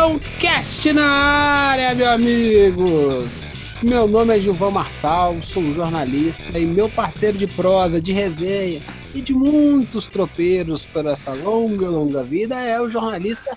Tropeirão 0.00 0.18
Cast 0.40 0.92
na 0.94 1.06
área, 1.06 1.94
meus 1.94 2.08
amigos! 2.08 3.78
Meu 3.82 4.08
nome 4.08 4.34
é 4.34 4.40
Gilvão 4.40 4.70
Marçal, 4.70 5.42
sou 5.42 5.74
jornalista 5.74 6.58
e 6.58 6.64
meu 6.64 6.88
parceiro 6.88 7.36
de 7.36 7.46
prosa, 7.46 8.00
de 8.00 8.10
resenha 8.10 8.80
e 9.14 9.20
de 9.20 9.34
muitos 9.34 10.08
tropeiros 10.08 10.86
por 10.86 11.04
essa 11.04 11.34
longa, 11.34 11.86
longa 11.86 12.22
vida 12.22 12.58
é 12.58 12.80
o 12.80 12.88
jornalista 12.88 13.56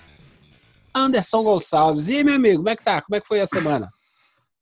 Anderson 0.94 1.42
Gonçalves. 1.42 2.08
E 2.08 2.22
meu 2.22 2.34
amigo, 2.34 2.58
como 2.58 2.68
é 2.68 2.76
que 2.76 2.84
tá? 2.84 3.00
Como 3.00 3.16
é 3.16 3.20
que 3.22 3.26
foi 3.26 3.40
a 3.40 3.46
semana? 3.46 3.90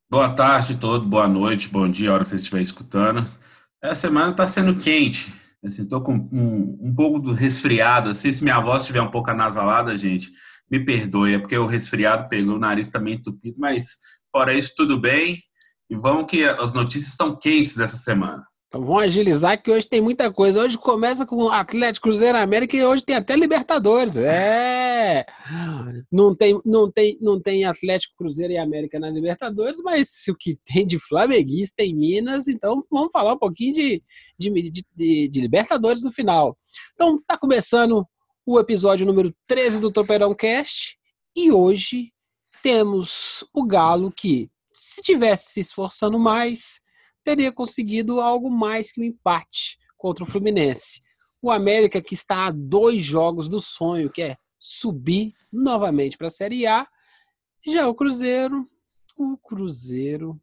Boa 0.08 0.28
tarde 0.28 0.76
todo, 0.76 1.04
boa 1.04 1.26
noite, 1.26 1.68
bom 1.68 1.88
dia, 1.88 2.10
a 2.10 2.14
hora 2.14 2.22
que 2.22 2.30
você 2.30 2.36
estiver 2.36 2.60
escutando. 2.60 3.26
Essa 3.82 4.02
semana 4.02 4.32
tá 4.32 4.46
sendo 4.46 4.76
quente, 4.76 5.34
assim, 5.64 5.84
tô 5.84 6.00
com 6.00 6.14
um, 6.14 6.78
um 6.80 6.94
pouco 6.94 7.18
do 7.18 7.32
resfriado, 7.32 8.10
assim, 8.10 8.30
se 8.30 8.44
minha 8.44 8.60
voz 8.60 8.82
estiver 8.82 9.02
um 9.02 9.10
pouco 9.10 9.30
anasalada, 9.30 9.96
gente, 9.96 10.30
me 10.72 10.82
perdoe, 10.82 11.34
é 11.34 11.38
porque 11.38 11.56
o 11.58 11.66
resfriado 11.66 12.30
pegou 12.30 12.54
o 12.54 12.58
nariz 12.58 12.88
também 12.88 13.14
entupido, 13.14 13.56
mas 13.58 13.96
fora 14.34 14.54
isso, 14.54 14.72
tudo 14.74 14.98
bem. 14.98 15.38
E 15.90 15.94
vamos 15.94 16.24
que 16.24 16.42
as 16.44 16.72
notícias 16.72 17.14
são 17.14 17.36
quentes 17.36 17.76
dessa 17.76 17.98
semana. 17.98 18.42
Então 18.68 18.82
vamos 18.82 19.02
agilizar 19.02 19.62
que 19.62 19.70
hoje 19.70 19.86
tem 19.86 20.00
muita 20.00 20.32
coisa. 20.32 20.62
Hoje 20.62 20.78
começa 20.78 21.26
com 21.26 21.50
Atlético 21.50 22.08
Cruzeiro 22.08 22.38
América 22.38 22.74
e 22.74 22.82
hoje 22.82 23.04
tem 23.04 23.14
até 23.14 23.36
Libertadores. 23.36 24.16
É. 24.16 25.26
Não 26.10 26.34
tem, 26.34 26.58
não 26.64 26.90
tem, 26.90 27.18
não 27.20 27.38
tem 27.38 27.66
Atlético 27.66 28.14
Cruzeiro 28.16 28.54
e 28.54 28.56
América 28.56 28.98
na 28.98 29.10
Libertadores, 29.10 29.78
mas 29.82 30.08
o 30.26 30.34
que 30.34 30.58
tem 30.64 30.86
de 30.86 30.98
flamenguista 30.98 31.82
em 31.82 31.94
Minas, 31.94 32.48
então 32.48 32.82
vamos 32.90 33.10
falar 33.12 33.34
um 33.34 33.38
pouquinho 33.38 33.74
de, 33.74 34.02
de, 34.38 34.72
de, 34.96 35.28
de 35.28 35.40
Libertadores 35.42 36.02
no 36.02 36.10
final. 36.10 36.56
Então 36.94 37.22
tá 37.26 37.36
começando 37.36 38.06
o 38.52 38.60
episódio 38.60 39.06
número 39.06 39.34
13 39.46 39.80
do 39.80 39.90
Tropeirão 39.90 40.34
Cast 40.34 40.98
e 41.34 41.50
hoje 41.50 42.12
temos 42.62 43.42
o 43.50 43.64
Galo 43.64 44.12
que, 44.12 44.50
se 44.70 45.00
tivesse 45.00 45.54
se 45.54 45.60
esforçando 45.60 46.18
mais, 46.18 46.78
teria 47.24 47.50
conseguido 47.50 48.20
algo 48.20 48.50
mais 48.50 48.92
que 48.92 49.00
um 49.00 49.04
empate 49.04 49.78
contra 49.96 50.22
o 50.22 50.26
Fluminense. 50.26 51.00
O 51.40 51.50
América 51.50 52.02
que 52.02 52.12
está 52.12 52.44
a 52.44 52.50
dois 52.50 53.02
jogos 53.02 53.48
do 53.48 53.58
sonho, 53.58 54.12
que 54.12 54.20
é 54.20 54.36
subir 54.58 55.32
novamente 55.50 56.18
para 56.18 56.26
a 56.26 56.30
Série 56.30 56.66
A. 56.66 56.86
Já 57.66 57.88
o 57.88 57.94
Cruzeiro, 57.94 58.68
o 59.16 59.38
Cruzeiro, 59.38 60.38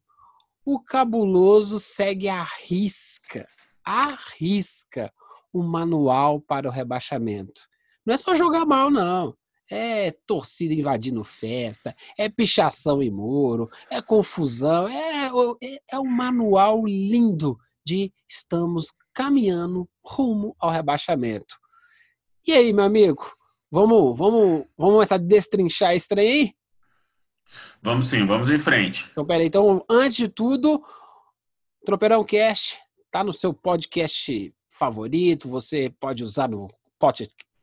o 0.65 0.79
cabuloso 0.79 1.79
segue 1.79 2.27
a 2.27 2.41
risca, 2.41 3.47
a 3.85 4.17
risca 4.39 5.13
o 5.53 5.61
manual 5.61 6.41
para 6.41 6.67
o 6.67 6.71
rebaixamento. 6.71 7.68
Não 8.09 8.15
é 8.15 8.17
só 8.17 8.33
jogar 8.33 8.65
mal, 8.65 8.89
não. 8.89 9.37
É 9.69 10.09
torcida 10.25 10.73
invadindo 10.73 11.23
festa, 11.23 11.95
é 12.17 12.27
pichação 12.27 13.03
em 13.03 13.11
muro, 13.11 13.69
é 13.87 14.01
confusão, 14.01 14.87
é, 14.87 15.27
é, 15.61 15.79
é 15.91 15.99
um 15.99 16.07
manual 16.07 16.87
lindo 16.87 17.55
de 17.85 18.11
estamos 18.27 18.87
caminhando 19.13 19.87
rumo 20.03 20.55
ao 20.59 20.71
rebaixamento. 20.71 21.55
E 22.47 22.51
aí, 22.51 22.73
meu 22.73 22.85
amigo? 22.85 23.31
Vamos, 23.69 24.17
vamos, 24.17 24.65
vamos 24.75 24.93
começar 24.95 25.15
a 25.15 25.19
destrinchar 25.19 25.93
esse 25.93 26.07
trem 26.07 26.27
aí? 26.27 26.53
Vamos 27.79 28.07
sim, 28.07 28.25
vamos 28.25 28.49
em 28.49 28.57
frente. 28.57 29.07
Então, 29.11 29.23
peraí. 29.23 29.45
Então, 29.45 29.85
antes 29.87 30.17
de 30.17 30.29
tudo, 30.29 30.83
Tropeirão 31.85 32.23
Cast 32.23 32.79
tá 33.11 33.23
no 33.23 33.33
seu 33.33 33.53
podcast 33.53 34.51
favorito. 34.67 35.47
Você 35.47 35.93
pode 35.99 36.23
usar 36.23 36.49
no 36.49 36.71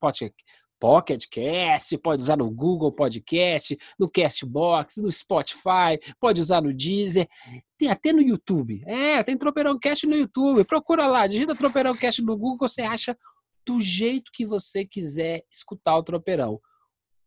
Pocket, 0.01 0.33
Pocket, 0.33 0.47
Pocket 0.79 1.27
Cast, 1.31 1.99
pode 1.99 2.23
usar 2.23 2.37
no 2.37 2.51
Google 2.51 2.93
Podcast, 2.93 3.77
no 3.99 4.09
Castbox, 4.09 4.99
no 4.99 5.11
Spotify, 5.11 5.99
pode 6.21 6.41
usar 6.41 6.63
no 6.63 6.73
Deezer, 6.73 7.27
tem 7.79 7.91
até 7.91 8.13
no 8.13 8.21
YouTube. 8.21 8.83
É, 8.87 9.23
tem 9.23 9.37
Tropeirão 9.37 9.79
Cast 9.79 10.07
no 10.07 10.15
YouTube. 10.15 10.65
Procura 10.65 11.07
lá, 11.07 11.27
digita 11.27 11.55
Tropeirão 11.55 11.95
Cast 11.95 12.23
no 12.23 12.37
Google, 12.37 12.69
você 12.69 12.83
acha 12.83 13.17
do 13.67 13.81
jeito 13.81 14.31
que 14.33 14.47
você 14.47 14.85
quiser 14.85 15.43
escutar 15.51 15.97
o 15.97 16.03
Tropeirão. 16.03 16.61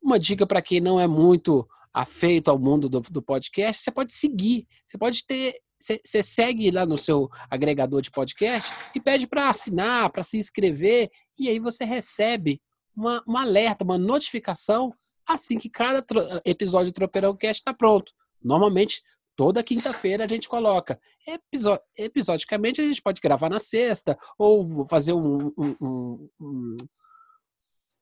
Uma 0.02 0.20
dica 0.20 0.46
para 0.46 0.62
quem 0.62 0.80
não 0.80 1.00
é 1.00 1.08
muito 1.08 1.68
afeito 1.94 2.50
ao 2.50 2.60
mundo 2.60 2.88
do, 2.88 3.02
do 3.02 3.22
podcast, 3.22 3.82
você 3.82 3.92
pode 3.92 4.14
seguir, 4.14 4.68
você 4.88 4.98
pode 4.98 5.26
ter 5.26 5.56
você 5.82 6.22
segue 6.22 6.70
lá 6.72 6.86
no 6.86 6.98
seu 6.98 7.30
agregador 7.50 8.02
de 8.02 8.12
podcast 8.12 8.70
e 8.94 9.00
pede 9.00 9.26
para 9.26 9.50
assinar, 9.50 10.12
para 10.12 10.24
se 10.24 10.38
inscrever, 10.38 11.10
e 11.40 11.50
aí 11.50 11.60
você 11.60 11.86
recebe 11.86 12.60
uma, 12.96 13.24
um 13.28 13.38
alerta, 13.38 13.84
uma 13.84 13.98
notificação 13.98 14.94
assim 15.26 15.58
que 15.58 15.70
cada 15.70 16.04
episódio 16.44 16.92
do 16.92 16.96
Tropeirão 16.96 17.36
Cast 17.36 17.62
está 17.62 17.74
pronto. 17.74 18.12
Normalmente, 18.44 19.02
toda 19.36 19.64
quinta-feira 19.64 20.26
a 20.26 20.28
gente 20.28 20.50
coloca. 20.50 21.00
Episo 21.26 21.80
episodicamente, 21.96 22.82
a 22.82 22.88
gente 22.88 23.02
pode 23.02 23.22
gravar 23.22 23.50
na 23.50 23.60
sexta, 23.60 24.18
ou 24.38 24.86
fazer 24.86 25.14
um, 25.14 25.54
um, 25.58 26.28
um, 26.42 26.78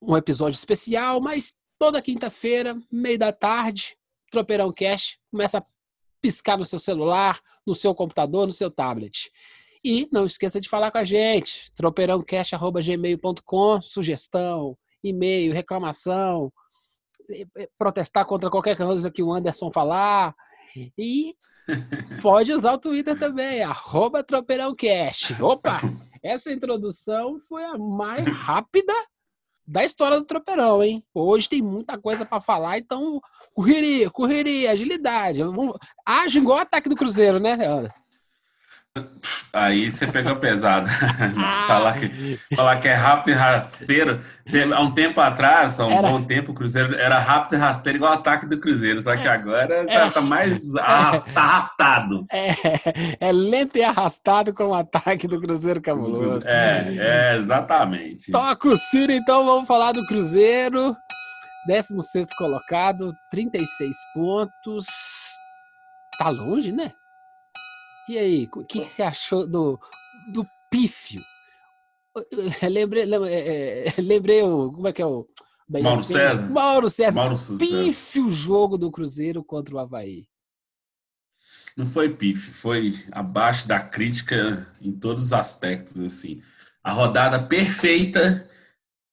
um 0.02 0.18
episódio 0.18 0.58
especial, 0.58 1.20
mas 1.22 1.56
toda 1.78 2.02
quinta-feira, 2.02 2.76
meio 2.92 3.20
da 3.20 3.32
tarde, 3.32 3.98
Tropeirão 4.32 4.72
Cast 4.72 5.20
começa 5.30 5.60
a 5.60 5.66
piscar 6.22 6.58
no 6.58 6.66
seu 6.66 6.80
celular, 6.80 7.40
no 7.66 7.76
seu 7.76 7.94
computador, 7.94 8.48
no 8.48 8.54
seu 8.54 8.72
tablet. 8.72 9.32
E 9.84 10.08
não 10.12 10.26
esqueça 10.26 10.62
de 10.62 10.70
falar 10.70 10.92
com 10.92 10.98
a 10.98 11.04
gente, 11.04 11.72
tropeirãocast.gmail.com, 11.76 13.82
sugestão, 13.82 14.78
e-mail, 15.04 15.54
reclamação, 15.54 16.52
protestar 17.78 18.26
contra 18.26 18.50
qualquer 18.50 18.76
coisa 18.76 19.12
que 19.12 19.24
o 19.24 19.34
Anderson 19.34 19.72
falar. 19.72 20.36
E 20.98 21.34
pode 22.22 22.54
usar 22.54 22.74
o 22.74 22.80
Twitter 22.80 23.18
também, 23.18 23.62
arroba 23.62 24.24
tropeirãocast. 24.24 25.42
Opa! 25.42 25.82
Essa 26.24 26.52
introdução 26.52 27.40
foi 27.48 27.64
a 27.64 27.78
mais 27.78 28.26
rápida 28.26 28.94
da 29.68 29.84
história 29.84 30.18
do 30.18 30.26
tropeirão, 30.26 30.82
hein? 30.82 31.04
Hoje 31.14 31.50
tem 31.50 31.62
muita 31.62 31.98
coisa 31.98 32.26
para 32.26 32.40
falar, 32.40 32.78
então 32.78 33.20
correria, 33.54 34.10
correria, 34.10 34.72
agilidade. 34.72 35.42
Age 36.06 36.38
igual 36.38 36.60
o 36.60 36.62
ataque 36.62 36.88
do 36.88 36.96
Cruzeiro, 36.96 37.40
né, 37.40 37.54
Anderson? 37.54 38.02
Aí 39.54 39.92
você 39.92 40.06
pegou 40.06 40.36
pesado. 40.36 40.88
Falar, 41.68 41.94
que, 41.94 42.38
falar 42.56 42.80
que 42.80 42.88
é 42.88 42.94
rápido 42.94 43.32
e 43.32 43.34
rasteiro. 43.34 44.20
Há 44.74 44.82
um 44.82 44.92
tempo 44.92 45.20
atrás, 45.20 45.80
há 45.80 45.88
um 45.88 45.92
era... 45.92 46.10
bom 46.10 46.24
tempo, 46.24 46.52
o 46.52 46.56
Cruzeiro 46.56 46.96
era 46.96 47.18
rápido 47.18 47.56
e 47.56 47.58
rasteiro 47.58 47.98
igual 47.98 48.12
o 48.12 48.16
ataque 48.16 48.46
do 48.46 48.60
Cruzeiro. 48.60 49.02
Só 49.02 49.16
que 49.16 49.28
é. 49.28 49.32
agora 49.32 49.74
é. 49.74 49.86
tá, 49.86 50.12
tá, 50.12 50.22
mais 50.22 50.76
arrasta, 50.76 51.32
arrastado. 51.40 52.26
É, 52.32 52.50
é 53.20 53.32
lento 53.32 53.78
e 53.78 53.84
arrastado 53.84 54.54
com 54.54 54.68
o 54.68 54.74
ataque 54.74 55.28
do 55.28 55.42
Cruzeiro 55.42 55.82
cabuloso. 55.82 56.48
É, 56.48 56.96
é 56.98 57.38
exatamente. 57.38 58.32
Toca 58.32 58.70
o 58.70 58.78
Ciro, 58.78 59.12
então 59.12 59.46
vamos 59.46 59.68
falar 59.68 59.92
do 59.92 60.06
Cruzeiro. 60.06 60.96
16 61.68 62.28
colocado, 62.38 63.14
36 63.30 63.96
pontos. 64.14 64.86
Tá 66.18 66.30
longe, 66.30 66.72
né? 66.72 66.92
E 68.10 68.18
aí, 68.18 68.50
o 68.56 68.64
que, 68.64 68.82
que 68.82 68.88
você 68.88 69.04
achou 69.04 69.46
do, 69.46 69.80
do 70.34 70.46
pífio? 70.72 71.22
Lembrei, 72.64 73.06
lembrei, 73.06 73.34
é, 73.34 73.88
é, 73.90 74.02
lembrei 74.02 74.42
o. 74.42 74.72
Como 74.72 74.88
é 74.88 74.94
que 74.94 75.02
é 75.02 75.06
o. 75.06 75.28
Mauro 75.70 76.02
César. 76.02 76.50
Mauro 76.50 76.90
César. 76.90 77.16
Mauro 77.16 77.38
César. 77.38 77.60
Pífio 77.60 78.30
jogo 78.30 78.78
do 78.78 78.90
Cruzeiro 78.90 79.44
contra 79.44 79.76
o 79.76 79.80
Havaí. 79.80 80.26
Não 81.76 81.86
foi 81.86 82.10
pífio, 82.10 82.52
foi 82.52 82.96
abaixo 83.12 83.68
da 83.68 83.80
crítica 83.80 84.68
em 84.82 84.92
todos 84.92 85.26
os 85.26 85.34
aspectos. 85.34 86.00
assim. 86.00 86.42
A 86.84 86.92
rodada 86.92 87.44
perfeita, 87.44 88.50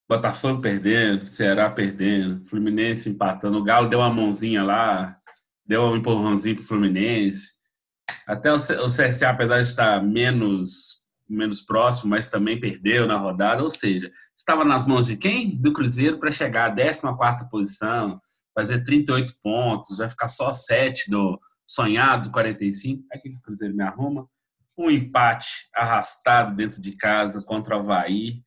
Botafogo 0.09 0.61
perdendo, 0.61 1.25
Ceará 1.25 1.69
perdendo, 1.69 2.43
Fluminense 2.45 3.09
empatando, 3.09 3.57
o 3.57 3.63
Galo 3.63 3.89
deu 3.89 3.99
uma 3.99 4.09
mãozinha 4.09 4.63
lá, 4.63 5.15
deu 5.65 5.83
um 5.83 5.95
empurrãozinho 5.97 6.55
pro 6.55 6.65
Fluminense. 6.65 7.54
Até 8.27 8.51
o 8.51 8.57
CSA, 8.57 9.29
apesar 9.29 9.61
de 9.61 9.69
estar 9.69 10.03
menos 10.03 11.05
menos 11.27 11.61
próximo, 11.61 12.11
mas 12.11 12.27
também 12.27 12.59
perdeu 12.59 13.07
na 13.07 13.17
rodada. 13.17 13.63
Ou 13.63 13.69
seja, 13.69 14.11
estava 14.35 14.63
nas 14.63 14.85
mãos 14.85 15.07
de 15.07 15.17
quem? 15.17 15.55
Do 15.57 15.73
Cruzeiro 15.73 16.19
para 16.19 16.31
chegar 16.31 16.71
à 16.71 16.75
14 16.75 17.49
posição, 17.49 18.21
fazer 18.53 18.83
38 18.83 19.33
pontos, 19.43 19.97
vai 19.97 20.09
ficar 20.09 20.27
só 20.27 20.53
7 20.53 21.09
do 21.09 21.39
sonhado 21.65 22.31
45. 22.31 23.03
Aqui 23.11 23.31
que 23.31 23.37
o 23.37 23.41
Cruzeiro 23.41 23.75
me 23.75 23.83
arruma. 23.83 24.27
Um 24.77 24.89
empate 24.89 25.47
arrastado 25.73 26.55
dentro 26.55 26.81
de 26.81 26.91
casa 26.95 27.41
contra 27.41 27.77
o 27.77 27.79
Havaí. 27.79 28.43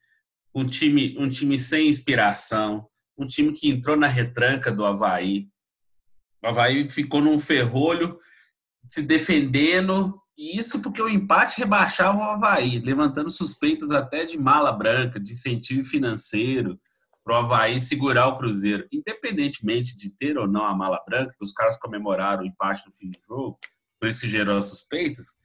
Um 0.55 0.65
time, 0.65 1.17
um 1.19 1.29
time 1.29 1.59
sem 1.59 1.89
inspiração. 1.89 2.87
Um 3.17 3.27
time 3.27 3.53
que 3.53 3.69
entrou 3.69 3.97
na 3.97 4.07
retranca 4.07 4.71
do 4.71 4.85
Havaí. 4.85 5.49
O 6.43 6.47
Havaí 6.47 6.89
ficou 6.89 7.21
num 7.21 7.39
ferrolho 7.39 8.19
se 8.89 9.03
defendendo 9.03 10.21
e 10.37 10.57
isso 10.57 10.81
porque 10.81 11.03
o 11.03 11.09
empate 11.09 11.59
rebaixava 11.59 12.19
o 12.19 12.23
Havaí, 12.23 12.79
levantando 12.79 13.31
suspeitas 13.31 13.91
até 13.91 14.25
de 14.25 14.39
mala 14.39 14.73
branca, 14.73 15.19
de 15.19 15.33
incentivo 15.33 15.85
financeiro, 15.85 16.81
para 17.25 17.35
o 17.35 17.39
Havaí 17.39 17.81
segurar 17.81 18.29
o 18.29 18.37
Cruzeiro. 18.39 18.87
Independentemente 18.91 19.97
de 19.97 20.11
ter 20.11 20.39
ou 20.39 20.47
não 20.47 20.65
a 20.65 20.75
mala 20.75 21.03
branca, 21.07 21.35
os 21.41 21.53
caras 21.53 21.77
comemoraram 21.77 22.43
o 22.43 22.47
empate 22.47 22.87
no 22.87 22.93
fim 22.93 23.11
do 23.11 23.19
jogo, 23.21 23.59
por 24.01 24.09
isso 24.09 24.21
que 24.21 24.29
gerou 24.29 24.57
as 24.57 24.67
suspeitas, 24.67 25.37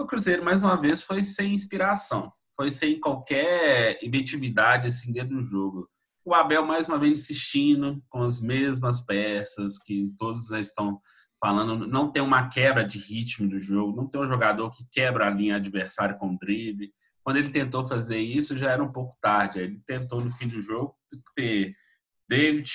o 0.00 0.06
Cruzeiro, 0.06 0.42
mais 0.42 0.62
uma 0.62 0.80
vez, 0.80 1.02
foi 1.02 1.22
sem 1.22 1.52
inspiração, 1.52 2.32
foi 2.56 2.70
sem 2.70 2.98
qualquer 2.98 3.98
efetividade 4.02 4.86
assim, 4.86 5.12
dentro 5.12 5.36
do 5.36 5.42
jogo. 5.42 5.88
O 6.24 6.34
Abel, 6.34 6.64
mais 6.64 6.88
uma 6.88 6.98
vez, 6.98 7.20
insistindo 7.20 8.02
com 8.08 8.22
as 8.22 8.40
mesmas 8.40 9.02
peças 9.02 9.78
que 9.78 10.10
todos 10.18 10.46
já 10.46 10.58
estão 10.58 10.98
falando, 11.40 11.86
não 11.86 12.12
tem 12.12 12.22
uma 12.22 12.48
quebra 12.48 12.84
de 12.84 12.98
ritmo 12.98 13.48
do 13.48 13.58
jogo, 13.58 13.96
não 13.96 14.06
tem 14.06 14.20
um 14.20 14.26
jogador 14.26 14.70
que 14.70 14.84
quebra 14.92 15.26
a 15.26 15.30
linha 15.30 15.56
adversária 15.56 16.14
com 16.14 16.36
drible. 16.36 16.92
Quando 17.24 17.38
ele 17.38 17.50
tentou 17.50 17.84
fazer 17.86 18.18
isso, 18.18 18.56
já 18.56 18.70
era 18.70 18.82
um 18.82 18.92
pouco 18.92 19.16
tarde. 19.20 19.58
Ele 19.58 19.80
tentou 19.86 20.20
no 20.20 20.30
fim 20.30 20.46
do 20.46 20.60
jogo 20.60 20.94
ter 21.34 21.72
David, 22.28 22.70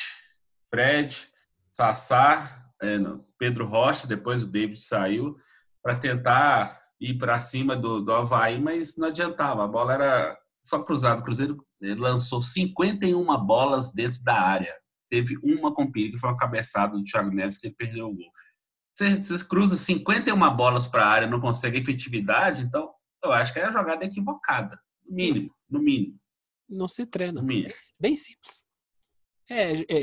Fred, 0.70 1.30
Sassá, 1.72 2.72
é, 2.82 2.98
Pedro 3.38 3.66
Rocha, 3.66 4.08
depois 4.08 4.44
o 4.44 4.48
David 4.48 4.82
saiu, 4.82 5.38
para 5.84 5.96
tentar 5.98 6.80
ir 7.00 7.18
para 7.18 7.38
cima 7.38 7.76
do, 7.76 8.02
do 8.02 8.14
Havaí, 8.14 8.60
mas 8.60 8.98
não 8.98 9.10
adiantava. 9.10 9.64
A 9.64 9.68
bola 9.68 9.94
era 9.94 10.38
só 10.64 10.84
cruzada. 10.84 11.22
O 11.22 11.24
Cruzeiro 11.24 11.64
lançou 11.82 12.42
51 12.42 13.26
bolas 13.46 13.94
dentro 13.94 14.22
da 14.24 14.40
área. 14.40 14.74
Teve 15.10 15.38
uma 15.44 15.74
com 15.74 15.92
perigo, 15.92 16.16
que 16.16 16.20
foi 16.20 16.30
uma 16.30 16.38
cabeçada 16.38 16.98
do 16.98 17.04
Thiago 17.04 17.30
Neves, 17.30 17.58
que 17.58 17.68
ele 17.68 17.76
perdeu 17.76 18.08
o 18.08 18.16
gol. 18.16 18.32
Você, 18.96 19.22
você 19.22 19.46
cruza 19.46 19.76
51 19.76 20.56
bolas 20.56 20.88
para 20.88 21.04
a 21.04 21.10
área 21.10 21.28
não 21.28 21.42
consegue 21.42 21.78
efetividade, 21.78 22.64
então 22.64 22.94
eu 23.22 23.34
acho 23.34 23.52
que 23.52 23.60
é 23.60 23.66
a 23.66 23.72
jogada 23.72 24.06
equivocada. 24.06 24.80
No 25.06 25.14
mínimo, 25.14 25.56
no 25.70 25.82
mínimo. 25.82 26.18
Não 26.70 26.88
se 26.88 27.06
treina. 27.06 27.42
Bem 28.00 28.16
simples. 28.16 28.66
É, 29.50 29.74
é 29.74 30.02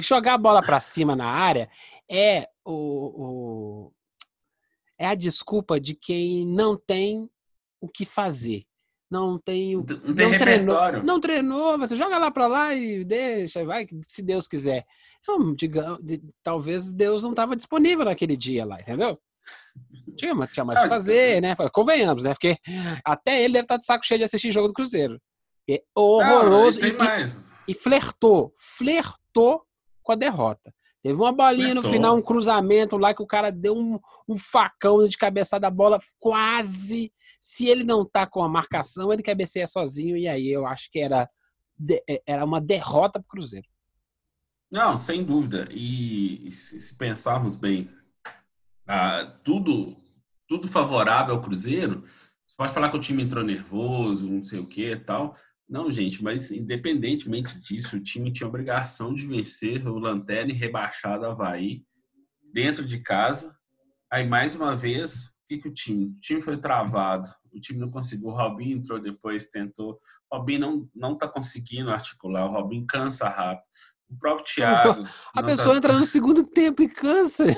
jogar 0.00 0.34
a 0.34 0.38
bola 0.38 0.62
para 0.62 0.78
cima 0.78 1.16
na 1.16 1.26
área 1.26 1.68
é 2.08 2.48
o, 2.64 2.72
o, 2.72 3.92
é 4.96 5.08
a 5.08 5.14
desculpa 5.16 5.80
de 5.80 5.94
quem 5.94 6.46
não 6.46 6.76
tem 6.76 7.28
o 7.80 7.88
que 7.88 8.06
fazer. 8.06 8.64
Não 9.10 9.38
tem, 9.38 9.74
não, 9.74 9.84
tem 9.84 10.30
não 10.30 10.38
treinou, 10.38 11.02
não 11.02 11.20
treinou, 11.20 11.78
você 11.78 11.96
joga 11.96 12.18
lá 12.18 12.30
para 12.30 12.46
lá 12.46 12.74
e 12.74 13.04
deixa, 13.04 13.64
vai, 13.64 13.86
se 14.02 14.22
Deus 14.22 14.46
quiser. 14.46 14.84
Então, 15.20 15.54
diga, 15.54 15.98
talvez 16.42 16.92
Deus 16.92 17.22
não 17.22 17.30
estava 17.30 17.56
disponível 17.56 18.04
naquele 18.04 18.36
dia 18.36 18.66
lá, 18.66 18.78
entendeu? 18.78 19.18
Tinha, 20.16 20.34
tinha 20.46 20.64
mais 20.64 20.78
o 20.78 20.82
que 20.82 20.88
fazer, 20.88 21.40
né? 21.40 21.56
Convenhamos, 21.72 22.24
né? 22.24 22.34
Porque 22.34 22.56
até 23.04 23.42
ele 23.42 23.54
deve 23.54 23.64
estar 23.64 23.76
de 23.78 23.86
saco 23.86 24.04
cheio 24.04 24.18
de 24.18 24.24
assistir 24.24 24.50
jogo 24.50 24.68
do 24.68 24.74
Cruzeiro. 24.74 25.18
É 25.70 25.82
horroroso. 25.94 26.80
Não, 26.80 26.88
e, 27.68 27.72
e, 27.72 27.74
flertou, 27.74 28.52
flertou 28.56 29.62
com 30.02 30.12
a 30.12 30.16
derrota. 30.16 30.72
Teve 31.02 31.18
uma 31.20 31.32
bolinha 31.32 31.70
flertou. 31.70 31.82
no 31.82 31.90
final, 31.90 32.16
um 32.16 32.22
cruzamento 32.22 32.96
lá 32.96 33.14
que 33.14 33.22
o 33.22 33.26
cara 33.26 33.50
deu 33.50 33.76
um, 33.76 33.98
um 34.28 34.36
facão 34.36 35.06
de 35.06 35.16
cabeçada 35.16 35.62
da 35.62 35.70
bola, 35.70 36.00
quase. 36.18 37.12
Se 37.40 37.66
ele 37.66 37.84
não 37.84 38.04
tá 38.04 38.26
com 38.26 38.42
a 38.42 38.48
marcação, 38.48 39.12
ele 39.12 39.22
cabeceia 39.22 39.66
sozinho. 39.66 40.16
E 40.16 40.26
aí 40.26 40.48
eu 40.48 40.66
acho 40.66 40.90
que 40.90 40.98
era, 40.98 41.28
era 42.26 42.44
uma 42.44 42.60
derrota 42.60 43.20
pro 43.20 43.28
Cruzeiro. 43.28 43.66
Não, 44.70 44.98
sem 44.98 45.24
dúvida. 45.24 45.68
E, 45.70 46.50
se 46.50 46.96
pensarmos 46.96 47.54
bem, 47.54 47.88
ah, 48.86 49.38
tudo, 49.42 49.96
tudo 50.46 50.68
favorável 50.68 51.34
ao 51.34 51.40
Cruzeiro, 51.40 52.04
você 52.44 52.54
pode 52.56 52.72
falar 52.72 52.90
que 52.90 52.96
o 52.96 53.00
time 53.00 53.22
entrou 53.22 53.44
nervoso, 53.44 54.28
não 54.28 54.44
sei 54.44 54.58
o 54.58 54.66
que 54.66 54.96
tal. 54.96 55.36
Não, 55.68 55.90
gente, 55.90 56.22
mas 56.24 56.50
independentemente 56.50 57.60
disso, 57.60 57.96
o 57.96 58.02
time 58.02 58.32
tinha 58.32 58.48
obrigação 58.48 59.12
de 59.14 59.26
vencer 59.26 59.86
o 59.86 59.98
Lanterna 59.98 60.50
e 60.50 60.56
rebaixado 60.56 61.26
Havaí 61.26 61.84
dentro 62.52 62.84
de 62.84 63.00
casa. 63.00 63.54
Aí, 64.10 64.26
mais 64.26 64.54
uma 64.54 64.74
vez, 64.74 65.24
o 65.24 65.30
que, 65.46 65.58
que 65.58 65.68
o 65.68 65.72
time? 65.72 66.06
O 66.06 66.20
time 66.20 66.40
foi 66.40 66.56
travado, 66.56 67.28
o 67.52 67.60
time 67.60 67.78
não 67.78 67.90
conseguiu. 67.90 68.28
O 68.28 68.34
Robinho 68.34 68.78
entrou 68.78 68.98
depois, 68.98 69.48
tentou. 69.48 69.98
O 70.30 70.38
Robinho 70.38 70.60
não, 70.60 70.90
não 70.94 71.18
tá 71.18 71.28
conseguindo 71.28 71.90
articular, 71.90 72.46
o 72.46 72.52
Robinho 72.52 72.86
cansa 72.86 73.28
rápido 73.28 73.68
o 74.08 74.16
próprio 74.16 74.46
Thiago. 74.46 75.06
A 75.34 75.42
pessoa 75.42 75.72
tá... 75.72 75.76
entra 75.76 75.92
no 75.92 76.06
segundo 76.06 76.44
tempo 76.44 76.82
e 76.82 76.88
cansa. 76.88 77.44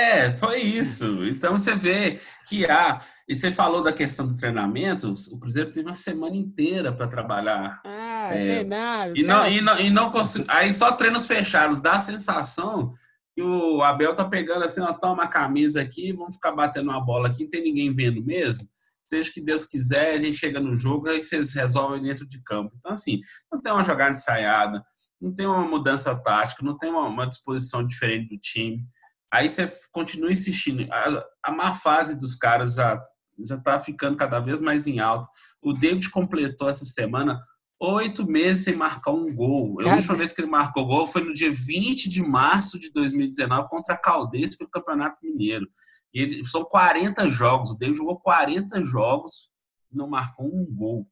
É, 0.00 0.32
foi 0.32 0.60
isso. 0.60 1.26
Então 1.26 1.58
você 1.58 1.74
vê 1.74 2.18
que 2.48 2.64
há. 2.64 3.00
E 3.28 3.34
você 3.34 3.50
falou 3.50 3.82
da 3.82 3.92
questão 3.92 4.26
do 4.26 4.34
treinamento, 4.34 5.12
o 5.30 5.38
Cruzeiro 5.38 5.70
teve 5.70 5.86
uma 5.86 5.94
semana 5.94 6.34
inteira 6.34 6.92
para 6.92 7.06
trabalhar. 7.06 7.80
Ah, 7.84 8.30
é, 8.34 8.64
nada. 8.64 9.12
E 9.14 9.22
não, 9.22 9.46
e 9.46 9.60
não, 9.60 9.78
e 9.78 9.90
não 9.90 10.10
consegui, 10.10 10.46
Aí 10.48 10.72
só 10.74 10.92
treinos 10.92 11.26
fechados, 11.26 11.80
dá 11.80 11.92
a 11.92 12.00
sensação 12.00 12.92
que 13.34 13.42
o 13.42 13.82
Abel 13.82 14.16
tá 14.16 14.24
pegando 14.24 14.64
assim, 14.64 14.80
ó, 14.80 14.92
toma 14.92 15.24
a 15.24 15.28
camisa 15.28 15.80
aqui, 15.80 16.12
vamos 16.12 16.34
ficar 16.36 16.52
batendo 16.52 16.90
uma 16.90 17.00
bola 17.00 17.28
aqui, 17.28 17.44
não 17.44 17.50
tem 17.50 17.62
ninguém 17.62 17.92
vendo 17.92 18.24
mesmo. 18.24 18.68
Seja 19.06 19.30
que 19.32 19.40
Deus 19.40 19.66
quiser, 19.66 20.14
a 20.14 20.18
gente 20.18 20.36
chega 20.36 20.58
no 20.58 20.74
jogo, 20.74 21.08
aí 21.08 21.20
vocês 21.20 21.54
resolvem 21.54 22.02
dentro 22.02 22.26
de 22.26 22.42
campo. 22.42 22.74
Então, 22.78 22.92
assim, 22.92 23.20
não 23.52 23.60
tem 23.60 23.72
uma 23.72 23.84
jogada 23.84 24.12
ensaiada, 24.12 24.82
não 25.20 25.32
tem 25.32 25.46
uma 25.46 25.66
mudança 25.66 26.14
tática, 26.16 26.64
não 26.64 26.76
tem 26.76 26.90
uma, 26.90 27.06
uma 27.06 27.26
disposição 27.26 27.86
diferente 27.86 28.28
do 28.28 28.38
time. 28.38 28.84
Aí 29.32 29.48
você 29.48 29.70
continua 29.92 30.32
insistindo. 30.32 30.86
A, 30.92 31.24
a 31.44 31.52
má 31.52 31.74
fase 31.74 32.16
dos 32.16 32.34
caras 32.34 32.74
já 32.74 33.00
já 33.46 33.56
está 33.56 33.78
ficando 33.78 34.16
cada 34.16 34.38
vez 34.38 34.60
mais 34.60 34.86
em 34.86 35.00
alto. 35.00 35.28
O 35.62 35.72
David 35.72 36.10
completou 36.10 36.68
essa 36.68 36.84
semana 36.84 37.40
oito 37.78 38.26
meses 38.26 38.64
sem 38.64 38.74
marcar 38.74 39.12
um 39.12 39.34
gol. 39.34 39.80
A 39.80 39.94
última 39.94 40.14
vez 40.14 40.32
que 40.32 40.40
ele 40.40 40.50
marcou 40.50 40.86
gol 40.86 41.06
foi 41.06 41.24
no 41.24 41.32
dia 41.32 41.50
20 41.50 42.08
de 42.08 42.22
março 42.22 42.78
de 42.78 42.92
2019 42.92 43.68
contra 43.68 43.94
a 43.94 43.98
Caldense 43.98 44.58
pelo 44.58 44.70
Campeonato 44.70 45.16
Mineiro. 45.22 45.66
E 46.12 46.20
ele, 46.20 46.44
são 46.44 46.64
40 46.64 47.28
jogos. 47.30 47.70
O 47.70 47.78
David 47.78 47.96
jogou 47.96 48.20
40 48.20 48.84
jogos 48.84 49.50
e 49.90 49.96
não 49.96 50.08
marcou 50.08 50.46
um 50.46 50.66
gol 50.66 51.08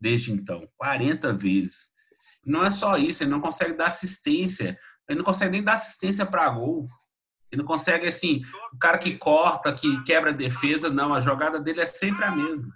desde 0.00 0.32
então. 0.32 0.68
40 0.76 1.32
vezes. 1.34 1.90
Não 2.44 2.64
é 2.64 2.70
só 2.70 2.96
isso, 2.96 3.22
ele 3.22 3.30
não 3.30 3.40
consegue 3.40 3.74
dar 3.74 3.86
assistência. 3.86 4.76
Ele 5.08 5.18
não 5.18 5.24
consegue 5.24 5.52
nem 5.52 5.62
dar 5.62 5.74
assistência 5.74 6.26
para 6.26 6.48
gol. 6.50 6.88
Ele 7.50 7.62
não 7.62 7.66
consegue, 7.66 8.06
assim, 8.06 8.42
o 8.72 8.78
cara 8.78 8.98
que 8.98 9.16
corta, 9.16 9.72
que 9.72 10.02
quebra 10.02 10.30
a 10.30 10.34
defesa, 10.34 10.90
não. 10.90 11.14
A 11.14 11.20
jogada 11.20 11.58
dele 11.58 11.80
é 11.80 11.86
sempre 11.86 12.24
a 12.24 12.30
mesma. 12.30 12.68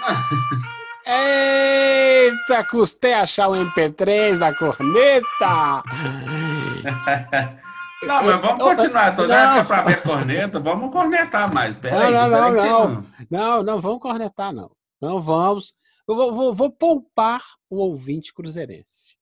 Eita, 1.06 2.64
custei 2.64 3.12
achar 3.12 3.48
o 3.48 3.52
MP3 3.52 4.38
da 4.38 4.54
corneta! 4.54 5.82
Não, 8.06 8.22
mas 8.22 8.40
vamos 8.40 8.62
continuar. 8.62 9.16
Tô 9.16 9.26
dando 9.26 9.66
para 9.66 9.82
ver 9.82 10.02
corneta. 10.02 10.60
Vamos 10.60 10.90
cornetar 10.92 11.52
mais. 11.52 11.74
Pera 11.74 11.96
não, 11.96 12.04
aí, 12.04 12.12
não, 12.12 12.28
não, 12.28 12.52
não, 12.52 13.06
não. 13.30 13.62
Não, 13.62 13.80
vamos 13.80 14.00
cornetar, 14.00 14.52
não. 14.52 14.70
Não 15.00 15.22
vamos. 15.22 15.74
Eu 16.06 16.14
vou, 16.14 16.34
vou, 16.34 16.54
vou 16.54 16.70
poupar 16.70 17.42
o 17.70 17.76
ouvinte 17.78 18.34
cruzeirense. 18.34 19.16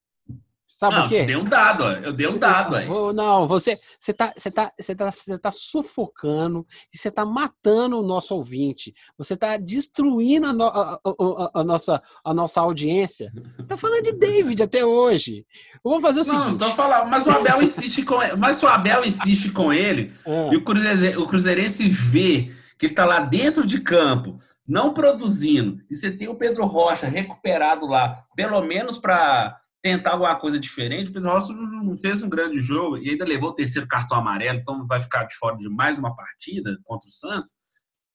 Sabe 0.83 0.97
não, 0.97 1.03
por 1.03 1.11
quê? 1.11 1.21
Eu 1.21 1.27
dei 1.27 1.37
um 1.37 1.45
dado, 1.45 1.85
eu 1.85 2.13
dei 2.13 2.27
um 2.27 2.39
dado 2.39 2.75
aí. 2.75 2.89
Não, 2.89 3.47
você 3.47 3.79
você 4.01 4.13
tá, 4.13 4.35
você 4.37 4.51
tá, 4.51 4.73
você 4.77 4.95
tá, 4.97 5.13
você 5.13 5.39
tá 5.39 5.51
sufocando 5.53 6.67
e 6.93 6.99
você 6.99 7.09
tá 7.09 7.25
matando 7.25 8.01
o 8.01 8.03
nosso 8.03 8.35
ouvinte. 8.35 8.93
Você 9.17 9.37
tá 9.37 9.57
destruindo 9.57 10.49
a, 10.49 10.53
no, 10.53 10.65
a, 10.65 11.01
a, 11.05 11.61
a 11.61 11.63
nossa, 11.63 12.03
a 12.25 12.35
nossa 12.35 12.61
audiência. 12.61 13.33
Tá 13.69 13.77
falando 13.77 14.03
de 14.03 14.13
David 14.15 14.61
até 14.61 14.85
hoje. 14.85 15.47
Eu 15.85 15.93
vou 15.93 16.01
fazer 16.01 16.23
o 16.23 16.25
não, 16.25 16.45
seguinte. 16.47 16.61
Não, 16.63 16.75
falando, 16.75 17.09
mas 17.09 17.29
o 17.29 17.31
Abel 17.31 17.63
insiste 17.63 18.03
com 18.03 18.21
ele, 18.21 18.35
mas 18.35 18.61
o 18.61 18.67
Abel 18.67 19.05
insiste 19.05 19.53
com 19.53 19.73
ele 19.73 20.13
é. 20.27 20.53
e 20.53 20.57
o 20.57 20.65
Cruzeirense, 20.65 21.17
o 21.17 21.29
Cruzeirense 21.29 21.89
vê 21.89 22.53
que 22.77 22.87
ele 22.87 22.95
tá 22.95 23.05
lá 23.05 23.21
dentro 23.21 23.65
de 23.65 23.81
campo, 23.81 24.41
não 24.67 24.93
produzindo, 24.93 25.81
e 25.89 25.95
você 25.95 26.11
tem 26.11 26.27
o 26.27 26.35
Pedro 26.35 26.67
Rocha 26.67 27.07
recuperado 27.07 27.87
lá, 27.87 28.25
pelo 28.35 28.61
menos 28.63 28.99
para 28.99 29.62
tentar 29.83 30.13
alguma 30.13 30.35
coisa 30.37 30.59
diferente. 30.59 31.11
O 31.11 31.13
Pedro 31.13 31.31
Rocha 31.31 31.53
não 31.53 31.99
fez 31.99 32.23
um 32.23 32.29
grande 32.29 32.61
jogo 32.61 32.97
e 32.97 33.11
ainda 33.11 33.25
levou 33.25 33.51
o 33.51 33.55
terceiro 33.55 33.89
cartão 33.89 34.17
amarelo, 34.17 34.59
então 34.59 34.87
vai 34.87 35.01
ficar 35.01 35.25
de 35.25 35.35
fora 35.35 35.57
de 35.57 35.69
mais 35.69 35.99
uma 35.99 36.15
partida 36.15 36.79
contra 36.85 37.09
o 37.09 37.13
Santos. 37.13 37.57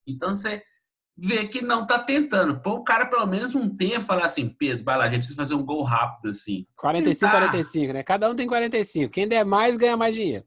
Então 0.06 0.30
você 0.30 0.62
vê 1.14 1.46
que 1.46 1.60
não 1.60 1.86
tá 1.86 1.98
tentando. 1.98 2.60
Pô, 2.60 2.76
o 2.76 2.84
cara 2.84 3.04
pelo 3.06 3.26
menos 3.26 3.54
um 3.54 3.68
tempo 3.68 4.06
falar 4.06 4.24
assim, 4.24 4.48
Pedro, 4.48 4.84
vai 4.84 4.96
lá, 4.96 5.04
a 5.04 5.08
gente 5.08 5.18
precisa 5.18 5.36
fazer 5.36 5.54
um 5.54 5.64
gol 5.64 5.82
rápido 5.82 6.30
assim. 6.30 6.66
45, 6.76 7.20
Tentar. 7.20 7.48
45, 7.48 7.92
né? 7.92 8.02
Cada 8.02 8.30
um 8.30 8.34
tem 8.34 8.46
45. 8.46 9.12
Quem 9.12 9.28
der 9.28 9.44
mais 9.44 9.76
ganha 9.76 9.96
mais 9.96 10.14
dinheiro. 10.14 10.44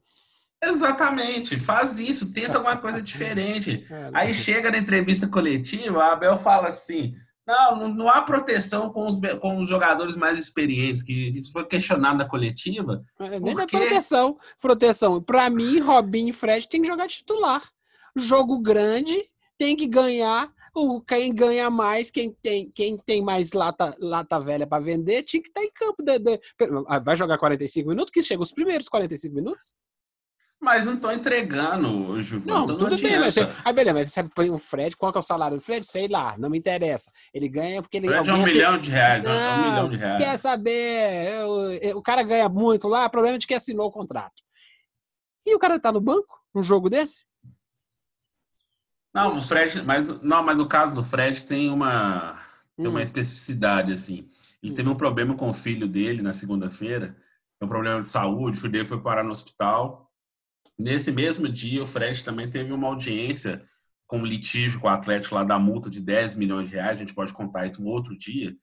Exatamente, 0.63 1.59
faz 1.59 1.97
isso, 1.97 2.31
tenta 2.33 2.57
alguma 2.57 2.77
coisa 2.77 3.01
diferente. 3.01 3.85
É, 3.91 4.09
Aí 4.13 4.33
chega 4.33 4.71
na 4.71 4.77
entrevista 4.77 5.27
coletiva, 5.27 6.03
a 6.03 6.13
Abel 6.13 6.37
fala 6.37 6.69
assim: 6.69 7.13
não, 7.45 7.87
não 7.89 8.07
há 8.07 8.21
proteção 8.21 8.91
com 8.91 9.05
os, 9.05 9.19
com 9.39 9.57
os 9.57 9.67
jogadores 9.67 10.15
mais 10.15 10.37
experientes, 10.37 11.01
que 11.01 11.41
foi 11.51 11.65
questionado 11.65 12.17
na 12.17 12.27
coletiva. 12.27 13.03
É, 13.19 13.39
nem 13.39 13.55
porque... 13.55 13.77
proteção. 13.77 14.37
Proteção. 14.59 15.21
Para 15.21 15.49
mim, 15.49 15.79
Robinho 15.79 16.29
e 16.29 16.33
Fred 16.33 16.67
tem 16.67 16.81
que 16.81 16.87
jogar 16.87 17.07
titular. 17.07 17.63
Jogo 18.15 18.59
grande, 18.59 19.25
tem 19.57 19.75
que 19.75 19.87
ganhar. 19.87 20.51
O, 20.73 21.01
quem 21.01 21.33
ganha 21.33 21.69
mais, 21.69 22.09
quem 22.09 22.31
tem, 22.31 22.71
quem 22.71 22.97
tem 22.97 23.21
mais 23.21 23.51
lata, 23.51 23.95
lata 23.99 24.39
velha 24.39 24.65
para 24.65 24.83
vender, 24.83 25.23
tinha 25.23 25.41
que 25.41 25.49
estar 25.49 25.61
tá 25.61 25.65
em 25.65 25.71
campo. 25.71 26.01
De, 26.01 26.19
de, 26.19 26.39
vai 27.03 27.15
jogar 27.15 27.37
45 27.37 27.89
minutos, 27.89 28.11
que 28.11 28.21
chega 28.21 28.41
os 28.41 28.53
primeiros 28.53 28.87
45 28.87 29.35
minutos? 29.35 29.73
Mas 30.61 30.85
não 30.85 30.93
estou 30.93 31.11
entregando, 31.11 32.21
Juvão. 32.21 32.59
Não, 32.59 32.65
tudo 32.67 32.87
não 32.87 32.95
bem, 32.95 33.19
mas 33.19 33.35
aí 33.35 33.73
beleza, 33.73 33.93
mas 33.95 34.13
você 34.13 34.23
põe 34.23 34.51
o 34.51 34.59
Fred, 34.59 34.95
qual 34.95 35.11
que 35.11 35.17
é 35.17 35.19
o 35.19 35.23
salário 35.23 35.57
do 35.57 35.63
Fred? 35.63 35.83
Sei 35.83 36.07
lá, 36.07 36.37
não 36.37 36.51
me 36.51 36.57
interessa. 36.59 37.11
Ele 37.33 37.49
ganha 37.49 37.81
porque 37.81 37.97
ele 37.97 38.07
Fred 38.07 38.29
é 38.29 38.33
um 38.33 38.43
milhão 38.43 38.77
de 38.77 38.91
reais, 38.91 39.23
não, 39.23 39.31
é 39.31 39.55
um 39.55 39.69
milhão 39.71 39.89
de 39.89 39.97
reais. 39.97 40.23
Quer 40.23 40.37
saber, 40.37 41.33
eu, 41.81 41.97
o 41.97 42.01
cara 42.03 42.21
ganha 42.21 42.47
muito 42.47 42.87
lá, 42.87 43.09
problema 43.09 43.37
é 43.37 43.39
de 43.39 43.47
que 43.47 43.55
assinou 43.55 43.87
o 43.87 43.91
contrato. 43.91 44.35
E 45.47 45.55
o 45.55 45.57
cara 45.57 45.79
tá 45.79 45.91
no 45.91 45.99
banco, 45.99 46.39
num 46.53 46.61
jogo 46.61 46.91
desse? 46.91 47.25
Não, 49.11 49.37
o 49.37 49.41
Fred, 49.41 49.81
mas 49.81 50.21
não, 50.21 50.43
mas 50.43 50.59
no 50.59 50.67
caso 50.67 50.93
do 50.93 51.03
Fred 51.03 51.43
tem 51.43 51.71
uma 51.71 52.39
tem 52.77 52.85
uma 52.85 52.99
hum. 52.99 53.01
especificidade 53.01 53.91
assim. 53.91 54.29
Ele 54.61 54.73
hum. 54.73 54.75
teve 54.75 54.89
um 54.89 54.95
problema 54.95 55.33
com 55.33 55.49
o 55.49 55.53
filho 55.53 55.87
dele 55.87 56.21
na 56.21 56.33
segunda-feira, 56.33 57.17
um 57.59 57.67
problema 57.67 57.99
de 57.99 58.07
saúde, 58.07 58.59
o 58.59 58.61
filho 58.61 58.73
dele 58.73 58.85
foi 58.85 59.01
parar 59.01 59.23
no 59.23 59.31
hospital 59.31 60.10
Nesse 60.77 61.11
mesmo 61.11 61.47
dia, 61.47 61.83
o 61.83 61.87
Fred 61.87 62.23
também 62.23 62.49
teve 62.49 62.71
uma 62.71 62.87
audiência 62.87 63.61
com 64.07 64.25
litígio 64.25 64.81
com 64.81 64.87
o 64.87 64.89
Atlético 64.89 65.35
lá 65.35 65.43
da 65.43 65.57
multa 65.57 65.89
de 65.89 66.01
10 66.01 66.35
milhões 66.35 66.69
de 66.69 66.75
reais, 66.75 66.97
a 66.97 66.99
gente 66.99 67.13
pode 67.13 67.31
contar 67.31 67.65
isso 67.65 67.81
no 67.81 67.87
outro 67.87 68.17
dia, 68.17 68.53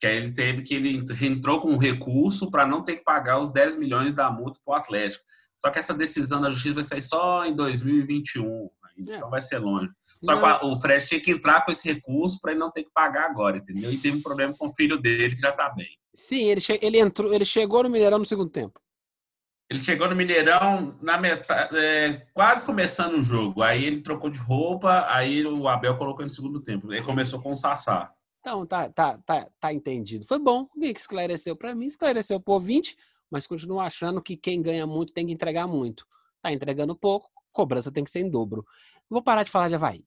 que 0.00 0.06
aí 0.06 0.16
ele 0.16 0.32
teve 0.32 0.62
que 0.62 0.74
ele 0.74 1.04
entrou 1.22 1.60
com 1.60 1.68
um 1.68 1.78
recurso 1.78 2.50
para 2.50 2.66
não 2.66 2.82
ter 2.82 2.96
que 2.96 3.04
pagar 3.04 3.38
os 3.38 3.52
10 3.52 3.76
milhões 3.76 4.14
da 4.14 4.30
multa 4.30 4.60
para 4.64 4.72
o 4.72 4.76
Atlético. 4.76 5.24
Só 5.58 5.70
que 5.70 5.78
essa 5.78 5.94
decisão 5.94 6.40
da 6.40 6.50
justiça 6.50 6.74
vai 6.74 6.84
sair 6.84 7.02
só 7.02 7.46
em 7.46 7.54
2021, 7.54 8.68
então 8.98 9.28
é. 9.28 9.30
vai 9.30 9.40
ser 9.40 9.58
longe. 9.58 9.88
Só 10.24 10.36
que 10.36 10.66
o 10.66 10.80
Fred 10.80 11.06
tinha 11.06 11.20
que 11.20 11.30
entrar 11.30 11.64
com 11.64 11.70
esse 11.70 11.86
recurso 11.86 12.40
para 12.40 12.50
ele 12.50 12.60
não 12.60 12.72
ter 12.72 12.82
que 12.82 12.90
pagar 12.92 13.30
agora, 13.30 13.58
entendeu? 13.58 13.92
E 13.92 13.98
teve 13.98 14.18
um 14.18 14.22
problema 14.22 14.52
com 14.58 14.68
o 14.68 14.74
filho 14.74 14.98
dele 14.98 15.34
que 15.34 15.40
já 15.40 15.50
está 15.50 15.70
bem. 15.70 15.96
Sim, 16.12 16.44
ele, 16.44 16.60
ele 16.80 16.98
entrou, 16.98 17.32
ele 17.32 17.44
chegou 17.44 17.82
no 17.82 17.90
Mineirão 17.90 18.18
no 18.18 18.24
segundo 18.24 18.50
tempo. 18.50 18.80
Ele 19.68 19.80
chegou 19.80 20.08
no 20.08 20.14
Mineirão 20.14 20.96
na 21.02 21.18
metade, 21.18 21.76
é, 21.76 22.24
quase 22.32 22.64
começando 22.64 23.14
o 23.14 23.22
jogo. 23.22 23.62
Aí 23.62 23.84
ele 23.84 24.00
trocou 24.00 24.30
de 24.30 24.38
roupa, 24.38 25.06
aí 25.08 25.44
o 25.44 25.66
Abel 25.66 25.96
colocou 25.96 26.22
no 26.22 26.30
segundo 26.30 26.60
tempo. 26.60 26.92
Ele 26.92 27.02
começou 27.02 27.42
com 27.42 27.50
o 27.50 27.56
Sassá. 27.56 28.12
Então, 28.40 28.64
tá, 28.64 28.88
tá, 28.88 29.18
tá, 29.26 29.48
tá 29.58 29.72
entendido. 29.72 30.24
Foi 30.24 30.38
bom. 30.38 30.68
O 30.72 30.80
que 30.80 30.86
esclareceu 30.86 31.56
para 31.56 31.74
mim? 31.74 31.86
Esclareceu 31.86 32.38
por 32.38 32.60
20, 32.60 32.96
mas 33.28 33.44
continuo 33.44 33.80
achando 33.80 34.22
que 34.22 34.36
quem 34.36 34.62
ganha 34.62 34.86
muito 34.86 35.12
tem 35.12 35.26
que 35.26 35.32
entregar 35.32 35.66
muito. 35.66 36.06
Tá 36.40 36.52
entregando 36.52 36.94
pouco, 36.94 37.28
cobrança 37.52 37.90
tem 37.90 38.04
que 38.04 38.10
ser 38.10 38.20
em 38.20 38.30
dobro. 38.30 38.64
Vou 39.10 39.20
parar 39.20 39.42
de 39.42 39.50
falar 39.50 39.68
de 39.68 39.74
Havaí. 39.74 40.04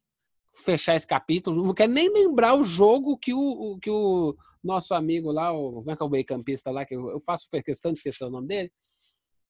Fechar 0.53 0.95
esse 0.95 1.05
capítulo. 1.05 1.65
Não 1.65 1.73
quero 1.73 1.91
nem 1.91 2.09
lembrar 2.09 2.55
o 2.55 2.63
jogo 2.63 3.17
que 3.17 3.33
o, 3.33 3.77
que 3.81 3.89
o 3.89 4.33
nosso 4.63 4.93
amigo 4.93 5.33
lá, 5.33 5.51
o, 5.51 5.73
como 5.73 5.91
é 5.91 5.97
que 5.97 6.01
é 6.01 6.05
o 6.05 6.09
meio 6.09 6.25
campista 6.25 6.71
lá, 6.71 6.85
que 6.85 6.95
eu 6.95 7.19
faço 7.25 7.45
questão 7.65 7.91
de 7.91 7.99
esquecer 7.99 8.23
o 8.23 8.29
nome 8.29 8.47
dele 8.47 8.71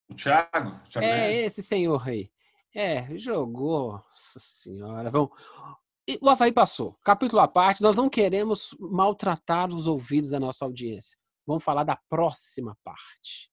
o 0.10 0.16
Thiago? 0.16 0.80
Thiago 0.90 1.08
é, 1.08 1.28
Neves. 1.28 1.46
esse 1.46 1.64
senhor 1.64 2.08
aí. 2.08 2.32
É, 2.76 3.18
jogou. 3.18 3.94
Nossa 3.94 4.40
senhora. 4.40 5.10
Vamos. 5.10 5.30
O 6.22 6.30
Havaí 6.30 6.52
passou. 6.52 6.96
Capítulo 7.04 7.42
à 7.42 7.48
parte, 7.48 7.82
nós 7.82 7.96
não 7.96 8.10
queremos 8.10 8.76
maltratar 8.80 9.70
os 9.70 9.86
ouvidos 9.86 10.32
da 10.32 10.40
nossa 10.40 10.66
audiência. 10.66 11.18
Vamos 11.46 11.64
falar 11.64 11.84
da 11.84 12.00
próxima 12.10 12.76
parte. 12.84 13.52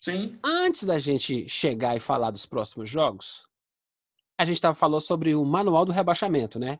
Sim. 0.00 0.38
Antes 0.44 0.84
da 0.84 0.98
gente 0.98 1.48
chegar 1.48 1.96
e 1.96 2.00
falar 2.00 2.30
dos 2.30 2.46
próximos 2.46 2.88
jogos, 2.88 3.46
a 4.38 4.44
gente 4.44 4.60
tava, 4.60 4.74
falou 4.74 5.00
sobre 5.00 5.34
o 5.34 5.44
manual 5.44 5.84
do 5.84 5.92
rebaixamento, 5.92 6.58
né? 6.58 6.78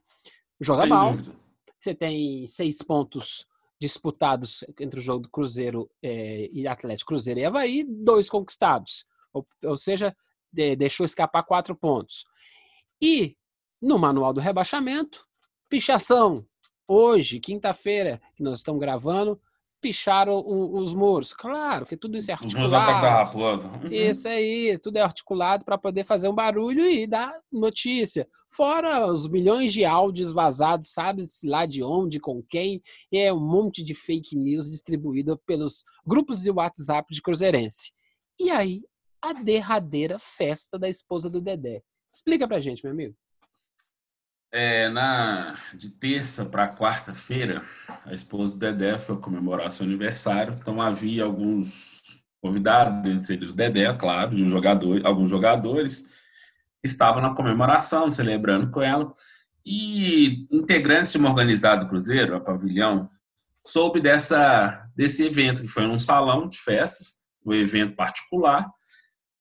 Joga 0.60 0.82
Sem 0.82 0.88
mal. 0.88 1.12
Dúvida. 1.12 1.36
Você 1.78 1.94
tem 1.94 2.46
seis 2.46 2.80
pontos 2.82 3.46
disputados 3.80 4.62
entre 4.78 5.00
o 5.00 5.02
jogo 5.02 5.22
do 5.22 5.30
Cruzeiro 5.30 5.90
é, 6.02 6.48
e 6.52 6.68
Atlético 6.68 7.08
Cruzeiro 7.08 7.40
e 7.40 7.44
Havaí, 7.44 7.84
dois 7.84 8.28
conquistados. 8.28 9.06
Ou, 9.32 9.46
ou 9.64 9.76
seja, 9.76 10.14
de, 10.52 10.76
deixou 10.76 11.06
escapar 11.06 11.42
quatro 11.44 11.74
pontos. 11.74 12.24
E 13.00 13.36
no 13.80 13.98
manual 13.98 14.34
do 14.34 14.40
rebaixamento, 14.40 15.26
pichação. 15.68 16.46
Hoje, 16.86 17.40
quinta-feira, 17.40 18.20
que 18.36 18.42
nós 18.42 18.56
estamos 18.58 18.80
gravando, 18.80 19.40
picharam 19.80 20.44
os 20.46 20.94
muros. 20.94 21.32
Claro 21.32 21.86
que 21.86 21.96
tudo 21.96 22.16
isso 22.16 22.30
é 22.30 22.34
articulado. 22.34 22.66
Uhum. 23.66 23.88
Isso 23.90 24.28
aí, 24.28 24.78
tudo 24.78 24.98
é 24.98 25.00
articulado 25.00 25.64
para 25.64 25.78
poder 25.78 26.04
fazer 26.04 26.28
um 26.28 26.34
barulho 26.34 26.88
e 26.88 27.06
dar 27.06 27.34
notícia. 27.50 28.28
Fora 28.48 29.06
os 29.06 29.28
milhões 29.28 29.72
de 29.72 29.84
áudios 29.84 30.32
vazados, 30.32 30.92
sabe-se 30.92 31.48
lá 31.48 31.66
de 31.66 31.82
onde, 31.82 32.20
com 32.20 32.42
quem, 32.42 32.80
e 33.10 33.18
é 33.18 33.32
um 33.32 33.40
monte 33.40 33.82
de 33.82 33.94
fake 33.94 34.36
news 34.36 34.70
distribuído 34.70 35.38
pelos 35.46 35.84
grupos 36.06 36.42
de 36.42 36.50
WhatsApp 36.50 37.12
de 37.12 37.22
Cruzeirense. 37.22 37.92
E 38.38 38.50
aí, 38.50 38.82
a 39.22 39.32
derradeira 39.32 40.18
festa 40.18 40.78
da 40.78 40.88
esposa 40.88 41.28
do 41.28 41.40
Dedé. 41.40 41.82
Explica 42.14 42.48
pra 42.48 42.60
gente, 42.60 42.82
meu 42.82 42.92
amigo 42.92 43.14
é, 44.52 44.88
na, 44.88 45.56
de 45.74 45.90
terça 45.90 46.44
para 46.44 46.74
quarta-feira, 46.74 47.64
a 48.04 48.12
esposa 48.12 48.54
do 48.54 48.58
Dedé 48.58 48.98
foi 48.98 49.16
comemorar 49.18 49.70
seu 49.70 49.86
aniversário, 49.86 50.56
então 50.60 50.80
havia 50.80 51.24
alguns 51.24 52.22
convidados, 52.40 53.10
entre 53.10 53.34
eles 53.34 53.50
o 53.50 53.54
Dedé, 53.54 53.92
claro, 53.94 54.34
de 54.34 54.42
um 54.42 54.50
jogador, 54.50 55.04
alguns 55.06 55.30
jogadores, 55.30 56.04
estavam 56.82 57.22
na 57.22 57.34
comemoração, 57.34 58.10
celebrando 58.10 58.70
com 58.70 58.80
ela, 58.80 59.12
e 59.64 60.46
integrantes 60.50 61.12
de 61.12 61.18
uma 61.18 61.28
organizada 61.28 61.84
do 61.84 61.88
Cruzeiro, 61.88 62.34
a 62.34 62.40
Pavilhão, 62.40 63.08
soube 63.64 64.00
dessa, 64.00 64.86
desse 64.96 65.22
evento, 65.22 65.62
que 65.62 65.68
foi 65.68 65.86
num 65.86 65.98
salão 65.98 66.48
de 66.48 66.58
festas, 66.58 67.20
um 67.44 67.52
evento 67.52 67.94
particular, 67.94 68.66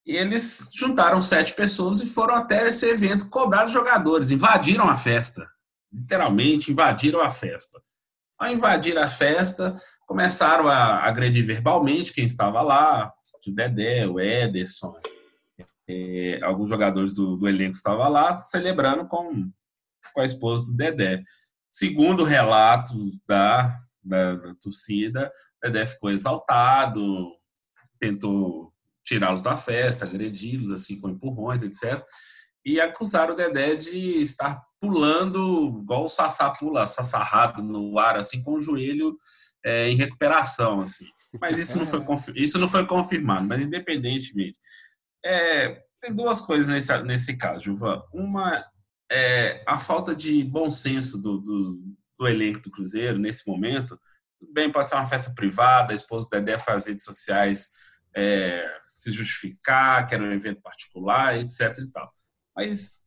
e 0.09 0.17
eles 0.17 0.67
juntaram 0.73 1.21
sete 1.21 1.53
pessoas 1.53 2.01
e 2.01 2.07
foram 2.07 2.33
até 2.33 2.67
esse 2.67 2.83
evento 2.89 3.29
cobrar 3.29 3.67
os 3.67 3.71
jogadores, 3.71 4.31
invadiram 4.31 4.89
a 4.89 4.95
festa. 4.95 5.47
Literalmente, 5.93 6.71
invadiram 6.71 7.21
a 7.21 7.29
festa. 7.29 7.79
Ao 8.35 8.51
invadir 8.51 8.97
a 8.97 9.07
festa, 9.07 9.79
começaram 10.07 10.67
a 10.67 11.05
agredir 11.05 11.45
verbalmente 11.45 12.11
quem 12.11 12.25
estava 12.25 12.63
lá, 12.63 13.13
o 13.47 13.51
Dedé, 13.51 14.07
o 14.07 14.19
Ederson, 14.19 14.99
é, 15.87 16.39
alguns 16.41 16.71
jogadores 16.71 17.13
do, 17.13 17.37
do 17.37 17.47
elenco 17.47 17.73
estavam 17.73 18.09
lá, 18.09 18.35
celebrando 18.35 19.07
com, 19.07 19.51
com 20.11 20.21
a 20.21 20.25
esposa 20.25 20.65
do 20.65 20.73
Dedé. 20.73 21.21
Segundo 21.69 22.23
relatos 22.23 23.19
da, 23.27 23.79
da, 24.03 24.35
da 24.37 24.55
torcida, 24.55 25.31
o 25.57 25.67
Dedé 25.67 25.85
ficou 25.85 26.09
exaltado, 26.09 27.29
tentou 27.99 28.73
tirá-los 29.09 29.41
da 29.41 29.57
festa, 29.57 30.05
agredi-los 30.05 30.71
assim 30.71 30.99
com 30.99 31.09
empurrões, 31.09 31.63
etc. 31.63 32.03
E 32.63 32.79
acusaram 32.79 33.33
o 33.33 33.35
Dedé 33.35 33.75
de 33.75 34.21
estar 34.21 34.61
pulando 34.79 35.79
igual 35.81 36.05
o 36.05 36.07
Sassá 36.07 36.49
pula, 36.51 36.85
sassarrado 36.85 37.61
no 37.63 37.97
ar, 37.97 38.17
assim, 38.17 38.41
com 38.41 38.53
o 38.53 38.61
joelho 38.61 39.17
é, 39.65 39.89
em 39.89 39.95
recuperação, 39.95 40.81
assim. 40.81 41.07
Mas 41.41 41.57
isso 41.57 41.77
não 41.77 41.85
foi, 41.85 42.01
isso 42.35 42.59
não 42.59 42.69
foi 42.69 42.85
confirmado, 42.85 43.45
mas 43.45 43.61
independentemente. 43.61 44.59
É, 45.25 45.81
tem 46.01 46.13
duas 46.13 46.39
coisas 46.39 46.67
nesse, 46.67 46.97
nesse 47.03 47.35
caso, 47.35 47.65
Juvan. 47.65 48.01
Uma 48.13 48.63
é 49.11 49.63
a 49.67 49.77
falta 49.79 50.15
de 50.15 50.43
bom 50.43 50.69
senso 50.69 51.19
do, 51.19 51.39
do, 51.39 51.79
do 52.17 52.27
elenco 52.27 52.61
do 52.61 52.71
Cruzeiro 52.71 53.17
nesse 53.17 53.47
momento. 53.47 53.99
Bem, 54.53 54.71
pode 54.71 54.87
ser 54.87 54.95
uma 54.95 55.05
festa 55.05 55.33
privada, 55.33 55.91
a 55.91 55.95
esposa 55.95 56.27
do 56.27 56.31
Dedé 56.31 56.57
faz 56.57 56.85
redes 56.85 57.03
sociais 57.03 57.69
é, 58.15 58.65
se 58.99 59.11
justificar, 59.11 60.05
que 60.05 60.13
era 60.13 60.23
um 60.23 60.33
evento 60.33 60.61
particular, 60.61 61.37
etc. 61.37 61.77
E 61.79 61.87
tal. 61.87 62.11
Mas 62.55 63.05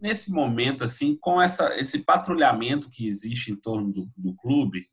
nesse 0.00 0.30
momento, 0.30 0.84
assim, 0.84 1.16
com 1.20 1.42
essa, 1.42 1.76
esse 1.78 1.98
patrulhamento 1.98 2.88
que 2.88 3.06
existe 3.06 3.50
em 3.50 3.56
torno 3.56 3.92
do, 3.92 4.08
do 4.16 4.34
clube, 4.36 4.86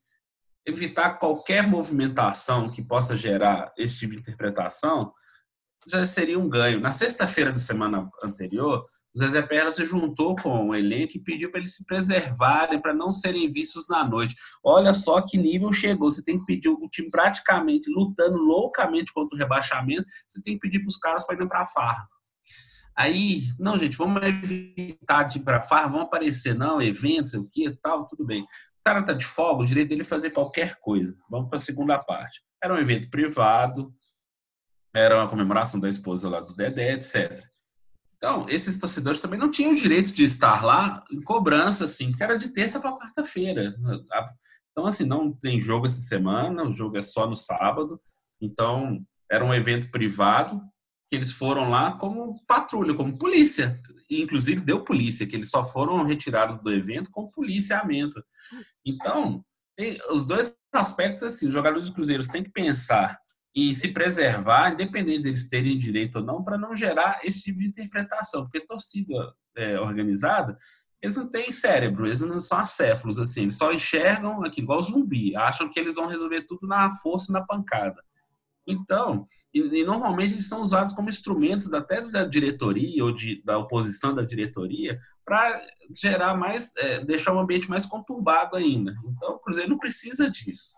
evitar 0.65 1.19
qualquer 1.19 1.67
movimentação 1.67 2.71
que 2.71 2.81
possa 2.81 3.15
gerar 3.15 3.71
esse 3.77 3.99
tipo 3.99 4.13
de 4.13 4.19
interpretação 4.19 5.13
já 5.87 6.05
seria 6.05 6.37
um 6.37 6.49
ganho. 6.49 6.79
Na 6.79 6.91
sexta-feira 6.91 7.51
da 7.51 7.57
semana 7.57 8.09
anterior, 8.23 8.83
o 9.13 9.19
Zezé 9.19 9.41
Perla 9.41 9.71
se 9.71 9.85
juntou 9.85 10.35
com 10.35 10.69
o 10.69 10.75
elenco 10.75 11.13
e 11.15 11.23
pediu 11.23 11.49
para 11.49 11.59
eles 11.59 11.75
se 11.75 11.85
preservarem, 11.85 12.81
para 12.81 12.93
não 12.93 13.11
serem 13.11 13.51
vistos 13.51 13.87
na 13.87 14.03
noite. 14.03 14.35
Olha 14.63 14.93
só 14.93 15.21
que 15.21 15.37
nível 15.37 15.71
chegou. 15.71 16.11
Você 16.11 16.23
tem 16.23 16.39
que 16.39 16.45
pedir 16.45 16.69
o 16.69 16.87
time 16.89 17.09
praticamente 17.09 17.89
lutando 17.89 18.37
loucamente 18.37 19.11
contra 19.13 19.35
o 19.35 19.39
rebaixamento. 19.39 20.05
Você 20.29 20.41
tem 20.41 20.55
que 20.55 20.59
pedir 20.59 20.79
para 20.79 20.89
os 20.89 20.97
caras 20.97 21.25
para 21.25 21.35
irem 21.35 21.47
para 21.47 21.61
a 21.61 21.67
farra. 21.67 22.07
Aí, 22.95 23.43
não, 23.57 23.77
gente, 23.77 23.97
vamos 23.97 24.21
evitar 24.21 25.23
de 25.23 25.37
ir 25.39 25.41
para 25.41 25.61
farra, 25.61 25.87
vão 25.87 26.01
aparecer, 26.01 26.53
não, 26.53 26.81
eventos, 26.81 27.33
o 27.33 27.47
que, 27.49 27.71
tal, 27.81 28.05
tudo 28.05 28.25
bem. 28.25 28.41
O 28.41 28.83
cara 28.83 29.01
tá 29.01 29.13
de 29.13 29.25
folga, 29.25 29.63
o 29.63 29.65
direito 29.65 29.87
dele 29.87 30.01
é 30.01 30.05
fazer 30.05 30.31
qualquer 30.31 30.77
coisa. 30.81 31.15
Vamos 31.29 31.47
para 31.47 31.55
a 31.55 31.61
segunda 31.61 31.97
parte. 31.97 32.41
Era 32.61 32.73
um 32.73 32.77
evento 32.77 33.09
privado, 33.09 33.93
era 34.93 35.17
uma 35.17 35.29
comemoração 35.29 35.79
da 35.79 35.89
esposa 35.89 36.29
lá 36.29 36.39
do 36.39 36.53
Dedé, 36.53 36.93
etc. 36.93 37.43
Então, 38.17 38.49
esses 38.49 38.77
torcedores 38.77 39.21
também 39.21 39.39
não 39.39 39.49
tinham 39.49 39.71
o 39.71 39.75
direito 39.75 40.11
de 40.11 40.23
estar 40.23 40.63
lá 40.63 41.03
em 41.09 41.21
cobrança, 41.21 41.85
assim, 41.85 42.09
porque 42.09 42.23
era 42.23 42.37
de 42.37 42.49
terça 42.49 42.79
para 42.79 42.97
quarta-feira. 42.97 43.73
Então, 44.71 44.85
assim, 44.85 45.05
não 45.05 45.31
tem 45.31 45.59
jogo 45.59 45.85
essa 45.85 46.01
semana, 46.01 46.63
o 46.63 46.73
jogo 46.73 46.97
é 46.97 47.01
só 47.01 47.25
no 47.27 47.35
sábado. 47.35 47.99
Então, 48.41 49.01
era 49.31 49.45
um 49.45 49.53
evento 49.53 49.89
privado, 49.89 50.61
que 51.09 51.15
eles 51.15 51.31
foram 51.31 51.69
lá 51.69 51.93
como 51.97 52.43
patrulha, 52.45 52.93
como 52.93 53.17
polícia. 53.17 53.79
E, 54.09 54.21
inclusive 54.21 54.61
deu 54.61 54.83
polícia, 54.83 55.25
que 55.25 55.35
eles 55.35 55.49
só 55.49 55.63
foram 55.63 56.03
retirados 56.03 56.59
do 56.59 56.71
evento 56.73 57.09
com 57.11 57.31
policiamento. 57.31 58.21
Então, 58.85 59.43
os 60.11 60.25
dois 60.25 60.53
aspectos 60.73 61.23
assim, 61.23 61.47
os 61.47 61.53
jogadores 61.53 61.87
dos 61.87 61.95
cruzeiros 61.95 62.27
têm 62.27 62.43
que 62.43 62.51
pensar 62.51 63.17
e 63.59 63.73
se 63.73 63.89
preservar, 63.89 64.73
independente 64.73 65.23
deles 65.23 65.49
terem 65.49 65.77
direito 65.77 66.19
ou 66.19 66.23
não, 66.23 66.43
para 66.43 66.57
não 66.57 66.75
gerar 66.75 67.19
esse 67.23 67.41
tipo 67.41 67.59
de 67.59 67.67
interpretação, 67.67 68.43
porque 68.43 68.65
torcida 68.65 69.33
é, 69.57 69.79
organizada, 69.79 70.57
eles 71.01 71.15
não 71.15 71.29
têm 71.29 71.51
cérebro, 71.51 72.05
eles 72.05 72.21
não 72.21 72.39
são 72.39 72.57
acéfalos, 72.57 73.19
assim, 73.19 73.43
eles 73.43 73.57
só 73.57 73.71
enxergam 73.71 74.43
aqui 74.43 74.61
igual 74.61 74.81
zumbi, 74.81 75.35
acham 75.35 75.69
que 75.69 75.79
eles 75.79 75.95
vão 75.95 76.07
resolver 76.07 76.43
tudo 76.43 76.67
na 76.67 76.95
força, 76.97 77.31
na 77.31 77.45
pancada. 77.45 78.01
Então, 78.67 79.27
e, 79.53 79.59
e, 79.59 79.85
normalmente 79.85 80.33
eles 80.33 80.47
são 80.47 80.61
usados 80.61 80.93
como 80.93 81.09
instrumentos 81.09 81.73
até 81.73 82.01
da 82.01 82.23
diretoria 82.23 83.03
ou 83.03 83.11
de, 83.11 83.41
da 83.43 83.57
oposição 83.57 84.13
da 84.13 84.21
diretoria 84.21 84.99
para 85.25 85.59
gerar 85.95 86.35
mais, 86.35 86.75
é, 86.77 87.03
deixar 87.03 87.33
o 87.33 87.39
ambiente 87.39 87.69
mais 87.69 87.85
conturbado 87.85 88.55
ainda. 88.55 88.93
Então, 89.05 89.35
o 89.35 89.39
Cruzeiro 89.39 89.69
não 89.69 89.79
precisa 89.79 90.29
disso. 90.29 90.75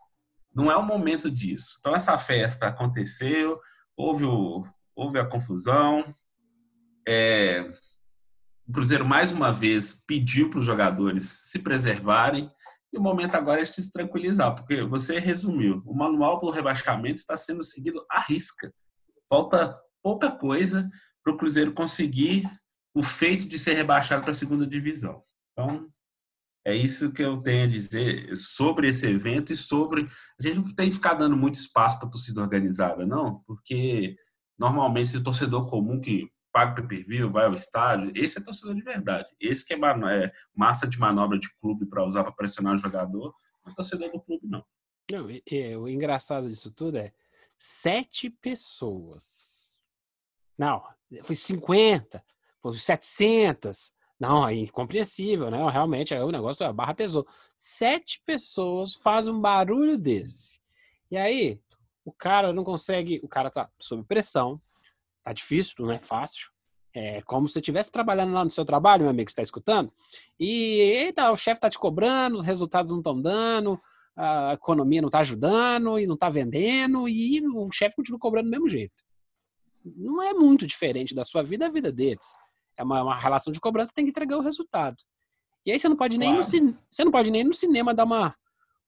Não 0.54 0.72
é 0.72 0.76
o 0.76 0.84
momento 0.84 1.30
disso. 1.30 1.78
Então, 1.80 1.96
essa 1.96 2.18
festa 2.18 2.68
aconteceu, 2.68 3.60
houve, 3.96 4.26
o, 4.26 4.66
houve 4.96 5.20
a 5.20 5.26
confusão. 5.26 6.04
É, 7.08 7.70
o 8.68 8.72
Cruzeiro, 8.72 9.06
mais 9.06 9.32
uma 9.32 9.52
vez, 9.52 10.04
pediu 10.06 10.50
para 10.50 10.60
os 10.60 10.66
jogadores 10.66 11.24
se 11.24 11.60
preservarem 11.60 12.52
e 12.94 12.98
o 12.98 13.02
momento 13.02 13.36
agora 13.36 13.62
é 13.62 13.64
de 13.64 13.74
se 13.74 13.92
tranquilizar, 13.92 14.54
porque 14.54 14.84
você 14.84 15.18
resumiu. 15.18 15.82
O 15.86 15.96
manual 15.96 16.40
do 16.40 16.50
rebaixamento 16.50 17.16
está 17.16 17.38
sendo 17.38 17.64
seguido 17.64 18.06
à 18.10 18.20
risca. 18.20 18.74
Falta 19.30 19.80
pouca 20.04 20.30
coisa 20.30 20.88
para 21.24 21.34
o 21.34 21.38
Cruzeiro 21.38 21.72
conseguir 21.74 22.50
o 22.94 23.02
feito 23.02 23.48
de 23.48 23.58
ser 23.58 23.74
rebaixado 23.74 24.22
para 24.22 24.32
a 24.32 24.36
segunda 24.36 24.68
divisão. 24.68 25.24
Então, 25.54 25.86
é 26.66 26.76
isso 26.76 27.12
que 27.12 27.24
eu 27.24 27.42
tenho 27.42 27.66
a 27.66 27.70
dizer 27.70 28.36
sobre 28.36 28.90
esse 28.90 29.08
evento 29.08 29.52
e 29.52 29.56
sobre. 29.56 30.08
A 30.40 30.44
gente 30.44 30.58
não 30.58 30.76
tem 30.76 30.90
que 30.90 30.96
ficar 30.96 31.16
dando 31.16 31.36
muito 31.36 31.56
espaço 31.56 31.98
para 31.98 32.08
a 32.08 32.12
torcida 32.12 32.42
organizada, 32.42 33.06
não, 33.06 33.44
porque 33.48 34.16
normalmente 34.58 35.18
o 35.18 35.24
torcedor 35.24 35.70
comum 35.70 36.00
que 36.00 36.30
paga 36.52 36.76
pay-per-view, 36.76 37.32
vai 37.32 37.46
ao 37.46 37.54
estádio, 37.54 38.12
esse 38.14 38.38
é 38.38 38.44
torcedor 38.44 38.76
de 38.76 38.82
verdade. 38.82 39.28
Esse 39.40 39.66
que 39.66 39.74
é, 39.74 39.78
é 39.78 40.32
massa 40.54 40.88
de 40.88 41.00
manobra 41.00 41.40
de 41.40 41.50
clube 41.60 41.86
para 41.86 42.06
usar 42.06 42.24
para 42.24 42.34
pressionar 42.34 42.76
o 42.76 42.78
jogador, 42.78 43.34
não 43.64 43.72
é 43.72 43.76
torcedor 43.76 44.12
do 44.12 44.22
clube, 44.22 44.48
não. 44.48 44.64
Não, 45.12 45.28
o 45.82 45.90
engraçado 45.90 46.48
disso 46.48 46.72
tudo 46.72 46.98
é 46.98 47.14
sete 47.58 48.30
pessoas. 48.30 49.80
Não, 50.58 50.82
foi 51.24 51.36
50, 51.36 52.24
foi 52.62 52.78
700. 52.78 53.94
Não, 54.22 54.48
é 54.48 54.54
incompreensível, 54.54 55.50
né? 55.50 55.58
Realmente, 55.70 56.14
o 56.14 56.32
negócio, 56.32 56.66
a 56.66 56.72
barra 56.72 56.94
pesou. 56.94 57.26
Sete 57.58 58.22
pessoas 58.24 58.94
fazem 58.94 59.34
um 59.34 59.42
barulho 59.42 59.98
desse. 59.98 60.62
E 61.10 61.18
aí, 61.18 61.60
o 62.06 62.12
cara 62.12 62.54
não 62.54 62.64
consegue, 62.64 63.20
o 63.24 63.28
cara 63.28 63.50
tá 63.50 63.68
sob 63.80 64.04
pressão, 64.04 64.62
Tá 65.24 65.34
difícil, 65.34 65.76
não 65.86 65.92
é 65.92 66.00
fácil. 66.00 66.50
É 66.94 67.22
como 67.22 67.48
se 67.48 67.54
você 67.54 67.60
estivesse 67.60 67.92
trabalhando 67.92 68.34
lá 68.34 68.44
no 68.44 68.52
seu 68.52 68.66
trabalho, 68.66 69.04
meu 69.04 69.12
amigo, 69.12 69.26
que 69.26 69.32
está 69.32 69.42
escutando, 69.42 69.94
e 70.38 70.80
eita, 70.80 71.32
o 71.32 71.38
chefe 71.38 71.58
está 71.58 71.70
te 71.70 71.80
cobrando, 71.80 72.36
os 72.36 72.44
resultados 72.44 72.92
não 72.92 72.98
estão 72.98 73.22
dando, 73.22 73.80
a 74.16 74.54
economia 74.54 75.02
não 75.02 75.08
está 75.08 75.20
ajudando 75.20 75.98
e 75.98 76.06
não 76.06 76.16
está 76.16 76.30
vendendo, 76.30 77.08
e 77.08 77.40
o 77.48 77.72
chefe 77.72 77.96
continua 77.96 78.20
cobrando 78.20 78.48
do 78.48 78.52
mesmo 78.52 78.68
jeito. 78.68 78.94
Não 79.86 80.22
é 80.22 80.34
muito 80.34 80.68
diferente 80.68 81.16
da 81.16 81.24
sua 81.24 81.44
vida 81.44 81.68
a 81.68 81.70
vida 81.70 81.94
deles. 81.94 82.36
É 82.78 82.84
uma, 82.84 83.04
uma 83.04 83.16
relação 83.16 83.52
de 83.52 83.60
cobrança, 83.60 83.92
tem 83.94 84.06
que 84.06 84.12
entregar 84.12 84.38
o 84.38 84.42
resultado. 84.42 84.98
E 85.66 85.72
aí 85.72 85.80
você 85.80 85.88
não 85.88 85.96
pode 85.96 86.18
nem 86.18 86.36
claro. 86.36 86.64
no, 86.64 86.78
você 86.90 87.04
não 87.04 87.12
pode 87.12 87.32
nem 87.32 87.44
no 87.44 87.54
cinema 87.54 87.94
dar 87.94 88.06
uma, 88.06 88.36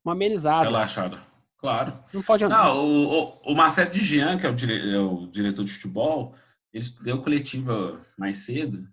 uma 0.04 0.14
amenizada. 0.14 0.66
Relaxada. 0.66 1.24
Claro. 1.58 1.98
Não 2.14 2.22
pode 2.22 2.44
andar. 2.44 2.66
Não, 2.66 2.86
o, 2.86 3.24
o, 3.24 3.52
o 3.52 3.56
Marcelo 3.56 3.92
de 3.92 4.04
Jean, 4.04 4.38
que 4.38 4.46
é 4.46 4.50
o, 4.50 4.54
dire, 4.54 4.94
é 4.94 5.00
o 5.00 5.28
diretor 5.28 5.64
de 5.64 5.72
futebol, 5.72 6.36
ele 6.74 6.86
deu 7.02 7.22
coletiva 7.22 8.02
mais 8.18 8.40
cedo, 8.40 8.86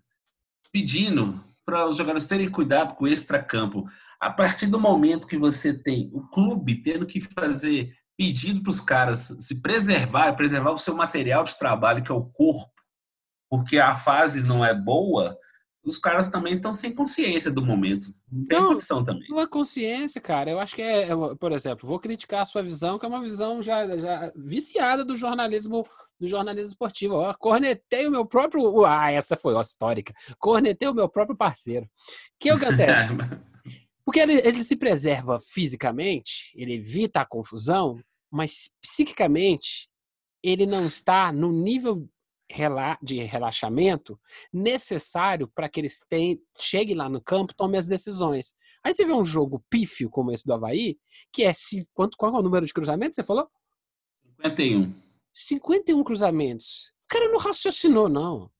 pedindo 0.71 1.43
para 1.65 1.87
os 1.87 1.97
jogadores 1.97 2.27
terem 2.27 2.49
cuidado 2.49 2.95
com 2.95 3.05
o 3.05 3.07
extracampo. 3.07 3.85
A 4.19 4.29
partir 4.29 4.67
do 4.67 4.79
momento 4.79 5.27
que 5.27 5.37
você 5.37 5.73
tem 5.73 6.09
o 6.13 6.21
clube 6.27 6.81
tendo 6.81 7.05
que 7.05 7.19
fazer 7.19 7.93
pedido 8.17 8.61
para 8.61 8.69
os 8.69 8.79
caras 8.79 9.35
se 9.39 9.61
preservar, 9.61 10.33
preservar 10.33 10.71
o 10.71 10.77
seu 10.77 10.95
material 10.95 11.43
de 11.43 11.57
trabalho, 11.57 12.03
que 12.03 12.11
é 12.11 12.15
o 12.15 12.25
corpo, 12.25 12.80
porque 13.51 13.77
a 13.77 13.93
fase 13.93 14.41
não 14.41 14.63
é 14.63 14.73
boa, 14.73 15.37
os 15.83 15.97
caras 15.97 16.29
também 16.29 16.55
estão 16.55 16.73
sem 16.73 16.95
consciência 16.95 17.51
do 17.51 17.65
momento. 17.65 18.07
Não 18.31 18.45
tem 18.45 18.59
não, 18.61 18.67
condição 18.69 19.03
também. 19.03 19.27
Não 19.27 19.41
é 19.41 19.45
consciência, 19.45 20.21
cara. 20.21 20.49
Eu 20.49 20.59
acho 20.59 20.73
que 20.73 20.81
é, 20.81 21.09
é, 21.09 21.15
por 21.37 21.51
exemplo, 21.51 21.85
vou 21.85 21.99
criticar 21.99 22.43
a 22.43 22.45
sua 22.45 22.63
visão, 22.63 22.97
que 22.97 23.05
é 23.05 23.09
uma 23.09 23.19
visão 23.19 23.61
já, 23.61 23.85
já 23.97 24.31
viciada 24.33 25.03
do 25.03 25.17
jornalismo 25.17 25.85
do 26.17 26.27
jornalismo 26.27 26.69
esportivo. 26.69 27.15
Ó, 27.15 27.33
cornetei 27.33 28.07
o 28.07 28.11
meu 28.11 28.25
próprio. 28.25 28.85
Ah, 28.85 29.11
essa 29.11 29.35
foi 29.35 29.53
ó, 29.53 29.61
histórica. 29.61 30.13
Cornetei 30.39 30.87
o 30.87 30.93
meu 30.93 31.09
próprio 31.09 31.35
parceiro. 31.35 31.85
O 31.85 31.89
que 32.39 32.49
acontece? 32.49 33.13
Porque 34.05 34.19
ele, 34.19 34.35
ele 34.35 34.63
se 34.63 34.77
preserva 34.77 35.39
fisicamente, 35.39 36.53
ele 36.55 36.75
evita 36.75 37.21
a 37.21 37.25
confusão, 37.25 37.99
mas 38.31 38.71
psiquicamente 38.81 39.89
ele 40.43 40.65
não 40.65 40.87
está 40.87 41.31
no 41.31 41.51
nível 41.51 42.07
de 43.01 43.19
relaxamento 43.23 44.19
necessário 44.51 45.47
para 45.47 45.69
que 45.69 45.79
eles 45.79 45.99
tenham, 46.09 46.37
cheguem 46.59 46.95
lá 46.95 47.09
no 47.09 47.21
campo 47.21 47.53
tomem 47.55 47.79
as 47.79 47.87
decisões. 47.87 48.53
Aí 48.83 48.93
você 48.93 49.05
vê 49.05 49.13
um 49.13 49.25
jogo 49.25 49.63
pífio 49.69 50.09
como 50.09 50.31
esse 50.31 50.45
do 50.45 50.53
Havaí, 50.53 50.97
que 51.31 51.43
é. 51.43 51.53
Quanto, 51.93 52.17
qual 52.17 52.35
é 52.35 52.39
o 52.39 52.41
número 52.41 52.65
de 52.65 52.73
cruzamentos? 52.73 53.15
Você 53.15 53.23
falou? 53.23 53.49
51. 54.37 54.93
51 55.33 56.03
cruzamentos. 56.03 56.91
O 57.05 57.07
cara 57.07 57.27
não 57.29 57.39
raciocinou, 57.39 58.09
não. 58.09 58.51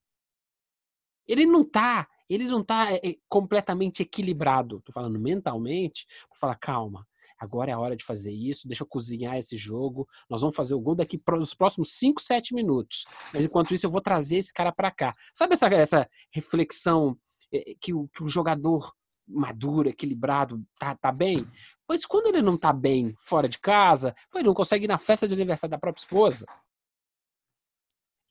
Ele 1.27 1.45
não 1.45 1.63
tá, 1.63 2.07
ele 2.29 2.45
não 2.45 2.63
tá 2.63 2.93
é, 2.93 3.15
completamente 3.29 4.01
equilibrado. 4.03 4.81
Tô 4.85 4.91
falando 4.91 5.19
mentalmente, 5.19 6.05
para 6.29 6.39
falar, 6.39 6.55
calma, 6.55 7.07
agora 7.39 7.71
é 7.71 7.73
a 7.73 7.79
hora 7.79 7.95
de 7.95 8.03
fazer 8.03 8.31
isso, 8.31 8.67
deixa 8.67 8.83
eu 8.83 8.87
cozinhar 8.87 9.37
esse 9.37 9.57
jogo, 9.57 10.07
nós 10.29 10.41
vamos 10.41 10.55
fazer 10.55 10.73
o 10.73 10.79
gol 10.79 10.95
daqui 10.95 11.17
para 11.17 11.37
os 11.37 11.53
próximos 11.53 11.93
5, 11.97 12.21
7 12.21 12.53
minutos. 12.53 13.05
Mas 13.33 13.45
enquanto 13.45 13.73
isso 13.73 13.85
eu 13.85 13.91
vou 13.91 14.01
trazer 14.01 14.37
esse 14.37 14.53
cara 14.53 14.71
para 14.71 14.91
cá. 14.91 15.15
Sabe 15.33 15.53
essa, 15.53 15.67
essa 15.67 16.09
reflexão 16.33 17.17
eh, 17.53 17.75
que 17.79 17.93
o, 17.93 18.07
que 18.09 18.23
o 18.23 18.27
jogador 18.27 18.91
maduro, 19.27 19.89
equilibrado, 19.89 20.61
tá, 20.79 20.95
tá 20.95 21.11
bem? 21.11 21.47
Pois 21.87 22.05
quando 22.05 22.27
ele 22.27 22.41
não 22.41 22.57
tá 22.57 22.73
bem 22.73 23.15
fora 23.21 23.47
de 23.47 23.59
casa, 23.59 24.13
ele 24.35 24.43
não 24.43 24.53
consegue 24.53 24.85
ir 24.85 24.87
na 24.87 24.99
festa 24.99 25.27
de 25.27 25.33
aniversário 25.33 25.71
da 25.71 25.77
própria 25.77 26.01
esposa, 26.01 26.45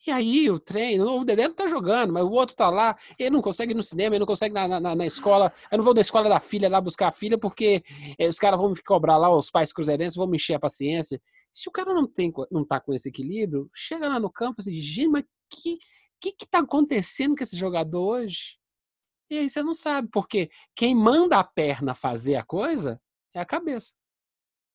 e 0.06 0.10
aí 0.10 0.50
o 0.50 0.58
treino, 0.58 1.20
o 1.20 1.24
Dedé 1.24 1.46
não 1.46 1.54
tá 1.54 1.66
jogando, 1.66 2.12
mas 2.12 2.24
o 2.24 2.30
outro 2.30 2.56
tá 2.56 2.70
lá, 2.70 2.96
ele 3.18 3.30
não 3.30 3.42
consegue 3.42 3.72
ir 3.72 3.76
no 3.76 3.82
cinema, 3.82 4.14
ele 4.14 4.20
não 4.20 4.26
consegue 4.26 4.54
na, 4.54 4.80
na, 4.80 4.94
na 4.94 5.06
escola. 5.06 5.52
Eu 5.70 5.78
não 5.78 5.84
vou 5.84 5.92
na 5.92 6.00
escola 6.00 6.28
da 6.28 6.40
filha 6.40 6.68
lá 6.70 6.80
buscar 6.80 7.08
a 7.08 7.12
filha, 7.12 7.38
porque 7.38 7.82
é, 8.18 8.26
os 8.26 8.38
caras 8.38 8.58
vão 8.58 8.70
me 8.70 8.82
cobrar 8.82 9.18
lá, 9.18 9.34
os 9.34 9.50
pais 9.50 9.72
cruzeirenses 9.72 10.16
vão 10.16 10.26
me 10.26 10.36
encher 10.36 10.54
a 10.54 10.60
paciência. 10.60 11.20
Se 11.52 11.68
o 11.68 11.72
cara 11.72 11.92
não, 11.92 12.06
tem, 12.06 12.32
não 12.50 12.64
tá 12.64 12.80
com 12.80 12.94
esse 12.94 13.08
equilíbrio, 13.08 13.68
chega 13.74 14.08
lá 14.08 14.18
no 14.18 14.30
campo 14.30 14.62
e 14.62 14.72
diz, 14.72 14.82
gente, 14.82 15.08
mas 15.08 15.24
que, 15.50 15.76
que 16.20 16.32
que 16.32 16.46
tá 16.46 16.60
acontecendo 16.60 17.36
com 17.36 17.44
esse 17.44 17.56
jogador 17.56 18.20
hoje? 18.20 18.58
E 19.28 19.38
aí 19.38 19.50
você 19.50 19.62
não 19.62 19.74
sabe, 19.74 20.08
porque 20.10 20.50
quem 20.74 20.94
manda 20.94 21.38
a 21.38 21.44
perna 21.44 21.94
fazer 21.94 22.36
a 22.36 22.42
coisa 22.42 23.00
é 23.34 23.40
a 23.40 23.46
cabeça. 23.46 23.92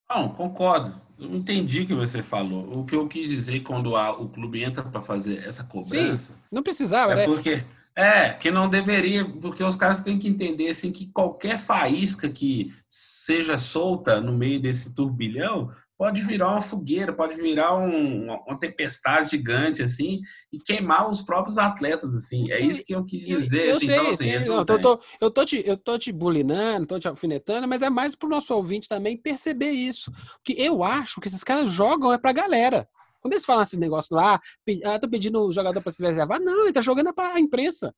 Não, 0.10 0.30
concordo. 0.30 0.94
Eu 1.18 1.34
entendi 1.34 1.82
o 1.82 1.88
que 1.88 1.94
você 1.94 2.22
falou. 2.22 2.80
O 2.80 2.86
que 2.86 2.96
eu 2.96 3.08
quis 3.08 3.30
dizer 3.30 3.62
quando 3.62 3.96
a, 3.96 4.12
o 4.12 4.28
clube 4.28 4.64
entra 4.64 4.84
para 4.84 5.02
fazer 5.02 5.46
essa 5.46 5.64
cobrança. 5.64 6.34
Sim, 6.34 6.40
não 6.52 6.62
precisava, 6.62 7.14
é 7.14 7.16
né? 7.16 7.26
Porque, 7.26 7.64
é, 7.96 8.32
que 8.32 8.52
não 8.52 8.70
deveria, 8.70 9.24
porque 9.26 9.64
os 9.64 9.78
caras 9.78 10.02
têm 10.02 10.20
que 10.20 10.28
entender 10.28 10.70
assim, 10.70 10.92
que 10.92 11.08
qualquer 11.08 11.58
faísca 11.58 12.30
que 12.30 12.74
seja 12.90 13.56
solta 13.56 14.20
no 14.20 14.34
meio 14.34 14.62
desse 14.62 14.94
turbilhão 14.94 15.72
pode 15.98 16.22
virar 16.22 16.50
uma 16.50 16.62
fogueira, 16.62 17.14
pode 17.14 17.42
virar 17.42 17.78
um, 17.78 18.26
uma 18.26 18.60
tempestade 18.60 19.32
gigante, 19.32 19.82
assim, 19.82 20.22
e 20.52 20.60
queimar 20.60 21.10
os 21.10 21.22
próprios 21.22 21.58
atletas, 21.58 22.14
assim. 22.14 22.52
É 22.52 22.60
isso 22.60 22.86
que 22.86 22.94
eu 22.94 23.04
quis 23.04 23.26
dizer. 23.26 23.70
Eu, 23.70 23.78
assim, 23.78 23.86
sei, 23.86 23.96
então, 23.96 24.10
assim, 24.10 24.24
sei. 24.24 24.40
Não, 24.46 24.58
eu, 24.58 24.66
tô, 24.66 25.02
eu, 25.22 25.32
tô 25.32 25.46
te, 25.46 25.64
eu 25.66 25.78
tô 25.78 25.98
te 25.98 26.12
bulinando, 26.12 26.88
tô 26.88 27.00
te 27.00 27.08
alfinetando, 27.08 27.68
mas 27.68 27.82
é 27.82 27.90
mais 27.90 28.16
pro 28.16 28.30
nosso 28.30 28.54
ouvinte 28.54 28.90
também 28.90 29.18
perceber 29.18 29.72
isso. 29.72 30.12
Porque 30.44 30.62
eu 30.62 30.84
acho 30.84 31.22
que 31.22 31.28
esses 31.28 31.44
caras 31.44 31.72
jogam 31.72 32.12
é 32.12 32.18
pra 32.18 32.34
galera. 32.34 32.88
Quando 33.22 33.34
eles 33.34 33.46
falam 33.46 33.64
esse 33.64 33.78
negócio 33.78 34.16
lá, 34.16 34.40
ah, 34.84 35.00
tô 35.00 35.10
pedindo 35.10 35.42
o 35.42 35.52
jogador 35.52 35.82
para 35.82 35.92
se 35.92 36.04
reservar, 36.04 36.40
não, 36.40 36.64
ele 36.64 36.74
tá 36.74 36.82
jogando 36.82 37.10
é 37.10 37.14
para 37.14 37.34
a 37.34 37.40
imprensa. 37.40 37.92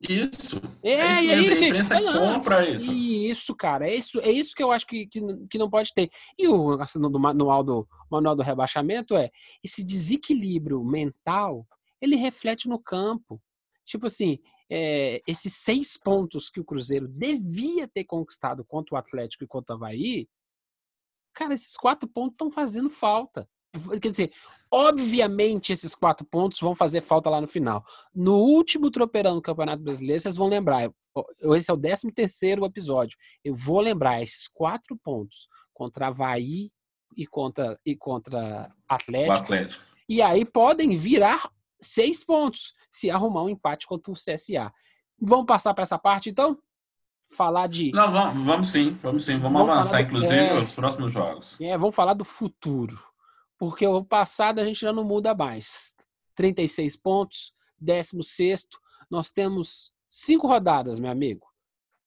Isso. 0.00 0.60
É, 0.82 0.92
é 0.92 1.22
isso, 1.22 1.50
mesmo, 1.50 1.64
a 1.64 1.68
imprensa 1.68 1.96
é, 1.96 2.02
compra 2.02 2.70
isso. 2.70 2.92
Isso, 2.92 3.54
cara. 3.54 3.88
É 3.88 3.94
isso, 3.94 4.20
é 4.20 4.30
isso 4.30 4.54
que 4.54 4.62
eu 4.62 4.70
acho 4.70 4.86
que, 4.86 5.06
que, 5.06 5.20
que 5.50 5.58
não 5.58 5.68
pode 5.68 5.92
ter. 5.92 6.08
E 6.38 6.46
o 6.46 6.80
assim, 6.80 7.00
no 7.00 7.10
manual 7.18 7.64
do, 7.64 7.88
manual 8.10 8.36
do 8.36 8.42
rebaixamento 8.42 9.16
é 9.16 9.30
esse 9.62 9.84
desequilíbrio 9.84 10.84
mental, 10.84 11.66
ele 12.00 12.14
reflete 12.14 12.68
no 12.68 12.78
campo. 12.78 13.42
Tipo 13.84 14.06
assim, 14.06 14.38
é, 14.70 15.20
esses 15.26 15.54
seis 15.54 15.96
pontos 15.96 16.48
que 16.48 16.60
o 16.60 16.64
Cruzeiro 16.64 17.08
devia 17.08 17.88
ter 17.88 18.04
conquistado 18.04 18.64
contra 18.64 18.94
o 18.94 18.98
Atlético 18.98 19.42
e 19.42 19.48
contra 19.48 19.74
o 19.74 19.78
Havaí, 19.78 20.28
cara, 21.32 21.54
esses 21.54 21.76
quatro 21.76 22.08
pontos 22.08 22.34
estão 22.34 22.50
fazendo 22.50 22.90
falta. 22.90 23.48
Quer 24.00 24.10
dizer, 24.10 24.32
obviamente 24.70 25.72
esses 25.72 25.94
quatro 25.94 26.26
pontos 26.26 26.58
vão 26.60 26.74
fazer 26.74 27.00
falta 27.00 27.28
lá 27.28 27.40
no 27.40 27.48
final. 27.48 27.84
No 28.14 28.36
último 28.36 28.90
tropeirão 28.90 29.34
do 29.34 29.42
Campeonato 29.42 29.82
Brasileiro, 29.82 30.20
vocês 30.20 30.36
vão 30.36 30.48
lembrar. 30.48 30.90
Esse 31.54 31.70
é 31.70 31.74
o 31.74 31.78
13 31.78 32.12
terceiro 32.12 32.64
episódio. 32.64 33.16
Eu 33.44 33.54
vou 33.54 33.80
lembrar 33.80 34.22
esses 34.22 34.48
quatro 34.48 34.96
pontos 35.02 35.48
contra 35.74 36.08
Havaí 36.08 36.70
e 37.16 37.26
contra, 37.26 37.78
e 37.84 37.96
contra 37.96 38.72
Atlético. 38.88 39.32
Atlético. 39.32 39.84
E 40.08 40.22
aí 40.22 40.44
podem 40.44 40.96
virar 40.96 41.50
seis 41.80 42.24
pontos 42.24 42.72
se 42.90 43.10
arrumar 43.10 43.42
um 43.42 43.50
empate 43.50 43.86
contra 43.86 44.10
o 44.10 44.14
CSA. 44.14 44.72
Vamos 45.20 45.46
passar 45.46 45.74
para 45.74 45.82
essa 45.82 45.98
parte, 45.98 46.30
então? 46.30 46.58
Falar 47.36 47.66
de. 47.66 47.90
Não, 47.92 48.10
vamos, 48.10 48.42
vamos 48.42 48.68
sim, 48.68 48.98
vamos 49.02 49.24
sim. 49.24 49.36
Vamos, 49.36 49.52
vamos 49.58 49.70
avançar, 49.70 49.98
do... 49.98 50.06
inclusive, 50.06 50.34
é... 50.34 50.58
os 50.58 50.72
próximos 50.72 51.12
jogos. 51.12 51.56
É, 51.60 51.76
vamos 51.76 51.94
falar 51.94 52.14
do 52.14 52.24
futuro 52.24 52.98
porque 53.58 53.86
o 53.86 54.04
passado 54.04 54.60
a 54.60 54.64
gente 54.64 54.80
já 54.80 54.92
não 54.92 55.04
muda 55.04 55.34
mais. 55.34 55.94
36 56.34 56.96
pontos, 56.96 57.52
16. 57.78 58.66
Nós 59.10 59.30
temos 59.30 59.92
cinco 60.08 60.46
rodadas, 60.46 60.98
meu 60.98 61.10
amigo. 61.10 61.46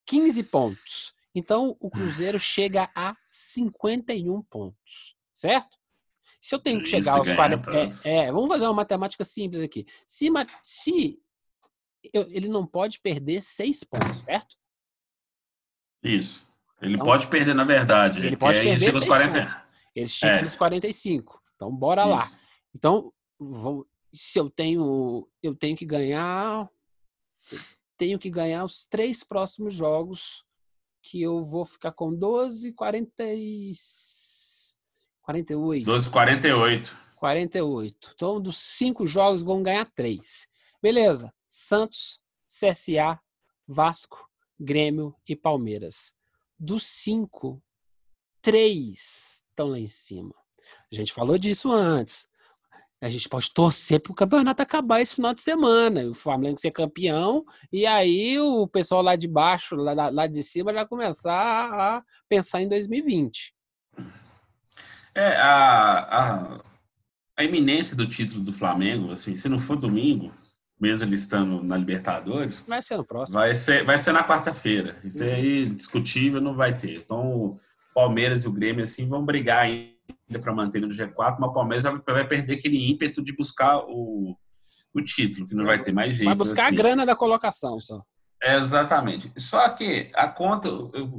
15 0.05 0.43
pontos. 0.43 1.13
Então 1.35 1.75
o 1.79 1.89
Cruzeiro 1.89 2.39
chega 2.39 2.89
a 2.95 3.13
51 3.27 4.41
pontos, 4.43 5.15
certo? 5.33 5.77
Se 6.39 6.55
eu 6.55 6.59
tenho 6.59 6.81
que 6.81 6.89
chegar 6.89 7.17
aos 7.17 7.31
40. 7.31 7.71
É, 8.03 8.15
é, 8.17 8.31
vamos 8.31 8.49
fazer 8.49 8.65
uma 8.65 8.73
matemática 8.73 9.23
simples 9.23 9.61
aqui. 9.61 9.85
Se, 10.07 10.27
se 10.61 11.19
eu, 12.13 12.23
ele 12.29 12.47
não 12.47 12.65
pode 12.65 12.99
perder 12.99 13.41
seis 13.41 13.83
pontos, 13.83 14.21
certo? 14.23 14.55
Isso. 16.03 16.47
Ele 16.81 16.95
então, 16.95 17.05
pode 17.05 17.27
perder, 17.27 17.53
na 17.53 17.63
verdade. 17.63 18.25
Ele 18.25 18.35
pode 18.35 18.59
perder. 18.59 18.71
Ele 18.71 18.79
chega 18.79 18.97
aos 18.97 19.05
40. 19.05 19.39
Pontos. 19.39 19.57
Ele 19.95 20.07
chega 20.07 20.39
é. 20.39 20.41
nos 20.41 20.57
45. 20.57 21.40
Então, 21.61 21.71
bora 21.75 22.01
Isso. 22.01 22.09
lá. 22.09 22.41
Então, 22.73 23.13
vou, 23.37 23.85
se 24.11 24.39
eu 24.39 24.49
tenho, 24.49 25.29
eu 25.43 25.55
tenho 25.55 25.77
que 25.77 25.85
ganhar, 25.85 26.67
tenho 27.95 28.17
que 28.17 28.31
ganhar 28.31 28.65
os 28.65 28.83
três 28.85 29.23
próximos 29.23 29.75
jogos, 29.75 30.43
que 31.03 31.21
eu 31.21 31.43
vou 31.43 31.63
ficar 31.63 31.91
com 31.91 32.11
12, 32.11 32.73
40 32.73 33.23
e... 33.35 33.73
48. 35.21 35.85
12, 35.85 36.09
48. 36.09 36.97
48. 37.15 38.11
Então, 38.15 38.41
dos 38.41 38.57
cinco 38.57 39.05
jogos, 39.05 39.43
vão 39.43 39.61
ganhar 39.61 39.85
três. 39.93 40.47
Beleza. 40.81 41.31
Santos, 41.47 42.19
CSA, 42.47 43.21
Vasco, 43.67 44.27
Grêmio 44.59 45.15
e 45.29 45.35
Palmeiras. 45.35 46.11
Dos 46.57 46.87
cinco, 46.87 47.61
três 48.41 49.43
estão 49.47 49.69
lá 49.69 49.79
em 49.79 49.87
cima. 49.87 50.40
A 50.91 50.95
gente 50.95 51.13
falou 51.13 51.37
disso 51.37 51.71
antes. 51.71 52.27
A 53.01 53.09
gente 53.09 53.27
pode 53.27 53.51
torcer 53.51 53.99
para 53.99 54.11
o 54.11 54.15
campeonato 54.15 54.61
acabar 54.61 55.01
esse 55.01 55.15
final 55.15 55.33
de 55.33 55.41
semana, 55.41 56.05
o 56.07 56.13
Flamengo 56.13 56.59
ser 56.59 56.69
campeão, 56.69 57.43
e 57.73 57.83
aí 57.87 58.39
o 58.39 58.67
pessoal 58.67 59.01
lá 59.01 59.15
de 59.15 59.27
baixo, 59.27 59.75
lá, 59.75 60.09
lá 60.11 60.27
de 60.27 60.43
cima, 60.43 60.71
já 60.71 60.85
começar 60.85 61.33
a 61.33 62.03
pensar 62.29 62.61
em 62.61 62.69
2020. 62.69 63.55
É, 65.15 65.35
a, 65.37 65.99
a, 65.99 66.59
a 67.35 67.43
iminência 67.43 67.97
do 67.97 68.07
título 68.07 68.43
do 68.43 68.53
Flamengo, 68.53 69.11
assim, 69.11 69.33
se 69.33 69.49
não 69.49 69.57
for 69.57 69.77
domingo, 69.77 70.31
mesmo 70.79 71.07
ele 71.07 71.15
estando 71.15 71.63
na 71.63 71.77
Libertadores. 71.77 72.63
Vai 72.67 72.83
ser 72.83 72.97
no 72.97 73.05
próximo. 73.05 73.39
Vai 73.39 73.55
ser, 73.55 73.83
vai 73.83 73.97
ser 73.97 74.11
na 74.11 74.23
quarta-feira. 74.23 74.99
Isso 75.03 75.23
aí, 75.23 75.65
discutível, 75.65 76.39
não 76.39 76.55
vai 76.55 76.77
ter. 76.77 76.99
Então, 76.99 77.35
o 77.35 77.59
Palmeiras 77.95 78.43
e 78.43 78.47
o 78.47 78.51
Grêmio, 78.51 78.83
assim, 78.83 79.07
vão 79.07 79.25
brigar 79.25 79.61
ainda 79.61 79.90
para 80.39 80.53
manter 80.53 80.81
no 80.81 80.87
G4, 80.87 81.37
mas 81.39 81.49
o 81.49 81.53
Palmeiras 81.53 81.85
vai 82.05 82.27
perder 82.27 82.53
aquele 82.53 82.89
ímpeto 82.89 83.23
de 83.23 83.35
buscar 83.35 83.79
o, 83.79 84.35
o 84.93 85.01
título, 85.01 85.47
que 85.47 85.55
não 85.55 85.65
vai 85.65 85.81
ter 85.81 85.91
mais 85.91 86.15
jeito. 86.15 86.25
Vai 86.25 86.35
buscar 86.35 86.65
assim. 86.65 86.75
a 86.75 86.77
grana 86.77 87.05
da 87.05 87.15
colocação 87.15 87.79
só. 87.79 88.01
Exatamente. 88.43 89.31
Só 89.37 89.69
que 89.69 90.11
a 90.15 90.27
conta, 90.27 90.69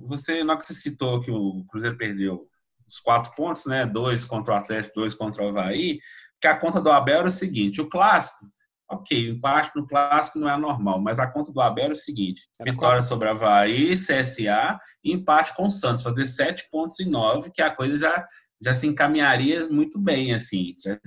você, 0.06 0.42
na 0.42 0.56
que 0.56 0.64
você 0.64 0.74
citou 0.74 1.20
que 1.20 1.30
o 1.30 1.64
Cruzeiro 1.68 1.96
perdeu 1.96 2.48
os 2.86 2.98
quatro 2.98 3.32
pontos, 3.34 3.66
né? 3.66 3.86
Dois 3.86 4.24
contra 4.24 4.54
o 4.54 4.56
Atlético, 4.56 5.00
dois 5.00 5.14
contra 5.14 5.44
o 5.44 5.48
Havaí, 5.48 6.00
que 6.40 6.48
a 6.48 6.56
conta 6.56 6.80
do 6.80 6.90
Abel 6.90 7.20
era 7.20 7.28
o 7.28 7.30
seguinte: 7.30 7.80
o 7.80 7.88
clássico, 7.88 8.44
ok, 8.90 9.30
o 9.30 9.34
empate 9.34 9.70
no 9.76 9.86
clássico 9.86 10.38
não 10.38 10.50
é 10.50 10.56
normal, 10.56 11.00
mas 11.00 11.18
a 11.18 11.26
conta 11.26 11.52
do 11.52 11.60
Abel 11.60 11.84
era 11.84 11.92
o 11.92 11.96
seguinte: 11.96 12.48
era 12.58 12.70
vitória 12.70 12.96
quatro. 12.96 13.08
sobre 13.08 13.28
Havaí, 13.28 13.94
CSA 13.94 14.78
e 15.04 15.12
empate 15.12 15.54
com 15.54 15.64
o 15.64 15.70
Santos, 15.70 16.02
fazer 16.02 16.26
sete 16.26 16.68
pontos 16.70 16.98
e 16.98 17.04
nove, 17.04 17.50
que 17.52 17.62
a 17.62 17.70
coisa 17.70 17.98
já 17.98 18.26
já 18.62 18.72
se 18.72 18.86
encaminharia 18.86 19.68
muito 19.68 19.98
bem, 19.98 20.32
assim. 20.32 20.74
Já, 20.78 20.98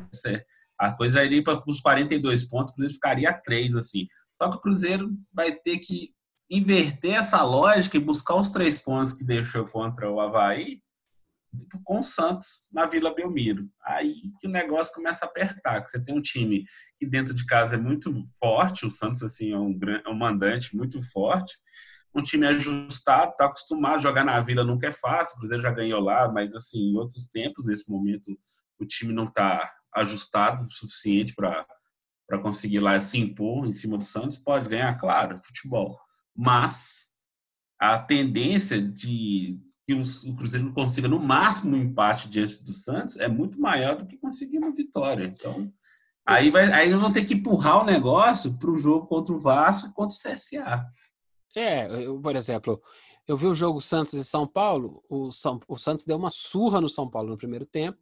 a 0.78 0.92
coisa 0.94 1.16
já 1.16 1.24
iria 1.24 1.44
para 1.44 1.64
os 1.68 1.80
42 1.80 2.44
pontos, 2.50 2.74
o 2.74 2.76
Cruzeiro 2.76 2.94
ficaria 2.94 3.30
a 3.30 3.34
3, 3.34 3.76
assim. 3.76 4.08
Só 4.36 4.50
que 4.50 4.58
o 4.58 4.62
Cruzeiro 4.62 5.10
vai 5.34 5.54
ter 5.54 5.80
que 5.80 6.14
inverter 6.50 7.16
essa 7.16 7.42
lógica 7.42 7.98
e 7.98 8.00
buscar 8.00 8.36
os 8.36 8.52
três 8.52 8.78
pontos 8.78 9.14
que 9.14 9.24
deixou 9.24 9.66
contra 9.66 10.12
o 10.12 10.20
Havaí 10.20 10.80
com 11.84 12.00
o 12.00 12.04
Santos 12.04 12.68
na 12.72 12.86
Vila 12.86 13.16
Belmiro. 13.16 13.70
Aí 13.84 14.16
que 14.40 14.48
o 14.48 14.52
negócio 14.52 14.94
começa 14.94 15.26
a 15.26 15.28
apertar, 15.28 15.86
você 15.86 16.04
tem 16.04 16.16
um 16.16 16.22
time 16.22 16.66
que 16.98 17.06
dentro 17.06 17.34
de 17.34 17.46
casa 17.46 17.76
é 17.76 17.80
muito 17.80 18.14
forte, 18.38 18.86
o 18.86 18.90
Santos 18.90 19.24
assim 19.24 19.54
é 19.54 19.58
um, 19.58 19.78
é 20.06 20.10
um 20.10 20.16
mandante 20.16 20.76
muito 20.76 21.02
forte, 21.02 21.56
um 22.16 22.22
time 22.22 22.48
ajustado, 22.48 23.32
está 23.32 23.46
acostumado 23.46 23.96
a 23.96 24.00
jogar 24.00 24.24
na 24.24 24.40
Vila, 24.40 24.64
nunca 24.64 24.88
é 24.88 24.92
fácil. 24.92 25.36
O 25.36 25.40
Cruzeiro 25.40 25.62
já 25.62 25.72
ganhou 25.72 26.00
lá, 26.00 26.32
mas 26.32 26.56
assim, 26.56 26.92
em 26.92 26.98
outros 26.98 27.28
tempos, 27.28 27.66
nesse 27.66 27.90
momento, 27.90 28.38
o 28.80 28.86
time 28.86 29.14
não 29.14 29.26
está 29.26 29.72
ajustado 29.94 30.64
o 30.66 30.72
suficiente 30.72 31.34
para 31.36 31.66
para 32.28 32.40
conseguir 32.40 32.80
lá 32.80 33.00
se 33.00 33.20
impor 33.20 33.68
em 33.68 33.72
cima 33.72 33.98
do 33.98 34.04
Santos, 34.04 34.38
pode 34.38 34.68
ganhar, 34.68 34.98
claro, 34.98 35.40
futebol. 35.44 36.00
Mas 36.36 37.12
a 37.80 38.00
tendência 38.00 38.82
de 38.82 39.60
que 39.86 39.94
o 39.94 40.36
Cruzeiro 40.36 40.74
consiga 40.74 41.08
no 41.08 41.20
máximo 41.20 41.76
um 41.76 41.82
empate 41.82 42.28
diante 42.28 42.64
do 42.64 42.72
Santos 42.72 43.18
é 43.18 43.28
muito 43.28 43.60
maior 43.60 43.96
do 43.96 44.08
que 44.08 44.18
conseguir 44.18 44.58
uma 44.58 44.74
vitória. 44.74 45.26
Então, 45.26 45.72
aí, 46.26 46.50
vai, 46.50 46.72
aí 46.74 46.92
vão 46.94 47.12
ter 47.12 47.24
que 47.24 47.36
empurrar 47.36 47.84
o 47.84 47.86
negócio 47.86 48.58
para 48.58 48.72
o 48.72 48.78
jogo 48.78 49.06
contra 49.06 49.34
o 49.34 49.40
Vasco 49.40 49.90
e 49.90 49.94
contra 49.94 50.16
o 50.16 50.20
CSA. 50.20 50.84
É, 51.56 52.06
eu, 52.06 52.20
por 52.20 52.36
exemplo, 52.36 52.82
eu 53.28 53.38
vi 53.38 53.48
o 53.48 53.56
jogo 53.56 53.80
Santos 53.80 54.14
e 54.14 54.26
São 54.26 54.46
Paulo, 54.46 55.04
o, 55.10 55.32
São, 55.32 55.60
o 55.68 55.78
Santos 55.78 56.06
deu 56.06 56.18
uma 56.18 56.30
surra 56.30 56.82
no 56.82 56.90
São 56.90 57.10
Paulo 57.10 57.30
no 57.30 57.38
primeiro 57.38 57.66
tempo, 57.66 58.00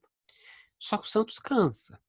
só 0.79 0.97
que 0.97 1.07
o 1.07 1.09
Santos 1.09 1.39
cansa. 1.39 2.01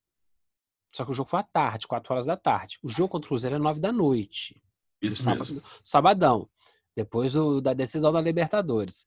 Só 0.94 1.04
que 1.04 1.10
o 1.10 1.14
jogo 1.14 1.28
foi 1.28 1.40
à 1.40 1.42
tarde, 1.42 1.88
4 1.88 2.12
horas 2.12 2.26
da 2.26 2.36
tarde. 2.36 2.78
O 2.82 2.88
jogo 2.88 3.08
contra 3.08 3.26
o 3.26 3.28
Cruzeiro 3.30 3.56
é 3.56 3.58
9 3.58 3.80
da 3.80 3.92
noite. 3.92 4.62
Isso 5.02 5.22
sábado, 5.22 5.52
mesmo. 5.52 5.62
Sabadão. 5.82 6.48
Depois 6.96 7.32
do, 7.32 7.60
da 7.60 7.74
decisão 7.74 8.12
da 8.12 8.20
Libertadores. 8.20 9.04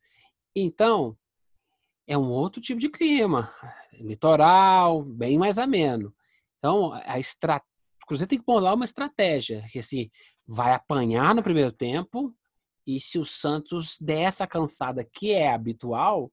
Então, 0.53 1.17
é 2.05 2.17
um 2.17 2.29
outro 2.29 2.61
tipo 2.61 2.79
de 2.79 2.89
clima. 2.89 3.53
Litoral, 3.93 5.01
bem 5.03 5.37
mais 5.37 5.57
ameno. 5.57 6.13
Então, 6.57 6.91
a 6.93 7.19
estra... 7.19 7.61
o 8.07 8.15
Cruzeiro 8.15 8.29
tem 8.29 8.39
que 8.39 8.45
pôr 8.45 8.61
lá 8.61 8.73
uma 8.73 8.85
estratégia. 8.85 9.65
Que 9.69 9.79
assim, 9.79 10.09
vai 10.47 10.73
apanhar 10.73 11.35
no 11.35 11.43
primeiro 11.43 11.73
tempo 11.73 12.33
e 12.85 13.01
se 13.01 13.19
o 13.19 13.25
Santos 13.25 13.97
der 13.99 14.21
essa 14.21 14.47
cansada 14.47 15.03
que 15.03 15.31
é 15.33 15.53
habitual, 15.53 16.31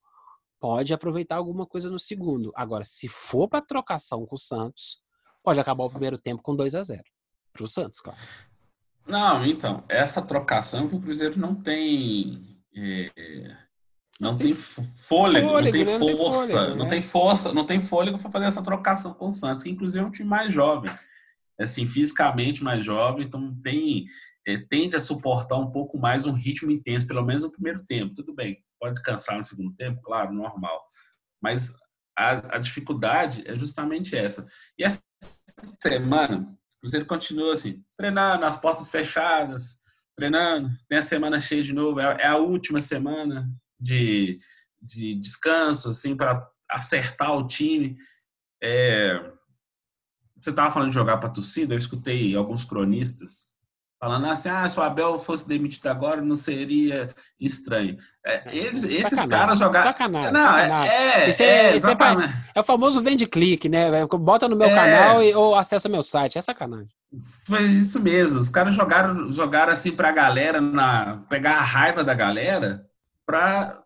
pode 0.61 0.95
aproveitar 0.95 1.35
alguma 1.35 1.67
coisa 1.67 1.91
no 1.91 1.99
segundo. 1.99 2.53
Agora, 2.55 2.85
se 2.85 3.09
for 3.09 3.49
para 3.49 3.61
trocação 3.61 4.25
com 4.25 4.37
o 4.37 4.39
Santos, 4.39 5.01
pode 5.43 5.59
acabar 5.59 5.83
o 5.83 5.91
primeiro 5.91 6.17
tempo 6.17 6.45
com 6.45 6.55
2 6.55 6.77
a 6.77 6.83
0 6.85 7.03
para 7.53 7.65
o 7.65 7.69
Santos, 7.69 8.01
claro. 8.01 8.21
Não, 9.05 9.45
então, 9.45 9.83
essa 9.89 10.23
trocação 10.23 10.89
que 10.89 10.95
o 10.95 11.01
Cruzeiro 11.01 11.39
não 11.39 11.57
tem. 11.57 12.57
É, 12.77 13.57
não, 14.21 14.37
tem, 14.37 14.47
tem 14.47 14.57
fôlego, 14.57 15.49
fôlego, 15.49 15.53
não 15.53 15.71
tem 15.71 15.85
né? 15.85 15.99
força, 15.99 16.07
não 16.07 16.09
tem, 16.09 16.23
fôlego, 16.47 16.77
não 16.77 16.85
né? 16.85 16.91
tem 16.91 17.03
força, 17.03 17.53
não 17.53 17.67
tem 17.67 17.81
fôlego 17.83 18.19
para 18.19 18.31
fazer 18.31 18.47
essa 18.47 18.63
trocação 18.63 19.13
com 19.13 19.29
o 19.29 19.33
Santos, 19.33 19.65
que 19.65 19.71
inclusive 19.71 20.05
é 20.05 20.07
um 20.07 20.11
time 20.11 20.29
mais 20.29 20.53
jovem, 20.53 20.91
assim, 21.59 21.87
fisicamente 21.87 22.63
mais 22.63 22.85
jovem, 22.85 23.27
então 23.27 23.55
tem 23.63 24.07
é, 24.47 24.59
tende 24.59 24.95
a 24.95 25.01
suportar 25.01 25.57
um 25.57 25.71
pouco 25.71 25.99
mais 25.99 26.27
um 26.27 26.33
ritmo 26.33 26.71
intenso, 26.71 27.07
pelo 27.07 27.25
menos 27.25 27.45
no 27.45 27.53
primeiro 27.53 27.85
tempo. 27.85 28.15
Tudo 28.15 28.35
bem, 28.35 28.63
pode 28.79 29.01
cansar 29.03 29.39
no 29.39 29.45
segundo 29.45 29.75
tempo, 29.75 30.03
claro, 30.03 30.33
normal. 30.33 30.85
Mas 31.43 31.73
a, 32.17 32.57
a 32.57 32.59
dificuldade 32.59 33.43
é 33.47 33.57
justamente 33.57 34.15
essa. 34.15 34.47
E 34.79 34.85
essa 34.85 35.03
semana, 35.83 36.41
o 36.41 36.81
Cruzeiro 36.81 37.07
continua 37.07 37.55
assim, 37.55 37.83
treinando, 37.97 38.45
as 38.45 38.59
portas 38.59 38.91
fechadas, 38.91 39.79
treinando, 40.17 40.71
tem 40.89 40.99
a 40.99 41.03
semana 41.03 41.41
cheia 41.41 41.63
de 41.63 41.73
novo, 41.73 41.99
é, 41.99 42.23
é 42.23 42.27
a 42.27 42.37
última 42.37 42.81
semana 42.81 43.51
de, 43.81 44.39
de 44.81 45.15
descanso, 45.15 45.91
assim, 45.91 46.15
para 46.17 46.47
acertar 46.71 47.37
o 47.37 47.47
time. 47.47 47.97
É, 48.63 49.19
você 50.45 50.51
estava 50.51 50.71
falando 50.71 50.91
de 50.91 50.95
jogar 50.95 51.17
para 51.17 51.29
torcida, 51.29 51.75
eu 51.75 51.79
escutei 51.79 52.37
alguns 52.37 52.65
cronistas 52.65 53.55
falando 54.05 54.27
assim, 54.27 54.51
ah, 54.51 54.69
se 54.69 54.79
o 54.79 54.83
Abel 54.83 55.19
fosse 55.19 55.49
demitido 55.49 55.87
agora, 55.87 56.21
não 56.21 56.35
seria 56.35 57.09
estranho. 57.41 57.97
É, 58.25 58.51
é 58.51 58.57
eles, 58.57 58.83
sacanagem, 58.83 59.07
esses 59.07 59.27
caras 59.27 59.59
jogaram. 59.59 59.87
Sacanagem. 59.87 60.33
Não, 60.33 60.45
sacanagem. 60.45 60.95
É, 60.95 61.29
isso 61.31 61.43
é, 61.43 61.47
é, 61.47 61.77
isso 61.77 61.89
é, 61.89 61.95
pra, 61.95 62.43
é, 62.55 62.61
o 62.61 62.65
famoso 62.65 63.01
vende 63.01 63.27
clique, 63.27 63.67
né? 63.67 64.05
Bota 64.07 64.47
no 64.47 64.57
meu 64.57 64.69
é. 64.69 64.75
canal 64.75 65.23
e, 65.23 65.35
ou 65.35 65.55
acessa 65.55 65.89
meu 65.89 66.03
site. 66.03 66.37
É 66.37 66.43
sacanagem. 66.43 66.91
Foi 67.47 67.63
isso 67.63 67.99
mesmo. 67.99 68.41
Os 68.41 68.51
caras 68.51 68.75
jogaram, 68.75 69.31
jogaram 69.31 69.73
assim 69.73 69.93
pra 69.93 70.13
galera, 70.13 70.61
na, 70.61 71.23
pegar 71.31 71.57
a 71.57 71.63
raiva 71.63 72.05
da 72.05 72.13
galera 72.13 72.85
pra 73.25 73.81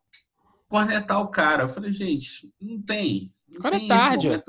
cornetar 0.67 1.21
o 1.21 1.29
cara. 1.29 1.63
Eu 1.63 1.69
falei, 1.69 1.93
gente, 1.93 2.53
não 2.61 2.83
tem. 2.83 3.31
Não 3.49 3.59
agora 3.59 3.77
tem 3.77 3.85
é 3.85 3.89
tarde. 3.89 4.43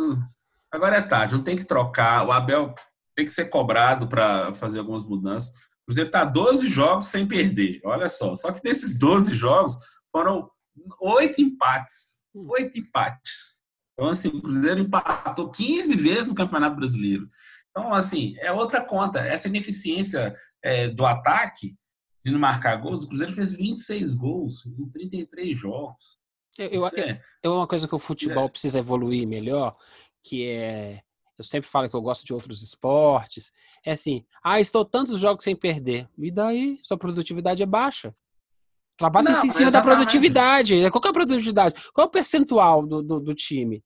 Agora 0.72 0.98
é 0.98 1.02
tarde, 1.02 1.36
não 1.36 1.44
tem 1.44 1.56
que 1.56 1.64
trocar. 1.64 2.26
O 2.28 2.32
Abel 2.32 2.74
tem 3.16 3.26
que 3.26 3.32
ser 3.32 3.46
cobrado 3.46 4.08
para 4.08 4.54
fazer 4.54 4.80
algumas 4.80 5.04
mudanças. 5.04 5.50
O 5.50 5.86
Cruzeiro 5.88 6.10
está 6.10 6.24
12 6.24 6.68
jogos 6.68 7.08
sem 7.08 7.28
perder, 7.28 7.82
olha 7.84 8.08
só. 8.08 8.36
Só 8.36 8.52
que 8.52 8.62
desses 8.62 8.98
12 8.98 9.34
jogos 9.34 9.76
foram 10.12 10.50
oito 11.02 11.42
empates. 11.42 12.24
Hum. 12.34 12.48
Oito 12.52 12.78
empates. 12.78 13.60
Então, 13.94 14.10
assim, 14.10 14.30
o 14.30 14.42
Cruzeiro 14.42 14.80
empatou 14.80 15.52
15 15.52 15.96
vezes 15.96 16.28
no 16.28 16.36
Campeonato 16.36 16.76
Brasileiro. 16.76 17.28
Então, 17.70 17.94
assim, 17.94 18.36
é 18.40 18.52
outra 18.52 18.82
conta. 18.82 19.20
Essa 19.20 19.48
ineficiência 19.48 20.36
é, 20.64 20.88
do 20.88 21.06
ataque 21.06 21.76
de 22.24 22.32
não 22.32 22.40
marcar 22.40 22.76
gols, 22.78 23.04
o 23.04 23.08
Cruzeiro 23.08 23.34
fez 23.34 23.56
26 23.56 24.14
gols 24.16 24.66
em 24.66 24.90
33 24.90 25.58
jogos. 25.58 26.20
Eu, 26.58 26.70
eu, 26.70 26.88
é, 26.88 27.22
é 27.44 27.50
uma 27.50 27.68
coisa 27.68 27.88
que 27.88 27.96
o 27.96 28.00
futebol 28.00 28.46
é. 28.46 28.50
precisa 28.50 28.80
evoluir 28.80 29.28
melhor, 29.28 29.76
que 30.24 30.48
é 30.48 31.02
eu 31.38 31.44
sempre 31.46 31.70
falo 31.70 31.90
que 31.90 31.96
eu 31.96 32.02
gosto 32.02 32.26
de 32.26 32.34
outros 32.34 32.62
esportes. 32.62 33.50
É 33.86 33.92
assim, 33.92 34.26
ah, 34.44 34.60
estou 34.60 34.84
tantos 34.84 35.20
jogos 35.20 35.46
sem 35.46 35.56
perder. 35.56 36.06
E 36.18 36.30
daí? 36.30 36.78
Sua 36.84 36.98
produtividade 36.98 37.64
é 37.64 37.66
baixa. 37.66 38.14
Trabalha 38.98 39.30
em 39.46 39.50
cima 39.50 39.72
da 39.72 39.82
produtividade. 39.82 40.76
Qual 40.92 41.02
é 41.06 41.08
a 41.08 41.14
produtividade? 41.14 41.76
Qual 41.94 42.04
é 42.04 42.08
o 42.10 42.12
percentual 42.12 42.86
do, 42.86 43.02
do, 43.02 43.20
do 43.22 43.34
time? 43.34 43.82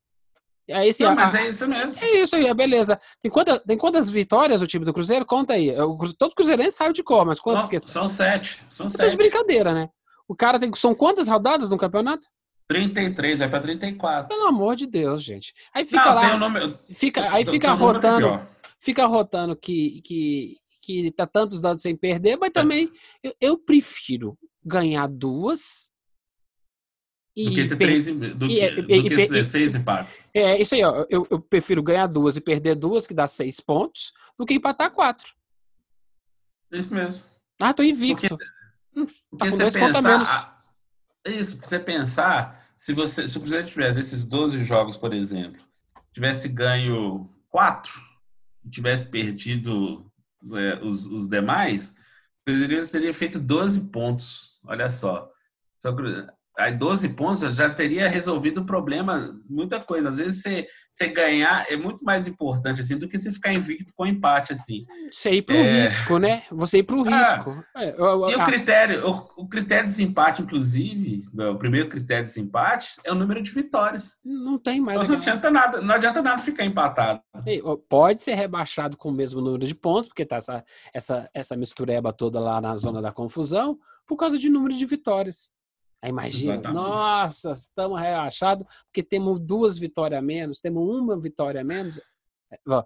É 0.67 0.89
Não, 1.03 1.13
mas 1.13 1.35
é 1.35 1.49
isso 1.49 1.67
mesmo. 1.67 2.01
É 2.01 2.21
isso 2.21 2.35
aí, 2.35 2.47
é 2.47 2.53
beleza. 2.53 2.99
Tem, 3.21 3.29
quanta, 3.29 3.59
tem 3.59 3.77
quantas 3.77 4.09
vitórias 4.09 4.61
o 4.61 4.67
time 4.67 4.83
do 4.83 4.93
Cruzeiro? 4.93 5.25
Conta 5.25 5.53
aí. 5.53 5.69
O, 5.79 5.97
todo 6.17 6.33
Cruzeirense 6.33 6.77
sabe 6.77 6.93
de 6.93 7.03
qual, 7.03 7.25
mas 7.25 7.39
quantas 7.39 7.63
são, 7.63 7.69
que 7.69 7.79
São 7.79 8.07
sete. 8.07 8.65
São 8.67 8.89
sete. 8.89 9.11
de 9.11 9.17
brincadeira, 9.17 9.73
né? 9.73 9.89
O 10.27 10.35
cara 10.35 10.57
tem. 10.57 10.73
São 10.73 10.95
quantas 10.95 11.27
rodadas 11.27 11.69
no 11.69 11.77
campeonato? 11.77 12.25
33, 12.67 13.39
vai 13.39 13.49
para 13.49 13.62
34. 13.62 14.28
Pelo 14.28 14.47
amor 14.47 14.76
de 14.76 14.88
Deus, 14.88 15.23
gente. 15.23 15.54
Aí 15.73 15.86
fica 15.86 16.06
Não, 16.06 16.15
lá. 16.15 16.38
Nome, 16.38 16.60
fica, 16.91 17.32
aí 17.32 17.45
fica 17.45 17.71
rotando. 17.73 18.41
Fica 18.80 19.06
rotando 19.06 19.56
que, 19.56 20.02
que, 20.02 20.58
que 20.82 21.12
tá 21.12 21.26
tantos 21.26 21.62
dados 21.62 21.82
sem 21.82 21.95
perder, 21.95 22.38
mas 22.38 22.49
é. 22.49 22.54
também 22.54 22.91
eu, 23.23 23.34
eu 23.39 23.58
prefiro 23.58 24.38
ganhar 24.65 25.08
duas 25.08 25.91
e 27.36 27.45
do 27.45 27.56
que 27.56 27.67
ter 27.67 27.78
três 27.78 28.06
do 28.08 28.47
que, 28.47 28.63
e, 28.63 28.82
do 28.82 28.88
que 28.88 29.38
e, 29.38 29.45
seis 29.45 29.73
empates. 29.73 30.30
É, 30.34 30.62
isso 30.62 30.76
aí, 30.76 30.84
ó. 30.84 31.06
Eu, 31.10 31.26
eu, 31.30 31.39
prefiro 31.39 31.82
ganhar 31.82 32.06
duas 32.06 32.36
e 32.38 32.41
perder 32.41 32.76
duas, 32.76 33.08
que 33.08 33.13
dá 33.13 33.28
seis 33.28 33.60
pontos, 33.60 34.13
do 34.38 34.45
que 34.45 34.54
empatar 34.54 34.91
quatro. 34.91 35.34
Isso 36.71 36.93
mesmo. 36.93 37.28
Ah, 37.60 37.73
tô 37.73 37.82
invicto. 37.82 38.28
Porque, 38.28 38.45
hum, 38.95 39.06
tá 39.06 39.13
porque 39.32 39.52
você 39.52 39.71
pensar, 39.71 40.52
isso, 41.31 41.57
pra 41.57 41.67
você 41.67 41.79
pensar, 41.79 42.67
se, 42.75 42.93
você, 42.93 43.27
se 43.27 43.39
Cruzeiro 43.39 43.67
tiver 43.67 43.93
desses 43.93 44.25
12 44.25 44.63
jogos, 44.63 44.97
por 44.97 45.13
exemplo, 45.13 45.62
tivesse 46.12 46.49
ganho 46.49 47.29
4, 47.49 47.91
tivesse 48.69 49.07
perdido 49.09 50.12
é, 50.53 50.83
os, 50.83 51.05
os 51.05 51.27
demais, 51.27 51.91
o 52.41 52.45
Cruzeiro 52.45 52.88
teria 52.89 53.13
feito 53.13 53.39
12 53.39 53.89
pontos. 53.89 54.59
Olha 54.65 54.89
só. 54.89 55.31
Aí 56.57 56.71
12 56.71 57.09
pontos 57.09 57.55
já 57.55 57.69
teria 57.69 58.07
resolvido 58.07 58.61
o 58.61 58.65
problema, 58.65 59.35
muita 59.49 59.79
coisa. 59.79 60.09
Às 60.09 60.17
vezes 60.17 60.41
você, 60.41 60.67
você 60.91 61.07
ganhar 61.07 61.65
é 61.69 61.75
muito 61.75 62.05
mais 62.05 62.27
importante 62.27 62.79
assim 62.79 62.97
do 62.97 63.07
que 63.07 63.17
você 63.17 63.31
ficar 63.31 63.53
invicto 63.53 63.93
com 63.95 64.05
empate 64.05 64.53
assim. 64.53 64.85
Você 65.11 65.31
ir 65.31 65.41
para 65.41 65.55
o 65.55 65.59
é... 65.59 65.83
risco, 65.83 66.17
né? 66.19 66.43
Você 66.51 66.77
ir 66.79 66.83
para 66.83 66.95
o 66.95 67.07
ah, 67.07 67.33
risco. 67.33 67.63
É, 67.75 67.99
eu, 67.99 68.29
e 68.29 68.35
o 68.35 68.43
critério, 68.43 69.07
o, 69.07 69.43
o, 69.43 69.47
critério 69.47 69.85
de 69.85 69.91
desempate, 69.91 70.41
inclusive, 70.43 71.23
o 71.33 71.55
primeiro 71.55 71.89
critério 71.89 72.23
de 72.23 72.29
desempate 72.29 72.95
é 73.03 73.11
o 73.11 73.15
número 73.15 73.41
de 73.41 73.51
vitórias. 73.51 74.17
Não 74.23 74.59
tem 74.59 74.79
mais. 74.79 74.99
Então, 74.99 75.13
não 75.13 75.17
adianta 75.17 75.51
nada, 75.51 75.81
não 75.81 75.95
adianta 75.95 76.21
nada 76.21 76.41
ficar 76.41 76.65
empatado. 76.65 77.21
Pode 77.89 78.21
ser 78.21 78.35
rebaixado 78.35 78.95
com 78.95 79.09
o 79.09 79.13
mesmo 79.13 79.41
número 79.41 79.65
de 79.65 79.73
pontos, 79.73 80.07
porque 80.07 80.25
tá 80.25 80.37
essa, 80.37 80.63
essa, 80.93 81.29
essa 81.33 81.57
mistureba 81.57 82.13
toda 82.13 82.39
lá 82.39 82.61
na 82.61 82.75
zona 82.77 83.01
da 83.01 83.11
confusão, 83.11 83.77
por 84.07 84.17
causa 84.17 84.37
de 84.37 84.49
número 84.49 84.75
de 84.75 84.85
vitórias. 84.85 85.52
Aí 86.03 86.09
imagina, 86.09 86.55
Exatamente. 86.55 86.75
nossa, 86.75 87.51
estamos 87.53 87.97
relaxados 87.97 88.67
porque 88.87 89.01
temos 89.01 89.39
duas 89.39 89.77
vitórias 89.77 90.19
a 90.19 90.21
menos, 90.21 90.59
temos 90.59 90.83
uma 90.85 91.17
vitória 91.17 91.61
a 91.61 91.63
menos. 91.63 91.97
Ó, 92.67 92.83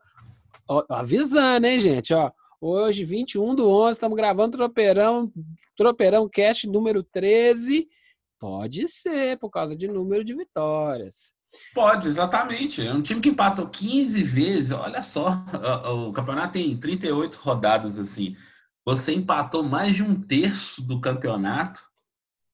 ó, 0.70 0.86
avisando, 0.88 1.66
hein, 1.66 1.80
gente? 1.80 2.14
Ó, 2.14 2.32
hoje, 2.62 3.04
21 3.04 3.56
do 3.56 3.68
11, 3.68 3.94
estamos 3.94 4.16
gravando 4.16 4.56
Tropeirão, 4.56 5.34
Tropeirão 5.76 6.30
Cast 6.30 6.68
número 6.68 7.02
13. 7.02 7.90
Pode 8.40 8.88
ser, 8.88 9.40
por 9.40 9.50
causa 9.50 9.76
de 9.76 9.88
número 9.88 10.24
de 10.24 10.36
vitórias. 10.36 11.34
Pode, 11.74 12.08
exatamente. 12.08 12.86
É 12.86 12.94
um 12.94 13.02
time 13.02 13.20
que 13.20 13.30
empatou 13.30 13.68
15 13.68 14.22
vezes. 14.22 14.72
Olha 14.72 15.02
só, 15.02 15.44
o 15.92 16.14
campeonato 16.14 16.54
tem 16.54 16.78
38 16.78 17.34
rodadas 17.38 17.98
assim. 17.98 18.36
Você 18.86 19.12
empatou 19.16 19.64
mais 19.64 19.96
de 19.96 20.04
um 20.04 20.22
terço 20.22 20.84
do 20.84 21.02
campeonato 21.02 21.82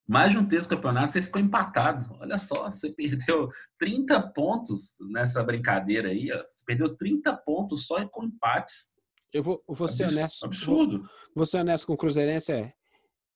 mais 0.07 0.33
de 0.33 0.37
um 0.37 0.47
terço 0.47 0.67
do 0.67 0.75
campeonato 0.75 1.13
você 1.13 1.21
ficou 1.21 1.41
empatado. 1.41 2.15
Olha 2.19 2.37
só, 2.37 2.69
você 2.69 2.91
perdeu 2.91 3.49
30 3.77 4.21
pontos 4.29 4.97
nessa 5.09 5.43
brincadeira 5.43 6.09
aí. 6.09 6.31
Ó. 6.31 6.43
Você 6.47 6.63
perdeu 6.65 6.95
30 6.95 7.35
pontos 7.37 7.87
só 7.87 8.05
com 8.07 8.25
empates. 8.25 8.91
Eu 9.31 9.41
vou, 9.41 9.63
vou 9.67 9.87
ser 9.87 10.03
absurdo, 10.03 10.19
honesto. 10.19 10.45
Absurdo. 10.45 10.99
Vou, 10.99 11.09
vou 11.35 11.45
ser 11.45 11.57
honesto 11.59 11.87
com 11.87 11.93
o 11.93 11.97
Cruzeirense. 11.97 12.51
É 12.51 12.73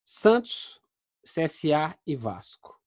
Santos, 0.06 0.80
CSA 1.24 1.98
e 2.06 2.16
Vasco. 2.16 2.80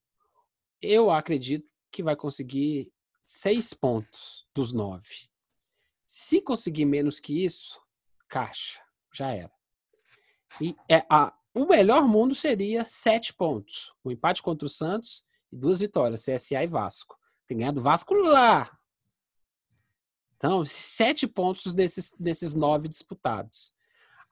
Eu 0.81 1.11
acredito 1.11 1.69
que 1.91 2.01
vai 2.01 2.15
conseguir 2.15 2.91
seis 3.23 3.73
pontos 3.73 4.47
dos 4.55 4.71
nove. 4.71 5.29
Se 6.07 6.41
conseguir 6.41 6.85
menos 6.85 7.19
que 7.19 7.43
isso, 7.43 7.79
caixa. 8.27 8.81
Já 9.13 9.31
era. 9.31 9.51
E 10.59 10.75
é 10.89 11.05
a, 11.09 11.33
o 11.53 11.65
melhor 11.65 12.07
mundo 12.07 12.33
seria 12.33 12.85
sete 12.85 13.33
pontos. 13.33 13.93
Um 14.03 14.11
empate 14.11 14.41
contra 14.41 14.65
o 14.65 14.69
Santos 14.69 15.25
e 15.51 15.57
duas 15.57 15.79
vitórias, 15.79 16.23
CSA 16.23 16.63
e 16.63 16.67
Vasco. 16.67 17.17
Tem 17.47 17.57
ganhado 17.57 17.81
Vasco 17.81 18.13
lá. 18.13 18.71
Então, 20.37 20.65
sete 20.65 21.27
pontos 21.27 21.73
desses, 21.73 22.11
desses 22.17 22.53
nove 22.53 22.87
disputados. 22.87 23.73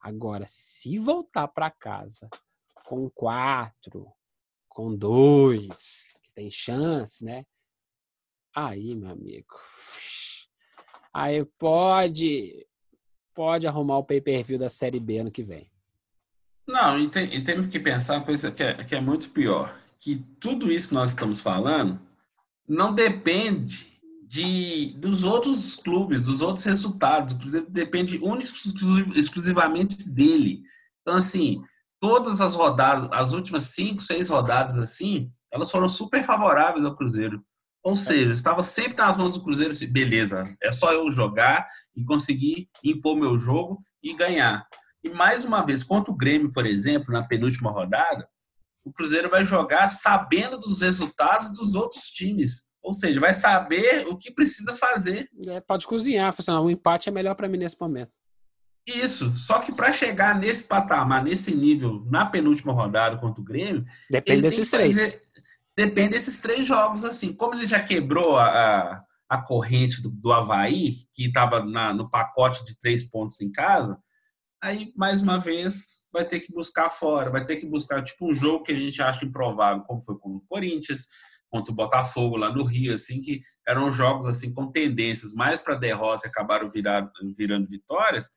Agora, 0.00 0.44
se 0.46 0.98
voltar 0.98 1.46
para 1.48 1.70
casa 1.70 2.28
com 2.84 3.08
quatro, 3.10 4.10
com 4.68 4.96
dois, 4.96 6.16
que 6.22 6.32
tem 6.32 6.50
chance, 6.50 7.24
né? 7.24 7.44
Aí, 8.56 8.96
meu 8.96 9.10
amigo. 9.10 9.54
Aí 11.12 11.44
pode 11.44 12.66
pode 13.34 13.66
arrumar 13.66 13.98
o 13.98 14.04
pay-per-view 14.04 14.58
da 14.58 14.68
Série 14.68 14.98
B 14.98 15.18
ano 15.18 15.30
que 15.30 15.42
vem. 15.42 15.70
Não, 16.66 16.98
e, 16.98 17.08
tem, 17.08 17.34
e 17.34 17.42
temos 17.42 17.66
que 17.66 17.80
pensar 17.80 18.18
uma 18.18 18.24
coisa 18.24 18.50
que 18.50 18.62
é, 18.62 18.84
que 18.84 18.94
é 18.94 19.00
muito 19.00 19.30
pior. 19.30 19.76
Que 19.98 20.24
tudo 20.38 20.70
isso 20.70 20.88
que 20.88 20.94
nós 20.94 21.10
estamos 21.10 21.40
falando 21.40 22.00
não 22.68 22.94
depende 22.94 23.90
de, 24.26 24.94
dos 24.98 25.24
outros 25.24 25.74
clubes, 25.74 26.22
dos 26.22 26.40
outros 26.40 26.64
resultados. 26.64 27.34
O 27.34 27.38
Cruzeiro 27.38 27.66
depende 27.68 28.18
único 28.22 28.54
exclusivamente 29.16 30.08
dele. 30.08 30.62
Então, 31.02 31.16
assim, 31.16 31.62
todas 31.98 32.40
as 32.40 32.54
rodadas, 32.54 33.08
as 33.12 33.32
últimas 33.32 33.64
cinco, 33.64 34.00
seis 34.00 34.28
rodadas, 34.28 34.78
assim, 34.78 35.30
elas 35.52 35.70
foram 35.70 35.88
super 35.88 36.22
favoráveis 36.22 36.84
ao 36.84 36.94
Cruzeiro. 36.94 37.44
Ou 37.82 37.94
seja, 37.94 38.32
estava 38.32 38.62
sempre 38.62 38.96
nas 38.98 39.16
mãos 39.16 39.32
do 39.32 39.42
Cruzeiro, 39.42 39.72
assim, 39.72 39.86
beleza, 39.86 40.54
é 40.62 40.70
só 40.70 40.92
eu 40.92 41.10
jogar 41.10 41.66
e 41.96 42.04
conseguir 42.04 42.68
impor 42.84 43.16
meu 43.16 43.38
jogo 43.38 43.80
e 44.02 44.14
ganhar. 44.14 44.66
E 45.02 45.08
mais 45.08 45.44
uma 45.44 45.64
vez, 45.64 45.82
contra 45.82 46.12
o 46.12 46.16
Grêmio, 46.16 46.52
por 46.52 46.66
exemplo, 46.66 47.12
na 47.12 47.26
penúltima 47.26 47.70
rodada, 47.70 48.28
o 48.84 48.92
Cruzeiro 48.92 49.28
vai 49.28 49.44
jogar 49.44 49.90
sabendo 49.90 50.58
dos 50.58 50.80
resultados 50.80 51.52
dos 51.52 51.74
outros 51.74 52.04
times. 52.04 52.70
Ou 52.82 52.92
seja, 52.92 53.20
vai 53.20 53.32
saber 53.32 54.06
o 54.08 54.16
que 54.16 54.32
precisa 54.32 54.74
fazer. 54.74 55.28
É, 55.46 55.60
pode 55.60 55.86
cozinhar, 55.86 56.32
funcionar. 56.34 56.62
Um 56.62 56.70
empate 56.70 57.08
é 57.08 57.12
melhor 57.12 57.34
para 57.34 57.48
mim 57.48 57.58
nesse 57.58 57.78
momento. 57.78 58.16
Isso. 58.86 59.36
Só 59.36 59.60
que 59.60 59.72
para 59.72 59.92
chegar 59.92 60.38
nesse 60.38 60.64
patamar, 60.64 61.22
nesse 61.22 61.54
nível, 61.54 62.04
na 62.10 62.24
penúltima 62.24 62.72
rodada 62.72 63.18
contra 63.18 63.40
o 63.40 63.44
Grêmio. 63.44 63.84
Depende 64.10 64.42
desses 64.42 64.68
três. 64.68 64.96
Fazer, 64.96 65.20
depende 65.76 66.10
desses 66.10 66.38
três 66.38 66.66
jogos, 66.66 67.04
assim. 67.04 67.34
Como 67.34 67.54
ele 67.54 67.66
já 67.66 67.82
quebrou 67.82 68.38
a, 68.38 68.46
a, 68.46 69.02
a 69.28 69.42
corrente 69.42 70.00
do, 70.00 70.08
do 70.10 70.32
Havaí, 70.32 70.96
que 71.12 71.26
estava 71.26 71.62
no 71.62 72.10
pacote 72.10 72.64
de 72.64 72.78
três 72.78 73.04
pontos 73.04 73.40
em 73.42 73.52
casa, 73.52 73.98
aí, 74.62 74.92
mais 74.96 75.22
uma 75.22 75.38
vez, 75.38 76.02
vai 76.12 76.24
ter 76.24 76.40
que 76.40 76.52
buscar 76.52 76.88
fora, 76.88 77.30
vai 77.30 77.44
ter 77.44 77.56
que 77.56 77.66
buscar, 77.66 78.02
tipo, 78.02 78.30
um 78.30 78.34
jogo 78.34 78.64
que 78.64 78.72
a 78.72 78.76
gente 78.76 79.00
acha 79.00 79.24
improvável, 79.24 79.84
como 79.84 80.02
foi 80.02 80.18
com 80.18 80.36
o 80.36 80.44
Corinthians, 80.48 81.06
contra 81.50 81.72
o 81.72 81.76
Botafogo 81.76 82.36
lá 82.36 82.52
no 82.52 82.64
Rio, 82.64 82.94
assim, 82.94 83.20
que 83.20 83.40
eram 83.66 83.90
jogos, 83.90 84.26
assim, 84.26 84.52
com 84.54 84.70
tendências 84.70 85.32
mais 85.34 85.60
para 85.60 85.74
derrota 85.74 86.26
e 86.26 86.30
acabaram 86.30 86.70
virado, 86.70 87.10
virando 87.36 87.68
vitórias, 87.68 88.30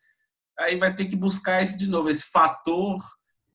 aí 0.59 0.77
vai 0.77 0.93
ter 0.93 1.05
que 1.05 1.15
buscar 1.15 1.61
esse 1.61 1.77
de 1.77 1.87
novo, 1.87 2.09
esse 2.09 2.25
fator 2.31 2.97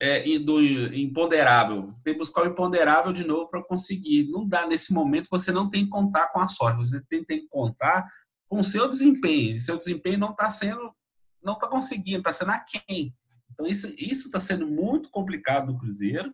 é, 0.01 0.39
do 0.39 0.61
imponderável. 0.61 1.93
Tem 2.03 2.13
que 2.13 2.19
buscar 2.19 2.43
o 2.43 2.47
imponderável 2.47 3.11
de 3.11 3.25
novo 3.25 3.49
para 3.49 3.63
conseguir. 3.63 4.29
Não 4.29 4.47
dá 4.47 4.65
nesse 4.65 4.93
momento, 4.93 5.27
você 5.29 5.51
não 5.51 5.69
tem 5.69 5.83
que 5.83 5.89
contar 5.89 6.27
com 6.27 6.39
a 6.39 6.47
sorte, 6.47 6.77
você 6.77 7.01
tem, 7.09 7.23
tem 7.23 7.41
que 7.41 7.47
contar 7.49 8.07
com 8.47 8.59
o 8.59 8.63
seu 8.63 8.87
desempenho. 8.87 9.59
Seu 9.59 9.77
desempenho 9.77 10.19
não 10.19 10.31
está 10.31 10.49
sendo, 10.49 10.93
não 11.43 11.53
está 11.53 11.67
conseguindo, 11.67 12.19
está 12.19 12.33
sendo 12.33 12.51
aquém. 12.51 13.15
Então 13.51 13.65
isso 13.65 13.87
está 13.97 14.39
sendo 14.39 14.67
muito 14.67 15.09
complicado 15.09 15.67
no 15.67 15.77
Cruzeiro. 15.77 16.33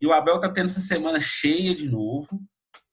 E 0.00 0.06
o 0.06 0.12
Abel 0.12 0.36
está 0.36 0.48
tendo 0.48 0.66
essa 0.66 0.80
semana 0.80 1.20
cheia 1.20 1.74
de 1.74 1.88
novo. 1.88 2.40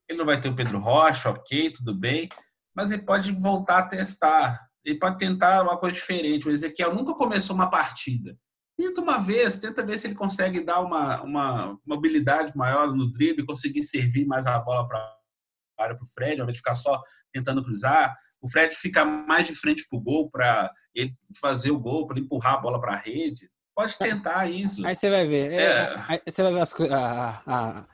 Ele 0.08 0.18
não 0.18 0.26
vai 0.26 0.40
ter 0.40 0.50
o 0.50 0.56
Pedro 0.56 0.80
Rocha, 0.80 1.30
ok, 1.30 1.72
tudo 1.72 1.94
bem. 1.94 2.30
Mas 2.76 2.92
ele 2.92 3.04
pode 3.04 3.32
voltar 3.32 3.80
a 3.80 3.88
testar. 3.88 4.68
Ele 4.84 5.00
pode 5.00 5.18
tentar 5.18 5.64
uma 5.64 5.78
coisa 5.78 5.96
diferente. 5.96 6.48
O 6.48 6.52
Ezequiel 6.52 6.94
nunca 6.94 7.14
começou 7.14 7.56
uma 7.56 7.70
partida. 7.70 8.38
Tenta 8.78 9.02
uma 9.02 9.18
vez, 9.20 9.58
tenta 9.58 9.86
ver 9.86 9.98
se 9.98 10.08
ele 10.08 10.16
consegue 10.16 10.60
dar 10.60 10.82
uma, 10.82 11.22
uma 11.22 11.80
mobilidade 11.86 12.56
maior 12.56 12.94
no 12.94 13.12
drible, 13.12 13.46
conseguir 13.46 13.84
servir 13.84 14.26
mais 14.26 14.46
a 14.46 14.60
bola 14.60 14.88
para 14.88 15.16
para 15.76 15.94
o 15.94 16.08
Fred, 16.14 16.40
ao 16.40 16.46
invés 16.46 16.54
de 16.54 16.60
ficar 16.60 16.74
só 16.74 17.02
tentando 17.34 17.64
cruzar. 17.64 18.16
O 18.46 18.48
Fred 18.48 18.76
fica 18.76 19.04
mais 19.04 19.48
de 19.48 19.56
frente 19.56 19.88
para 19.90 19.98
o 19.98 20.02
gol 20.02 20.30
para 20.30 20.72
ele 20.94 21.12
fazer 21.42 21.72
o 21.72 21.80
gol, 21.80 22.06
para 22.06 22.20
empurrar 22.20 22.54
a 22.54 22.58
bola 22.58 22.80
para 22.80 22.94
a 22.94 22.98
rede. 22.98 23.50
Pode 23.76 23.98
tentar 23.98 24.48
isso. 24.48 24.86
Aí 24.86 24.94
você 24.94 25.10
vai 25.10 25.28
ver. 25.28 25.52
É, 25.52 25.64
é. 25.64 26.06
Aí 26.08 26.22
você 26.28 26.44
vai 26.44 26.54
ver 26.54 26.60
as, 26.60 26.74
a, 26.92 27.44
a, 27.48 27.88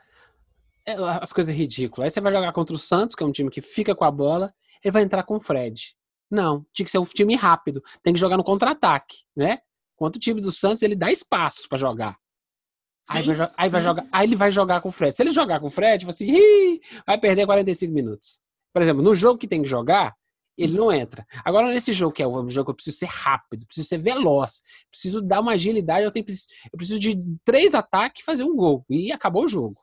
é, 0.86 0.92
as 1.22 1.32
coisas 1.32 1.54
ridículas. 1.54 2.04
Aí 2.04 2.10
você 2.10 2.20
vai 2.20 2.30
jogar 2.30 2.52
contra 2.52 2.74
o 2.74 2.78
Santos, 2.78 3.16
que 3.16 3.22
é 3.22 3.26
um 3.26 3.32
time 3.32 3.48
que 3.48 3.62
fica 3.62 3.94
com 3.94 4.04
a 4.04 4.10
bola, 4.10 4.52
ele 4.84 4.92
vai 4.92 5.02
entrar 5.02 5.22
com 5.22 5.36
o 5.36 5.40
Fred. 5.40 5.96
Não, 6.30 6.66
tinha 6.74 6.84
que 6.84 6.92
ser 6.92 6.98
um 6.98 7.04
time 7.04 7.34
rápido. 7.34 7.82
Tem 8.02 8.12
que 8.12 8.20
jogar 8.20 8.36
no 8.36 8.44
contra-ataque, 8.44 9.16
né? 9.34 9.58
Enquanto 9.94 10.16
o 10.16 10.20
time 10.20 10.42
do 10.42 10.52
Santos, 10.52 10.82
ele 10.82 10.94
dá 10.94 11.10
espaço 11.10 11.66
para 11.66 11.78
jogar. 11.78 12.18
Sim, 13.04 13.18
aí, 13.18 13.34
vai, 13.34 13.50
aí 13.56 13.68
vai, 13.70 13.80
jogar, 13.80 14.06
aí 14.12 14.26
ele 14.26 14.36
vai 14.36 14.52
jogar 14.52 14.82
com 14.82 14.90
o 14.90 14.92
Fred. 14.92 15.16
Se 15.16 15.22
ele 15.22 15.32
jogar 15.32 15.60
com 15.60 15.68
o 15.68 15.70
Fred, 15.70 16.04
você 16.04 16.24
assim, 16.24 16.80
vai 17.06 17.18
perder 17.18 17.46
45 17.46 17.90
minutos. 17.90 18.42
Por 18.72 18.82
exemplo, 18.82 19.02
no 19.02 19.14
jogo 19.14 19.38
que 19.38 19.48
tem 19.48 19.62
que 19.62 19.68
jogar, 19.68 20.14
ele 20.56 20.76
não 20.76 20.92
entra. 20.92 21.26
Agora, 21.44 21.68
nesse 21.68 21.92
jogo, 21.92 22.14
que 22.14 22.22
é 22.22 22.28
um 22.28 22.48
jogo 22.48 22.66
que 22.66 22.70
eu 22.70 22.74
preciso 22.74 22.98
ser 22.98 23.08
rápido, 23.08 23.66
preciso 23.66 23.88
ser 23.88 23.98
veloz, 23.98 24.62
preciso 24.90 25.22
dar 25.22 25.40
uma 25.40 25.52
agilidade, 25.52 26.04
eu, 26.04 26.10
tenho, 26.10 26.26
eu 26.72 26.76
preciso 26.76 27.00
de 27.00 27.16
três 27.44 27.74
ataques 27.74 28.22
e 28.22 28.24
fazer 28.24 28.44
um 28.44 28.54
gol. 28.54 28.84
E 28.88 29.12
acabou 29.12 29.44
o 29.44 29.48
jogo. 29.48 29.80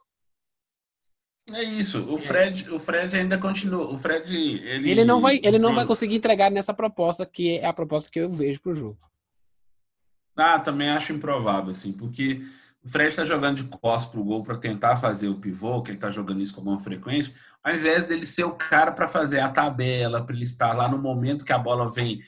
É 1.54 1.64
isso. 1.64 2.04
O 2.14 2.18
Fred, 2.18 2.70
o 2.70 2.80
Fred 2.80 3.16
ainda 3.18 3.38
continua. 3.38 3.92
O 3.92 3.98
Fred, 3.98 4.36
ele, 4.36 4.92
ele 4.92 5.06
não 5.06 5.20
vai, 5.20 5.40
ele 5.42 5.58
não 5.58 5.74
vai 5.74 5.86
conseguir 5.86 6.16
entregar 6.16 6.52
nessa 6.52 6.74
proposta 6.74 7.26
que 7.26 7.58
é 7.58 7.66
a 7.66 7.74
proposta 7.74 8.10
que 8.12 8.20
eu 8.20 8.30
vejo 8.30 8.62
para 8.62 8.72
o 8.72 8.76
jogo. 8.76 9.00
Ah, 10.36 10.60
também 10.60 10.90
acho 10.90 11.12
improvável, 11.12 11.72
assim, 11.72 11.92
porque 11.92 12.42
o 12.84 12.90
Fred 12.90 13.10
está 13.10 13.26
jogando 13.26 13.58
de 13.58 13.64
costas 13.66 14.10
para 14.10 14.20
o 14.20 14.24
gol 14.24 14.44
para 14.44 14.58
tentar 14.58 14.96
fazer 14.96 15.28
o 15.28 15.40
pivô, 15.40 15.82
que 15.82 15.92
ele 15.92 15.98
está 15.98 16.10
jogando 16.10 16.42
isso 16.42 16.54
com 16.54 16.62
alguma 16.62 16.80
frequência, 16.80 17.34
ao 17.64 17.76
invés 17.76 18.06
dele 18.06 18.26
ser 18.26 18.46
o 18.46 18.54
cara 18.54 18.92
para 18.92 19.08
fazer 19.08 19.40
a 19.40 19.50
tabela, 19.50 20.26
para 20.26 20.34
ele 20.34 20.44
estar 20.44 20.74
lá 20.74 20.88
no 20.88 20.98
momento 20.98 21.44
que 21.44 21.52
a 21.52 21.58
bola 21.58 21.92
vem, 21.92 22.22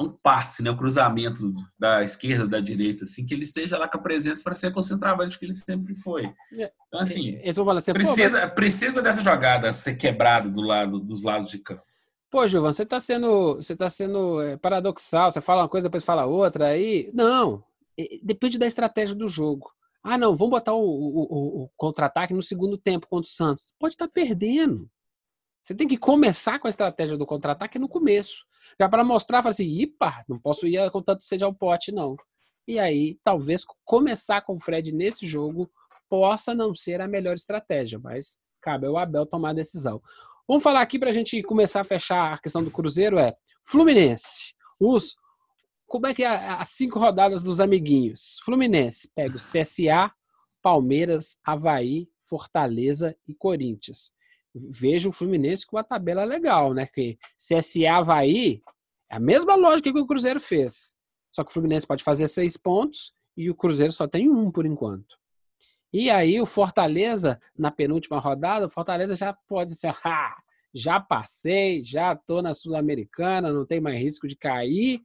um 0.00 0.08
passe, 0.10 0.62
né, 0.62 0.70
o 0.70 0.76
cruzamento 0.76 1.52
da 1.78 2.02
esquerda, 2.02 2.46
da 2.46 2.60
direita, 2.60 3.04
assim, 3.04 3.26
que 3.26 3.34
ele 3.34 3.42
esteja 3.42 3.76
lá 3.76 3.86
com 3.86 3.98
a 3.98 4.02
presença 4.02 4.42
para 4.42 4.54
ser 4.54 4.72
concentravante 4.72 5.38
que 5.38 5.44
ele 5.44 5.54
sempre 5.54 5.94
foi. 5.94 6.24
É, 6.54 6.72
então, 6.88 7.00
assim, 7.00 7.38
assim 7.44 7.92
precisa, 7.92 8.48
precisa 8.48 9.02
dessa 9.02 9.22
jogada 9.22 9.72
ser 9.72 9.94
quebrada 9.94 10.48
do 10.48 10.62
lado, 10.62 10.98
dos 10.98 11.22
lados 11.22 11.50
de 11.50 11.58
campo. 11.58 11.82
Pô, 12.30 12.48
Gilvan, 12.48 12.72
você 12.72 12.84
está 12.84 12.98
sendo, 12.98 13.56
você 13.56 13.76
tá 13.76 13.90
sendo 13.90 14.40
é, 14.40 14.56
paradoxal. 14.56 15.30
Você 15.30 15.42
fala 15.42 15.64
uma 15.64 15.68
coisa, 15.68 15.88
depois 15.88 16.02
fala 16.02 16.24
outra. 16.24 16.68
Aí, 16.68 17.10
não. 17.12 17.62
Depende 18.22 18.58
da 18.58 18.66
estratégia 18.66 19.14
do 19.14 19.28
jogo. 19.28 19.70
Ah, 20.02 20.18
não, 20.18 20.34
vamos 20.34 20.50
botar 20.50 20.74
o, 20.74 20.82
o, 20.82 21.62
o 21.64 21.70
contra-ataque 21.76 22.34
no 22.34 22.42
segundo 22.42 22.76
tempo 22.76 23.06
contra 23.06 23.28
o 23.28 23.32
Santos. 23.32 23.72
Pode 23.78 23.94
estar 23.94 24.06
tá 24.06 24.12
perdendo. 24.12 24.90
Você 25.62 25.76
tem 25.76 25.86
que 25.86 25.96
começar 25.96 26.58
com 26.58 26.66
a 26.66 26.70
estratégia 26.70 27.16
do 27.16 27.24
contra-ataque 27.24 27.78
no 27.78 27.88
começo. 27.88 28.44
Já 28.80 28.88
para 28.88 29.04
mostrar, 29.04 29.42
falar 29.42 29.50
assim, 29.50 29.68
ipa, 29.68 30.24
não 30.28 30.38
posso 30.38 30.66
ir 30.66 30.90
com 30.90 31.00
tanto 31.00 31.22
seja 31.22 31.46
o 31.46 31.54
pote, 31.54 31.92
não. 31.92 32.16
E 32.66 32.78
aí, 32.78 33.18
talvez 33.22 33.64
começar 33.84 34.42
com 34.42 34.56
o 34.56 34.60
Fred 34.60 34.92
nesse 34.92 35.26
jogo 35.26 35.70
possa 36.08 36.54
não 36.54 36.74
ser 36.74 37.00
a 37.00 37.08
melhor 37.08 37.34
estratégia, 37.34 37.98
mas 37.98 38.36
cabe 38.60 38.86
ao 38.86 38.96
Abel 38.96 39.24
tomar 39.24 39.50
a 39.50 39.54
decisão. 39.54 40.02
Vamos 40.46 40.62
falar 40.62 40.80
aqui 40.80 40.98
para 40.98 41.10
a 41.10 41.12
gente 41.12 41.40
começar 41.42 41.80
a 41.80 41.84
fechar 41.84 42.34
a 42.34 42.38
questão 42.38 42.62
do 42.62 42.70
Cruzeiro 42.70 43.18
é 43.18 43.34
Fluminense. 43.64 44.54
Os 44.78 45.16
como 45.92 46.06
é 46.06 46.14
que 46.14 46.24
é 46.24 46.26
as 46.26 46.70
cinco 46.70 46.98
rodadas 46.98 47.42
dos 47.42 47.60
amiguinhos? 47.60 48.38
Fluminense 48.46 49.10
pega 49.14 49.36
o 49.36 49.38
CSA, 49.38 50.10
Palmeiras, 50.62 51.36
Havaí, 51.44 52.08
Fortaleza 52.24 53.14
e 53.28 53.34
Corinthians. 53.34 54.10
Vejo 54.54 55.10
o 55.10 55.12
Fluminense 55.12 55.66
com 55.66 55.76
uma 55.76 55.84
tabela 55.84 56.24
legal, 56.24 56.72
né? 56.72 56.86
Que 56.86 57.18
CSA, 57.36 57.92
Havaí 57.92 58.62
é 59.10 59.16
a 59.16 59.20
mesma 59.20 59.54
lógica 59.54 59.92
que 59.92 59.98
o 59.98 60.06
Cruzeiro 60.06 60.40
fez. 60.40 60.94
Só 61.30 61.44
que 61.44 61.50
o 61.50 61.52
Fluminense 61.52 61.86
pode 61.86 62.02
fazer 62.02 62.26
seis 62.26 62.56
pontos 62.56 63.12
e 63.36 63.50
o 63.50 63.54
Cruzeiro 63.54 63.92
só 63.92 64.08
tem 64.08 64.30
um 64.30 64.50
por 64.50 64.64
enquanto. 64.64 65.18
E 65.92 66.08
aí 66.08 66.40
o 66.40 66.46
Fortaleza, 66.46 67.38
na 67.54 67.70
penúltima 67.70 68.18
rodada, 68.18 68.66
o 68.66 68.70
Fortaleza 68.70 69.14
já 69.14 69.34
pode 69.46 69.74
ser, 69.74 69.94
ah, 70.06 70.36
já 70.72 70.98
passei, 70.98 71.84
já 71.84 72.16
tô 72.16 72.40
na 72.40 72.54
Sul-Americana, 72.54 73.52
não 73.52 73.66
tem 73.66 73.78
mais 73.78 74.00
risco 74.00 74.26
de 74.26 74.36
cair. 74.36 75.02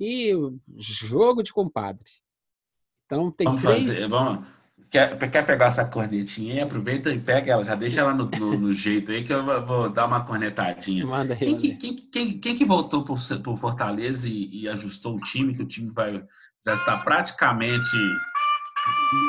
E 0.00 0.32
jogo 0.76 1.42
de 1.42 1.52
compadre. 1.52 2.08
Então 3.06 3.30
tem 3.30 3.46
vamos 3.46 3.62
três... 3.62 3.86
fazer, 3.86 4.08
vamos. 4.08 4.46
Quer, 4.90 5.16
quer 5.30 5.46
pegar 5.46 5.66
essa 5.66 5.86
cornetinha 5.86 6.54
aí? 6.54 6.60
Aproveita 6.60 7.10
e 7.10 7.18
pega 7.18 7.52
ela, 7.52 7.64
já 7.64 7.74
deixa 7.74 8.02
ela 8.02 8.12
no, 8.12 8.26
no, 8.26 8.58
no 8.58 8.74
jeito 8.74 9.10
aí 9.10 9.24
que 9.24 9.32
eu 9.32 9.66
vou 9.66 9.88
dar 9.88 10.06
uma 10.06 10.24
cornetadinha. 10.24 11.06
Manda 11.06 11.32
aí, 11.32 11.38
quem, 11.38 11.56
que, 11.56 11.76
quem, 11.76 11.96
quem, 11.96 12.38
quem, 12.38 12.54
que 12.54 12.64
voltou 12.64 13.02
por, 13.02 13.16
por 13.42 13.56
Fortaleza 13.56 14.28
e, 14.28 14.62
e 14.62 14.68
ajustou 14.68 15.16
o 15.16 15.20
time, 15.20 15.54
que 15.54 15.62
o 15.62 15.66
time 15.66 15.90
vai 15.90 16.22
já 16.64 16.74
está 16.74 16.96
praticamente 16.98 17.96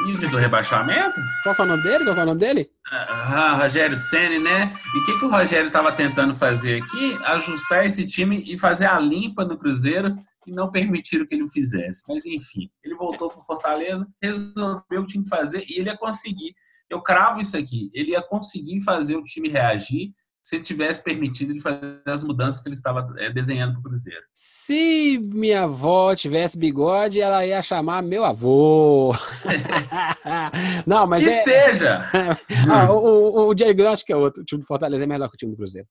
Nível 0.05 0.29
do 0.29 0.37
rebaixamento? 0.37 1.19
Qual 1.43 1.55
é 1.57 1.61
o 1.61 1.65
nome 1.65 1.83
dele? 1.83 2.03
Qual 2.03 2.17
é 2.17 2.23
o 2.23 2.25
nome 2.25 2.39
dele? 2.39 2.69
Ah, 2.89 3.53
Rogério 3.53 3.95
Senni, 3.95 4.39
né? 4.39 4.73
E 4.93 4.97
o 4.97 5.05
que, 5.05 5.19
que 5.19 5.25
o 5.25 5.29
Rogério 5.29 5.67
estava 5.67 5.91
tentando 5.91 6.33
fazer 6.33 6.81
aqui? 6.81 7.17
Ajustar 7.25 7.85
esse 7.85 8.05
time 8.05 8.43
e 8.45 8.57
fazer 8.57 8.85
a 8.85 8.99
limpa 8.99 9.45
no 9.45 9.57
Cruzeiro 9.57 10.15
e 10.45 10.51
não 10.51 10.71
permitiram 10.71 11.25
que 11.25 11.35
ele 11.35 11.43
o 11.43 11.47
fizesse. 11.47 12.03
Mas 12.07 12.25
enfim, 12.25 12.69
ele 12.83 12.95
voltou 12.95 13.29
para 13.29 13.41
Fortaleza, 13.43 14.07
resolveu 14.21 15.01
o 15.01 15.07
time 15.07 15.27
fazer 15.27 15.65
e 15.67 15.79
ele 15.79 15.89
ia 15.89 15.97
conseguir. 15.97 16.55
Eu 16.89 17.01
cravo 17.01 17.39
isso 17.39 17.57
aqui. 17.57 17.89
Ele 17.93 18.11
ia 18.11 18.21
conseguir 18.21 18.81
fazer 18.81 19.15
o 19.15 19.23
time 19.23 19.49
reagir 19.49 20.13
se 20.43 20.59
tivesse 20.59 21.01
permitido 21.01 21.51
ele 21.51 21.61
fazer 21.61 22.01
as 22.05 22.21
mudanças 22.21 22.61
que 22.61 22.67
ele 22.67 22.75
estava 22.75 23.13
é, 23.17 23.31
desenhando 23.31 23.71
para 23.71 23.79
o 23.79 23.83
Cruzeiro. 23.83 24.21
Se 24.35 25.17
minha 25.33 25.63
avó 25.63 26.13
tivesse 26.13 26.59
bigode, 26.59 27.21
ela 27.21 27.45
ia 27.45 27.61
chamar 27.61 28.03
meu 28.03 28.25
avô. 28.25 29.15
Não, 30.85 31.07
mas 31.07 31.23
que 31.23 31.29
é... 31.29 31.43
seja! 31.43 32.09
ah, 32.69 32.91
o, 32.91 33.45
o, 33.45 33.47
o 33.47 33.53
Diego, 33.53 33.87
acho 33.87 34.05
que 34.05 34.11
é 34.11 34.17
outro. 34.17 34.41
O 34.41 34.45
time 34.45 34.61
do 34.61 34.67
Fortaleza 34.67 35.05
é 35.05 35.07
melhor 35.07 35.29
que 35.29 35.35
o 35.35 35.37
time 35.37 35.51
do 35.51 35.57
Cruzeiro. 35.57 35.87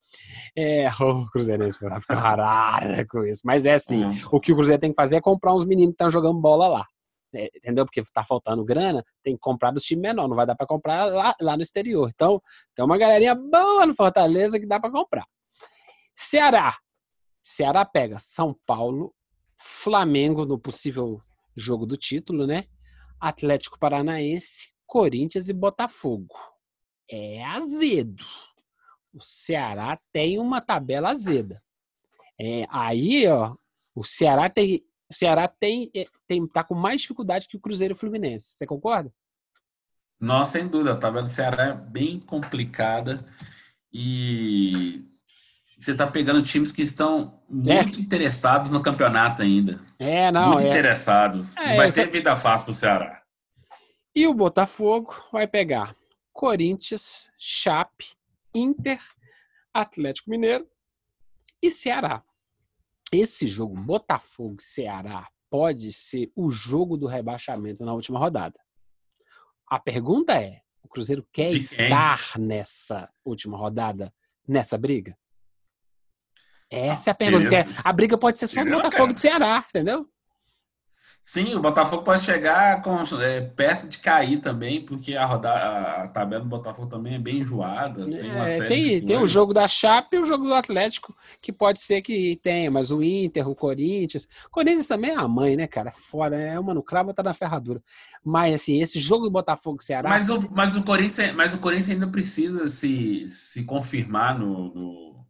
É, 0.54 0.86
o 1.00 1.30
Cruzeirense 1.30 1.78
vai 1.80 1.98
ficar 1.98 2.20
rarara 2.20 3.06
com 3.06 3.24
isso. 3.24 3.40
Mas 3.46 3.64
é 3.64 3.74
assim, 3.74 4.04
hum. 4.04 4.20
o 4.30 4.38
que 4.38 4.52
o 4.52 4.54
Cruzeiro 4.54 4.80
tem 4.80 4.90
que 4.90 4.96
fazer 4.96 5.16
é 5.16 5.20
comprar 5.22 5.54
uns 5.54 5.64
meninos 5.64 5.92
que 5.92 5.94
estão 5.94 6.10
jogando 6.10 6.38
bola 6.38 6.68
lá. 6.68 6.86
É, 7.34 7.50
entendeu? 7.56 7.86
Porque 7.86 8.02
tá 8.12 8.22
faltando 8.22 8.64
grana, 8.64 9.02
tem 9.22 9.34
que 9.34 9.40
comprar 9.40 9.70
dos 9.70 9.84
times 9.84 10.02
menores, 10.02 10.28
não 10.28 10.36
vai 10.36 10.46
dar 10.46 10.54
para 10.54 10.66
comprar 10.66 11.06
lá, 11.06 11.34
lá 11.40 11.56
no 11.56 11.62
exterior. 11.62 12.10
Então, 12.14 12.42
tem 12.74 12.84
uma 12.84 12.98
galerinha 12.98 13.34
boa 13.34 13.86
no 13.86 13.94
Fortaleza 13.94 14.60
que 14.60 14.66
dá 14.66 14.78
para 14.78 14.90
comprar. 14.90 15.26
Ceará. 16.14 16.76
Ceará 17.40 17.84
pega 17.84 18.18
São 18.18 18.54
Paulo, 18.66 19.14
Flamengo 19.56 20.44
no 20.44 20.58
possível 20.58 21.20
jogo 21.56 21.86
do 21.86 21.96
título, 21.96 22.46
né? 22.46 22.64
Atlético 23.20 23.78
Paranaense, 23.78 24.72
Corinthians 24.86 25.48
e 25.48 25.52
Botafogo. 25.52 26.34
É 27.10 27.44
azedo. 27.44 28.24
O 29.12 29.20
Ceará 29.20 29.98
tem 30.12 30.38
uma 30.38 30.60
tabela 30.60 31.10
azeda. 31.10 31.62
É, 32.40 32.66
aí, 32.70 33.26
ó, 33.28 33.54
o 33.94 34.02
Ceará 34.02 34.48
tem 34.48 34.84
o 35.12 35.14
Ceará 35.14 35.46
tem, 35.46 35.90
eh, 35.94 36.06
tem 36.26 36.44
tá 36.46 36.64
com 36.64 36.74
mais 36.74 37.02
dificuldade 37.02 37.46
que 37.46 37.56
o 37.56 37.60
Cruzeiro 37.60 37.92
e 37.92 37.96
o 37.96 37.98
Fluminense. 37.98 38.56
Você 38.56 38.66
concorda? 38.66 39.12
Nossa, 40.18 40.52
sem 40.58 40.66
dúvida. 40.66 40.92
A 40.92 40.96
tabela 40.96 41.26
do 41.26 41.32
Ceará 41.32 41.64
é 41.66 41.74
bem 41.74 42.18
complicada 42.18 43.24
e 43.92 45.04
você 45.78 45.92
está 45.92 46.06
pegando 46.06 46.42
times 46.42 46.72
que 46.72 46.82
estão 46.82 47.42
muito 47.48 47.98
é. 47.98 48.02
interessados 48.02 48.70
no 48.70 48.82
campeonato 48.82 49.42
ainda. 49.42 49.80
É, 49.98 50.30
não. 50.32 50.52
Muito 50.52 50.62
é. 50.62 50.70
interessados. 50.70 51.56
É, 51.58 51.68
não 51.70 51.76
vai 51.76 51.92
ter 51.92 52.10
vida 52.10 52.34
fácil 52.36 52.64
para 52.66 52.72
o 52.72 52.74
Ceará. 52.74 53.22
E 54.14 54.26
o 54.26 54.34
Botafogo 54.34 55.14
vai 55.30 55.46
pegar 55.46 55.94
Corinthians, 56.32 57.30
Chape, 57.38 58.06
Inter, 58.54 59.00
Atlético 59.74 60.30
Mineiro 60.30 60.66
e 61.60 61.70
Ceará 61.70 62.22
esse 63.12 63.46
jogo, 63.46 63.74
Botafogo 63.74 64.56
Ceará, 64.60 65.28
pode 65.50 65.92
ser 65.92 66.32
o 66.34 66.50
jogo 66.50 66.96
do 66.96 67.06
rebaixamento 67.06 67.84
na 67.84 67.92
última 67.92 68.18
rodada. 68.18 68.58
A 69.68 69.78
pergunta 69.78 70.40
é: 70.40 70.62
o 70.82 70.88
Cruzeiro 70.88 71.26
quer 71.30 71.50
estar 71.54 72.38
nessa 72.38 73.12
última 73.24 73.56
rodada, 73.56 74.12
nessa 74.48 74.78
briga? 74.78 75.16
Essa 76.70 77.10
é 77.10 77.12
a 77.12 77.14
pergunta. 77.14 77.66
A 77.84 77.92
briga 77.92 78.16
pode 78.16 78.38
ser 78.38 78.48
só 78.48 78.64
do 78.64 78.70
Botafogo 78.70 79.12
de 79.12 79.20
Ceará, 79.20 79.64
entendeu? 79.68 80.08
Sim, 81.24 81.54
o 81.54 81.60
Botafogo 81.60 82.02
pode 82.02 82.24
chegar 82.24 82.82
com, 82.82 82.96
é, 83.20 83.40
perto 83.40 83.86
de 83.86 83.98
cair 83.98 84.40
também, 84.40 84.84
porque 84.84 85.14
a, 85.14 85.24
rodada, 85.24 86.02
a 86.02 86.08
tabela 86.08 86.42
do 86.42 86.48
Botafogo 86.48 86.88
também 86.88 87.14
é 87.14 87.18
bem 87.18 87.38
enjoada. 87.38 88.04
Tem, 88.06 88.28
é, 88.28 88.66
tem, 88.66 89.04
tem 89.04 89.18
o 89.18 89.26
jogo 89.26 89.54
da 89.54 89.68
Chape 89.68 90.16
e 90.16 90.18
o 90.18 90.26
jogo 90.26 90.44
do 90.44 90.52
Atlético, 90.52 91.14
que 91.40 91.52
pode 91.52 91.80
ser 91.80 92.02
que 92.02 92.40
tenha, 92.42 92.72
mas 92.72 92.90
o 92.90 93.00
Inter, 93.00 93.48
o 93.48 93.54
Corinthians. 93.54 94.26
O 94.46 94.50
Corinthians 94.50 94.88
também 94.88 95.12
é 95.12 95.14
a 95.14 95.28
mãe, 95.28 95.54
né, 95.54 95.68
cara? 95.68 95.92
Fora, 95.92 96.34
é 96.34 96.58
uma 96.58 96.74
no 96.74 96.82
cravo, 96.82 97.10
outra 97.10 97.22
na 97.22 97.34
ferradura. 97.34 97.80
Mas, 98.24 98.56
assim, 98.56 98.80
esse 98.80 98.98
jogo 98.98 99.24
do 99.24 99.30
Botafogo 99.30 99.80
Ceará. 99.80 100.08
Mas 100.08 100.28
o, 100.28 100.50
mas 100.50 100.74
o, 100.74 100.82
Corinthians, 100.82 101.34
mas 101.36 101.54
o 101.54 101.58
Corinthians 101.58 101.90
ainda 101.90 102.08
precisa 102.08 102.66
se, 102.66 103.28
se 103.28 103.62
confirmar 103.62 104.36
no, 104.36 104.74
no, 104.74 105.24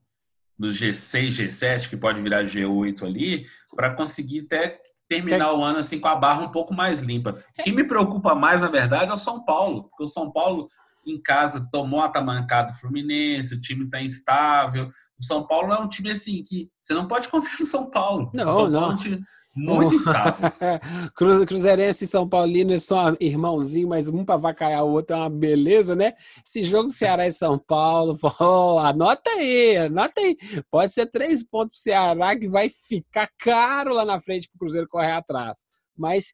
no 0.58 0.68
G6, 0.68 1.28
G7, 1.28 1.90
que 1.90 1.98
pode 1.98 2.22
virar 2.22 2.44
G8 2.44 3.02
ali, 3.02 3.46
para 3.76 3.94
conseguir 3.94 4.46
até 4.46 4.80
terminar 5.14 5.52
o 5.52 5.62
ano 5.62 5.78
assim 5.78 5.98
com 5.98 6.08
a 6.08 6.16
barra 6.16 6.42
um 6.42 6.50
pouco 6.50 6.74
mais 6.74 7.02
limpa. 7.02 7.38
O 7.58 7.62
que 7.62 7.72
me 7.72 7.84
preocupa 7.84 8.34
mais, 8.34 8.60
na 8.60 8.68
verdade, 8.68 9.10
é 9.10 9.14
o 9.14 9.18
São 9.18 9.44
Paulo, 9.44 9.84
porque 9.84 10.04
o 10.04 10.08
São 10.08 10.30
Paulo 10.30 10.68
em 11.06 11.20
casa 11.20 11.68
tomou 11.70 12.00
a 12.00 12.08
tamancada 12.08 12.72
do 12.72 12.78
Fluminense, 12.78 13.54
o 13.54 13.60
time 13.60 13.84
está 13.84 14.00
instável. 14.00 14.88
O 15.20 15.24
São 15.24 15.46
Paulo 15.46 15.72
é 15.72 15.78
um 15.78 15.88
time 15.88 16.10
assim 16.10 16.42
que 16.42 16.70
você 16.80 16.94
não 16.94 17.08
pode 17.08 17.28
confiar 17.30 17.58
no 17.58 17.66
São 17.66 17.90
Paulo. 17.90 18.30
Não, 18.32 18.52
São 18.52 18.68
não. 18.68 18.80
Paulo 18.80 18.92
é 18.92 18.94
um 18.94 18.98
time, 18.98 19.20
muito 19.54 19.94
estável. 19.94 20.50
Cruzeirense 21.46 22.04
e 22.04 22.08
São 22.08 22.28
Paulino 22.28 22.78
são 22.80 23.16
irmãozinho, 23.20 23.88
mas 23.88 24.08
um 24.08 24.24
para 24.24 24.38
vacaiar 24.38 24.84
o 24.84 24.92
outro 24.92 25.14
é 25.14 25.18
uma 25.18 25.30
beleza, 25.30 25.94
né? 25.94 26.14
Esse 26.44 26.62
jogo 26.62 26.90
Ceará 26.90 27.26
e 27.26 27.32
São 27.32 27.58
Paulo, 27.58 28.16
pô, 28.18 28.78
anota 28.78 29.30
aí, 29.30 29.76
anota 29.76 30.20
aí. 30.20 30.36
Pode 30.70 30.92
ser 30.92 31.06
três 31.06 31.44
pontos 31.44 31.78
pro 31.78 31.82
Ceará 31.82 32.36
que 32.38 32.48
vai 32.48 32.70
ficar 32.70 33.30
caro 33.38 33.92
lá 33.92 34.04
na 34.04 34.20
frente 34.20 34.48
pro 34.48 34.60
Cruzeiro 34.60 34.88
correr 34.88 35.12
atrás. 35.12 35.64
Mas 35.96 36.32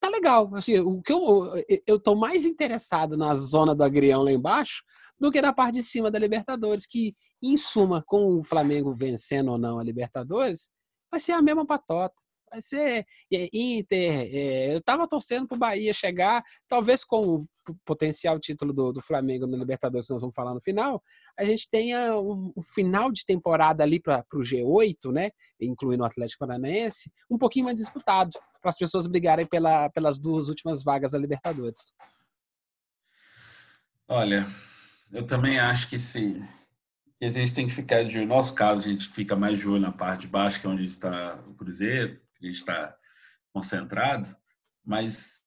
tá 0.00 0.08
legal. 0.08 0.50
Assim, 0.54 0.78
o 0.78 1.02
que 1.02 1.12
eu, 1.12 1.52
eu 1.86 2.00
tô 2.00 2.14
mais 2.14 2.46
interessado 2.46 3.18
na 3.18 3.34
zona 3.34 3.74
do 3.74 3.84
agrião 3.84 4.22
lá 4.22 4.32
embaixo 4.32 4.82
do 5.20 5.30
que 5.30 5.42
na 5.42 5.52
parte 5.52 5.76
de 5.76 5.82
cima 5.82 6.10
da 6.10 6.18
Libertadores, 6.18 6.86
que, 6.86 7.14
em 7.42 7.56
suma, 7.56 8.02
com 8.06 8.38
o 8.38 8.42
Flamengo 8.42 8.94
vencendo 8.94 9.50
ou 9.50 9.58
não 9.58 9.78
a 9.78 9.84
Libertadores, 9.84 10.70
vai 11.10 11.20
ser 11.20 11.32
a 11.32 11.42
mesma 11.42 11.66
patota 11.66 12.14
vai 12.50 12.62
ser 12.62 13.06
é, 13.32 13.48
Inter. 13.52 14.30
É, 14.34 14.74
eu 14.74 14.78
estava 14.78 15.08
torcendo 15.08 15.46
para 15.46 15.56
o 15.56 15.58
Bahia 15.58 15.92
chegar, 15.92 16.42
talvez 16.68 17.04
com 17.04 17.20
o 17.20 17.46
potencial 17.84 18.38
título 18.38 18.72
do, 18.72 18.92
do 18.92 19.02
Flamengo 19.02 19.46
no 19.46 19.56
Libertadores, 19.56 20.06
que 20.06 20.12
nós 20.12 20.22
vamos 20.22 20.34
falar 20.34 20.54
no 20.54 20.60
final, 20.60 21.02
a 21.38 21.44
gente 21.44 21.68
tenha 21.68 22.18
um 22.18 22.52
final 22.74 23.10
de 23.10 23.24
temporada 23.24 23.82
ali 23.82 24.00
para 24.00 24.24
o 24.34 24.38
G8, 24.38 25.12
né, 25.12 25.30
incluindo 25.60 26.02
o 26.02 26.06
Atlético 26.06 26.46
Paranaense, 26.46 27.10
um 27.30 27.36
pouquinho 27.36 27.64
mais 27.64 27.76
disputado, 27.76 28.30
para 28.60 28.70
as 28.70 28.78
pessoas 28.78 29.06
brigarem 29.06 29.46
pela, 29.46 29.90
pelas 29.90 30.18
duas 30.18 30.48
últimas 30.48 30.82
vagas 30.82 31.12
da 31.12 31.18
Libertadores. 31.18 31.92
Olha, 34.08 34.46
eu 35.12 35.26
também 35.26 35.58
acho 35.58 35.88
que 35.88 35.98
sim. 35.98 36.42
A 37.20 37.30
gente 37.30 37.54
tem 37.54 37.66
que 37.66 37.72
ficar 37.72 38.04
de 38.04 38.18
olho. 38.18 38.28
No 38.28 38.34
nosso 38.34 38.54
caso, 38.54 38.86
a 38.86 38.92
gente 38.92 39.08
fica 39.08 39.34
mais 39.34 39.58
de 39.58 39.66
olho 39.66 39.80
na 39.80 39.90
parte 39.90 40.22
de 40.22 40.28
baixo, 40.28 40.60
que 40.60 40.66
é 40.66 40.70
onde 40.70 40.84
está 40.84 41.42
o 41.48 41.54
Cruzeiro 41.54 42.20
a 42.48 42.52
gente 42.52 42.60
está 42.60 42.94
concentrado, 43.52 44.28
mas 44.84 45.42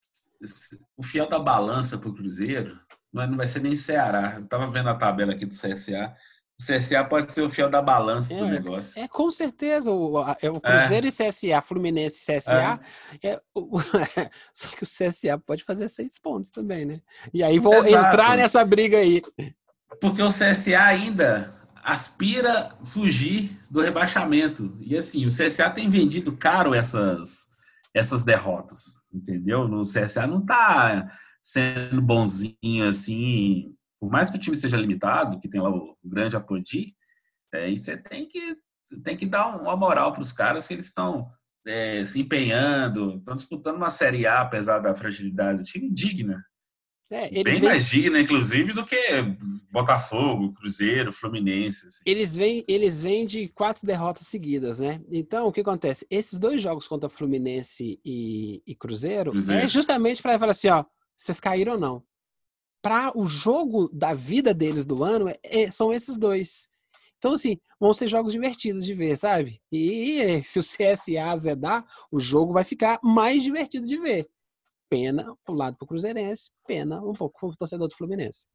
o 0.97 1.04
fiel 1.04 1.28
da 1.28 1.39
balança 1.39 1.97
para 1.97 2.10
o 2.10 2.16
Cruzeiro 2.16 2.80
não, 3.12 3.24
é, 3.24 3.28
não 3.28 3.38
vai 3.38 3.47
ser 3.47 3.62
nem 3.62 3.76
Ceará. 3.76 4.36
Eu 4.36 4.43
estava 4.43 4.68
vendo 4.68 4.89
a 4.89 4.95
tabela 4.95 5.34
aqui 5.34 5.45
do 5.45 5.54
CSA. 5.54 6.16
O 6.60 6.64
CSA 6.64 7.04
pode 7.06 7.32
ser 7.32 7.41
o 7.41 7.50
fiel 7.50 7.70
da 7.70 7.82
balança 7.82 8.34
é, 8.34 8.38
do 8.38 8.45
negócio. 8.45 9.02
É, 9.02 9.08
com 9.08 9.32
certeza. 9.32 9.91
O, 9.91 10.20
é, 10.41 10.50
o 10.50 10.60
Cruzeiro 10.60 11.08
é. 11.08 11.10
e 11.10 11.12
CSA, 11.12 11.62
Fluminense 11.62 12.32
e 12.32 12.38
CSA. 12.38 12.80
É. 13.22 13.30
é 13.30 13.41
o, 13.56 13.80
só 14.54 14.68
que 14.70 14.84
o 14.84 14.88
CSA 14.88 15.38
pode 15.45 15.64
fazer 15.64 15.88
seis 15.88 16.20
pontos 16.20 16.52
também, 16.52 16.86
né? 16.86 17.02
E 17.34 17.43
aí 17.43 17.60
vou 17.60 17.74
Exato. 17.74 18.08
entrar 18.08 18.38
nessa 18.38 18.64
briga 18.64 18.97
aí. 18.97 19.22
Porque 20.02 20.22
o 20.22 20.28
CSA 20.28 20.84
ainda 20.84 21.59
aspira 21.84 22.76
fugir 22.84 23.58
do 23.70 23.82
rebaixamento. 23.82 24.78
E 24.82 24.96
assim, 24.96 25.26
o 25.26 25.30
CSA 25.30 25.70
tem 25.70 25.90
vendido 25.90 26.36
caro 26.36 26.74
essas, 26.74 27.50
essas 27.94 28.24
derrotas, 28.24 28.96
entendeu? 29.14 29.68
No 29.68 29.82
CSA 29.82 30.28
não 30.28 30.40
está 30.40 31.10
sendo 31.42 32.02
bonzinho 32.02 32.88
assim, 32.88 33.74
por 34.00 34.12
mais 34.12 34.30
que 34.30 34.38
o 34.38 34.40
time 34.40 34.56
seja 34.56 34.78
limitado, 34.78 35.40
que 35.40 35.50
tem 35.50 35.62
lá 35.62 35.70
o 35.70 35.98
grande 36.04 36.36
Apodi, 36.36 36.96
é, 37.54 37.70
você 37.72 37.98
tem 37.98 38.28
que, 38.28 38.56
tem 39.04 39.18
que 39.18 39.26
dar 39.26 39.48
uma 39.48 39.76
moral 39.76 40.14
para 40.14 40.22
os 40.22 40.32
caras 40.32 40.68
que 40.68 40.74
eles 40.74 40.86
estão 40.86 41.30
é, 41.66 42.04
se 42.04 42.22
empenhando, 42.22 43.18
estão 43.18 43.36
disputando 43.36 43.78
uma 43.78 43.90
Série 43.90 44.26
A, 44.26 44.42
apesar 44.42 44.80
da 44.80 44.96
fragilidade 44.96 45.60
do 45.60 45.64
time, 45.64 45.92
digna. 45.92 46.44
É, 47.12 47.28
Bem 47.32 47.43
vêm... 47.43 47.62
mais 47.64 47.88
digna, 47.88 48.20
inclusive, 48.20 48.72
do 48.72 48.86
que 48.86 48.95
Botafogo, 49.72 50.53
Cruzeiro, 50.53 51.12
Fluminense. 51.12 51.88
Assim. 51.88 52.03
Eles 52.05 52.36
vêm, 52.36 52.64
eles 52.68 53.01
vêm 53.01 53.26
de 53.26 53.47
quatro 53.47 53.86
derrotas 53.86 54.28
seguidas, 54.28 54.78
né? 54.78 55.01
Então, 55.12 55.47
o 55.47 55.51
que 55.51 55.62
acontece? 55.62 56.05
Esses 56.10 56.38
dois 56.38 56.62
jogos 56.62 56.88
contra 56.88 57.10
Fluminense 57.10 57.99
e, 58.05 58.62
e 58.66 58.76
Cruzeiro, 58.76 59.32
Cruzeiro, 59.32 59.62
é 59.62 59.68
justamente 59.68 60.22
para 60.22 60.38
falar 60.38 60.51
assim, 60.51 60.70
ó, 60.70 60.86
vocês 61.18 61.39
caíram 61.39 61.74
ou 61.74 61.80
não? 61.80 62.03
Para 62.80 63.12
o 63.18 63.26
jogo 63.26 63.89
da 63.91 64.14
vida 64.14 64.53
deles 64.53 64.86
do 64.86 65.03
ano, 65.03 65.30
é, 65.30 65.39
é, 65.43 65.72
são 65.72 65.91
esses 65.91 66.16
dois. 66.16 66.70
Então, 67.18 67.34
assim, 67.34 67.57
vão 67.80 67.91
ser 67.91 68.07
jogos 68.07 68.32
divertidos 68.32 68.86
de 68.86 68.93
ver, 68.93 69.18
sabe? 69.18 69.60
E 69.72 70.41
se 70.45 70.60
o 70.60 70.62
CSA 70.62 71.26
azedar, 71.26 71.86
o 72.12 72.20
jogo 72.20 72.53
vai 72.53 72.64
ficar 72.64 72.99
mais 73.03 73.41
divertido 73.41 73.88
de 73.88 73.99
ver 73.99 74.30
pena 74.90 75.34
um 75.48 75.54
lado 75.54 75.78
para 75.78 75.86
o 75.86 75.88
Cruzeirense, 75.88 76.52
pena 76.68 77.02
um 77.02 77.14
pouco 77.14 77.40
para 77.40 77.50
o 77.50 77.56
torcedor 77.56 77.88
do 77.88 77.96
Fluminense. 77.96 78.48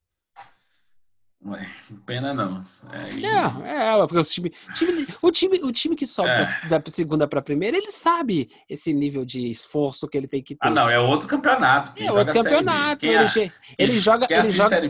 Ué, 1.47 1.68
pena 2.07 2.32
não. 2.32 2.62
É, 2.91 3.68
é, 3.68 4.01
é, 4.01 4.07
porque 4.07 4.18
o 4.18 4.24
time, 4.24 4.51
time, 4.74 5.07
o, 5.20 5.30
time, 5.30 5.59
o 5.62 5.72
time 5.72 5.95
que 5.95 6.07
sobe 6.07 6.30
é. 6.30 6.68
da 6.68 6.82
segunda 6.87 7.28
para 7.28 7.43
primeira, 7.43 7.76
ele 7.76 7.91
sabe 7.91 8.51
esse 8.66 8.95
nível 8.95 9.26
de 9.26 9.51
esforço 9.51 10.09
que 10.09 10.16
ele 10.16 10.26
tem 10.26 10.43
que 10.43 10.55
ter. 10.55 10.66
Ah, 10.66 10.70
não, 10.70 10.89
é 10.89 10.99
outro 10.99 11.28
campeonato. 11.28 11.93
Quem 11.93 12.07
é 12.07 12.12
outro 12.12 12.32
campeonato. 12.32 13.05
Ele, 13.05 13.53
ele, 13.76 14.01
joga. 14.01 14.26
Ele 14.30 14.51
joga. 14.51 14.80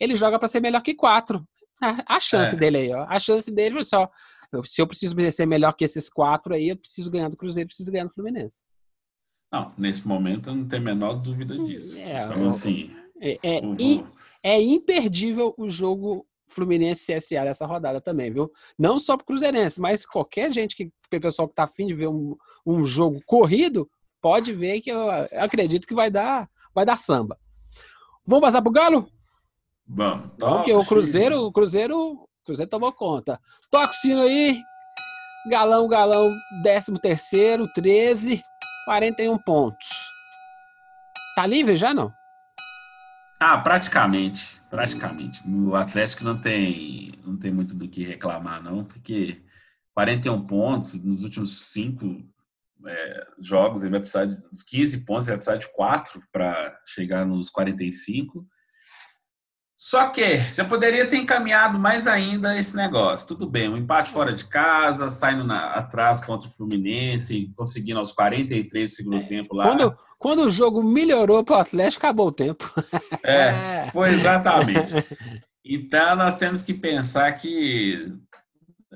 Ele 0.00 0.16
joga 0.16 0.38
para 0.38 0.48
ser 0.48 0.60
melhor 0.60 0.80
que 0.80 0.94
quatro. 0.94 1.46
A, 1.82 2.16
a 2.16 2.20
chance 2.20 2.54
é. 2.54 2.58
dele 2.58 2.78
aí, 2.78 2.94
ó. 2.94 3.04
A 3.06 3.18
chance 3.18 3.52
dele 3.52 3.84
só. 3.84 4.10
Se 4.64 4.80
eu 4.80 4.86
preciso 4.86 5.14
ser 5.30 5.44
melhor 5.44 5.72
que 5.72 5.84
esses 5.84 6.08
quatro 6.08 6.54
aí, 6.54 6.70
eu 6.70 6.76
preciso 6.78 7.10
ganhar 7.10 7.28
do 7.28 7.36
Cruzeiro, 7.36 7.66
preciso 7.66 7.92
ganhar 7.92 8.04
do 8.04 8.14
Fluminense. 8.14 8.64
Não, 9.52 9.72
nesse 9.78 10.06
momento 10.06 10.50
eu 10.50 10.54
não 10.54 10.66
tenho 10.66 10.82
a 10.82 10.84
menor 10.84 11.14
dúvida 11.14 11.56
disso. 11.58 11.98
É, 11.98 12.24
então, 12.24 12.48
assim. 12.48 12.90
É, 13.20 13.38
é, 13.42 13.60
é 14.42 14.62
imperdível 14.62 15.54
o 15.56 15.68
jogo 15.68 16.26
Fluminense 16.48 17.12
CSA 17.12 17.44
dessa 17.44 17.66
rodada 17.66 18.00
também, 18.00 18.32
viu? 18.32 18.50
Não 18.78 18.98
só 18.98 19.16
pro 19.16 19.26
Cruzeirense, 19.26 19.80
mas 19.80 20.06
qualquer 20.06 20.52
gente 20.52 20.76
que, 20.76 20.84
o 20.84 21.20
pessoal 21.20 21.48
que 21.48 21.54
tá 21.54 21.64
afim 21.64 21.86
de 21.86 21.94
ver 21.94 22.08
um, 22.08 22.36
um 22.64 22.84
jogo 22.84 23.20
corrido, 23.26 23.90
pode 24.20 24.52
ver 24.52 24.80
que 24.80 24.90
eu 24.90 25.10
acredito 25.10 25.86
que 25.86 25.94
vai 25.94 26.10
dar, 26.10 26.48
vai 26.74 26.84
dar 26.84 26.96
samba. 26.96 27.38
Vamos 28.24 28.42
passar 28.42 28.62
pro 28.62 28.70
Galo? 28.70 29.08
Vamos. 29.86 30.30
Porque 30.38 30.72
o 30.72 30.84
Cruzeiro, 30.84 31.42
o 31.42 31.52
Cruzeiro, 31.52 31.96
o 31.96 32.28
Cruzeiro 32.44 32.70
tomou 32.70 32.92
conta. 32.92 33.40
Toca 33.70 33.92
o 33.92 33.94
sino 33.94 34.20
aí. 34.20 34.60
Galão, 35.48 35.86
galão, 35.86 36.34
13 36.62 36.94
terceiro, 36.94 37.68
13, 37.72 38.42
41 38.86 39.36
pontos. 39.38 39.88
Tá 41.34 41.44
livre 41.44 41.74
já, 41.74 41.92
não? 41.92 42.14
Ah, 43.40 43.58
praticamente. 43.58 44.60
Praticamente. 44.70 45.42
O 45.46 45.74
Atlético 45.74 46.22
não 46.22 46.40
tem, 46.40 47.12
não 47.24 47.36
tem 47.36 47.52
muito 47.52 47.74
do 47.74 47.88
que 47.88 48.04
reclamar, 48.04 48.62
não, 48.62 48.84
porque 48.84 49.42
41 49.92 50.46
pontos 50.46 51.02
nos 51.02 51.24
últimos 51.24 51.72
cinco 51.72 52.24
é, 52.86 53.26
jogos, 53.40 53.82
ele 53.82 53.90
vai 53.90 54.00
precisar 54.00 54.26
de 54.26 54.40
uns 54.52 54.62
15 54.62 55.04
pontos, 55.04 55.26
ele 55.26 55.36
vai 55.36 55.44
precisar 55.44 55.56
de 55.56 55.74
4 55.74 56.22
para 56.30 56.80
chegar 56.86 57.26
nos 57.26 57.50
45. 57.50 58.46
Só 59.76 60.08
que 60.08 60.36
já 60.54 60.64
poderia 60.64 61.06
ter 61.06 61.18
encaminhado 61.18 61.78
mais 61.78 62.06
ainda 62.06 62.58
esse 62.58 62.74
negócio. 62.74 63.28
Tudo 63.28 63.46
bem, 63.46 63.68
um 63.68 63.76
empate 63.76 64.10
fora 64.10 64.32
de 64.32 64.46
casa, 64.46 65.10
saindo 65.10 65.44
na, 65.44 65.72
atrás 65.72 66.24
contra 66.24 66.48
o 66.48 66.50
Fluminense, 66.50 67.52
conseguindo 67.54 67.98
aos 67.98 68.10
43 68.10 68.90
do 68.90 68.94
segundo 68.94 69.18
é, 69.18 69.24
tempo 69.24 69.54
lá. 69.54 69.64
Quando, 69.68 69.96
quando 70.18 70.46
o 70.46 70.50
jogo 70.50 70.82
melhorou 70.82 71.44
para 71.44 71.58
o 71.58 71.60
Atlético, 71.60 72.06
acabou 72.06 72.28
o 72.28 72.32
tempo. 72.32 72.72
É, 73.22 73.90
foi 73.92 74.14
exatamente. 74.14 74.94
Então 75.62 76.16
nós 76.16 76.38
temos 76.38 76.62
que 76.62 76.72
pensar 76.72 77.30
que 77.32 78.14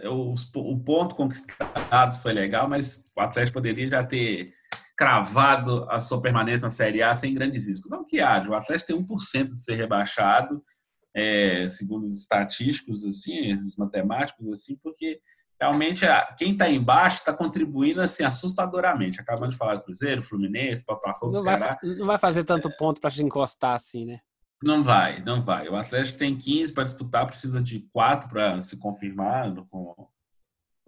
o, 0.04 0.32
o 0.56 0.78
ponto 0.82 1.14
conquistado 1.14 2.18
foi 2.22 2.32
legal, 2.32 2.66
mas 2.66 3.04
o 3.14 3.20
Atlético 3.20 3.58
poderia 3.58 3.86
já 3.86 4.02
ter 4.02 4.54
cravado 5.00 5.86
a 5.88 5.98
sua 5.98 6.20
permanência 6.20 6.66
na 6.66 6.70
Série 6.70 7.02
A 7.02 7.14
sem 7.14 7.32
grandes 7.32 7.66
riscos. 7.66 7.90
Não 7.90 8.04
que 8.04 8.20
haja, 8.20 8.50
o 8.50 8.54
Atlético 8.54 8.88
tem 8.88 9.02
1% 9.02 9.54
de 9.54 9.64
ser 9.64 9.74
rebaixado, 9.74 10.60
é, 11.16 11.66
segundo 11.70 12.04
os 12.04 12.20
estatísticos, 12.20 13.02
assim, 13.06 13.54
os 13.64 13.76
matemáticos, 13.76 14.46
assim, 14.52 14.76
porque 14.76 15.18
realmente 15.58 16.04
quem 16.36 16.52
está 16.52 16.68
embaixo 16.68 17.16
está 17.16 17.32
contribuindo 17.32 18.02
assim 18.02 18.24
assustadoramente. 18.24 19.18
Acabamos 19.22 19.54
de 19.54 19.56
falar 19.56 19.76
do 19.76 19.84
Cruzeiro, 19.84 20.22
Fluminense, 20.22 20.84
Botafogo, 20.86 21.32
não 21.32 21.42
Ceará. 21.44 21.78
Vai, 21.82 21.94
não 21.94 22.06
vai 22.06 22.18
fazer 22.18 22.44
tanto 22.44 22.68
é, 22.68 22.76
ponto 22.76 23.00
para 23.00 23.10
te 23.10 23.22
encostar 23.22 23.76
assim, 23.76 24.04
né? 24.04 24.20
Não 24.62 24.82
vai, 24.82 25.22
não 25.24 25.40
vai. 25.40 25.66
O 25.70 25.76
Atlético 25.76 26.18
tem 26.18 26.36
15 26.36 26.74
para 26.74 26.84
disputar, 26.84 27.26
precisa 27.26 27.62
de 27.62 27.88
4 27.90 28.28
para 28.28 28.60
se 28.60 28.78
confirmar 28.78 29.50
com 29.70 30.09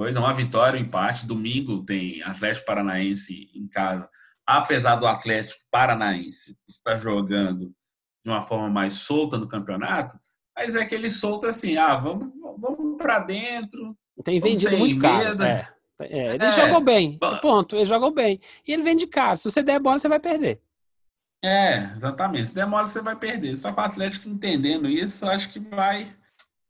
coisa, 0.02 0.18
uma 0.18 0.34
vitória, 0.34 0.80
um 0.80 0.82
empate. 0.82 1.26
Domingo 1.26 1.84
tem 1.84 2.20
Atlético 2.24 2.66
Paranaense 2.66 3.48
em 3.54 3.68
casa. 3.68 4.08
Apesar 4.44 4.96
do 4.96 5.06
Atlético 5.06 5.60
Paranaense 5.70 6.58
estar 6.68 6.98
jogando 6.98 7.72
de 8.24 8.30
uma 8.30 8.42
forma 8.42 8.68
mais 8.68 8.94
solta 8.94 9.38
no 9.38 9.46
campeonato, 9.46 10.16
mas 10.56 10.74
é 10.74 10.84
que 10.84 10.94
ele 10.94 11.08
solta 11.08 11.48
assim, 11.48 11.76
ah, 11.76 11.94
vamos, 11.94 12.32
vamos 12.58 12.96
para 12.98 13.20
dentro. 13.20 13.96
Tem 14.24 14.40
vendido 14.40 14.76
muito 14.76 14.98
caro. 14.98 15.40
É. 15.44 15.72
É, 16.00 16.34
eles 16.34 16.48
é, 16.48 16.52
jogam 16.52 16.82
bem, 16.82 17.16
ponto, 17.40 17.76
eles 17.76 17.88
jogam 17.88 18.12
bem. 18.12 18.40
E 18.66 18.72
ele 18.72 18.82
vende 18.82 19.06
caro. 19.06 19.36
Se 19.36 19.48
você 19.48 19.62
der 19.62 19.78
bola, 19.78 20.00
você 20.00 20.08
vai 20.08 20.18
perder. 20.18 20.60
É, 21.44 21.92
exatamente. 21.92 22.48
Se 22.48 22.54
der 22.54 22.66
mole, 22.66 22.88
você 22.88 23.00
vai 23.00 23.14
perder. 23.14 23.56
Só 23.56 23.72
que 23.72 23.80
o 23.80 23.84
Atlético 23.84 24.28
entendendo 24.28 24.88
isso, 24.88 25.24
eu 25.24 25.30
acho 25.30 25.52
que 25.52 25.60
vai 25.60 26.12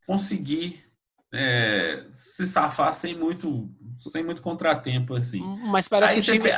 conseguir 0.06 0.84
é, 1.32 2.06
se 2.14 2.46
safar 2.46 2.92
sem 2.92 3.16
muito, 3.16 3.70
sem 3.96 4.22
muito 4.22 4.42
contratempo, 4.42 5.14
assim. 5.14 5.42
Mas 5.68 5.88
parece 5.88 6.14
Aí 6.14 6.22
que 6.22 6.30
o 6.30 6.34
time... 6.34 6.50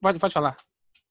Pode, 0.00 0.18
pode 0.18 0.34
falar. 0.34 0.56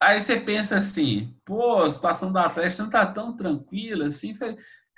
Aí 0.02 0.20
você 0.20 0.40
pensa 0.40 0.78
assim, 0.78 1.34
pô, 1.46 1.82
a 1.82 1.90
situação 1.90 2.32
do 2.32 2.38
Atlético 2.38 2.84
não 2.84 2.90
tá 2.90 3.06
tão 3.06 3.36
tranquila 3.36 4.08
assim. 4.08 4.34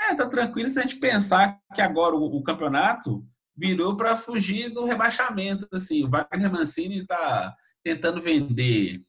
É, 0.01 0.15
tá 0.15 0.27
tranquilo 0.27 0.69
se 0.69 0.79
a 0.79 0.81
gente 0.81 0.97
pensar 0.97 1.59
que 1.73 1.81
agora 1.81 2.15
o, 2.15 2.37
o 2.37 2.43
campeonato 2.43 3.23
virou 3.55 3.95
para 3.95 4.17
fugir 4.17 4.73
do 4.73 4.83
rebaixamento. 4.83 5.67
Assim, 5.71 6.03
o 6.03 6.09
Wagner 6.09 6.51
Mancini 6.51 7.01
está 7.01 7.55
tentando 7.83 8.19
vender 8.19 9.01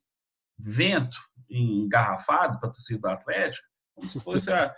vento 0.58 1.16
engarrafado 1.48 2.60
para 2.60 2.70
torcida 2.70 3.00
do 3.00 3.08
Atlético, 3.08 3.66
como 3.94 4.06
se 4.06 4.20
fosse 4.20 4.52
a. 4.52 4.74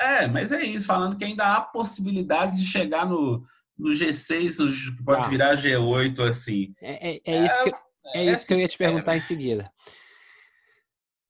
É, 0.00 0.26
mas 0.26 0.52
é 0.52 0.62
isso, 0.62 0.86
falando 0.86 1.16
que 1.16 1.24
ainda 1.24 1.56
há 1.56 1.60
possibilidade 1.60 2.56
de 2.56 2.66
chegar 2.66 3.06
no, 3.06 3.42
no 3.76 3.90
G6, 3.90 4.58
pode 5.04 5.26
ah. 5.26 5.28
virar 5.28 5.54
G8, 5.56 6.20
assim. 6.28 6.74
É, 6.80 7.16
é, 7.16 7.20
é 7.24 7.44
isso, 7.44 7.64
que, 7.64 7.70
é, 7.70 8.18
é 8.18 8.32
isso 8.32 8.46
que 8.46 8.54
eu 8.54 8.60
ia 8.60 8.68
te 8.68 8.78
perguntar 8.78 9.16
em 9.16 9.20
seguida. 9.20 9.70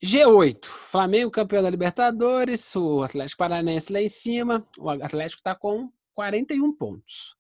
G8, 0.05 0.67
Flamengo 0.67 1.31
campeão 1.31 1.63
da 1.63 1.71
Libertadores, 1.71 2.77
o 2.77 3.03
Atlético 3.03 3.39
Paranaense 3.39 3.93
lá 3.93 4.03
em 4.03 4.09
cima, 4.09 4.67
o 4.77 4.91
Atlético 4.91 5.41
está 5.41 5.55
com 5.55 5.91
41 6.15 6.77
pontos. 6.77 7.37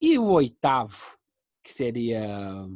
E 0.00 0.18
o 0.18 0.26
oitavo, 0.26 1.16
que 1.64 1.72
seria 1.72 2.68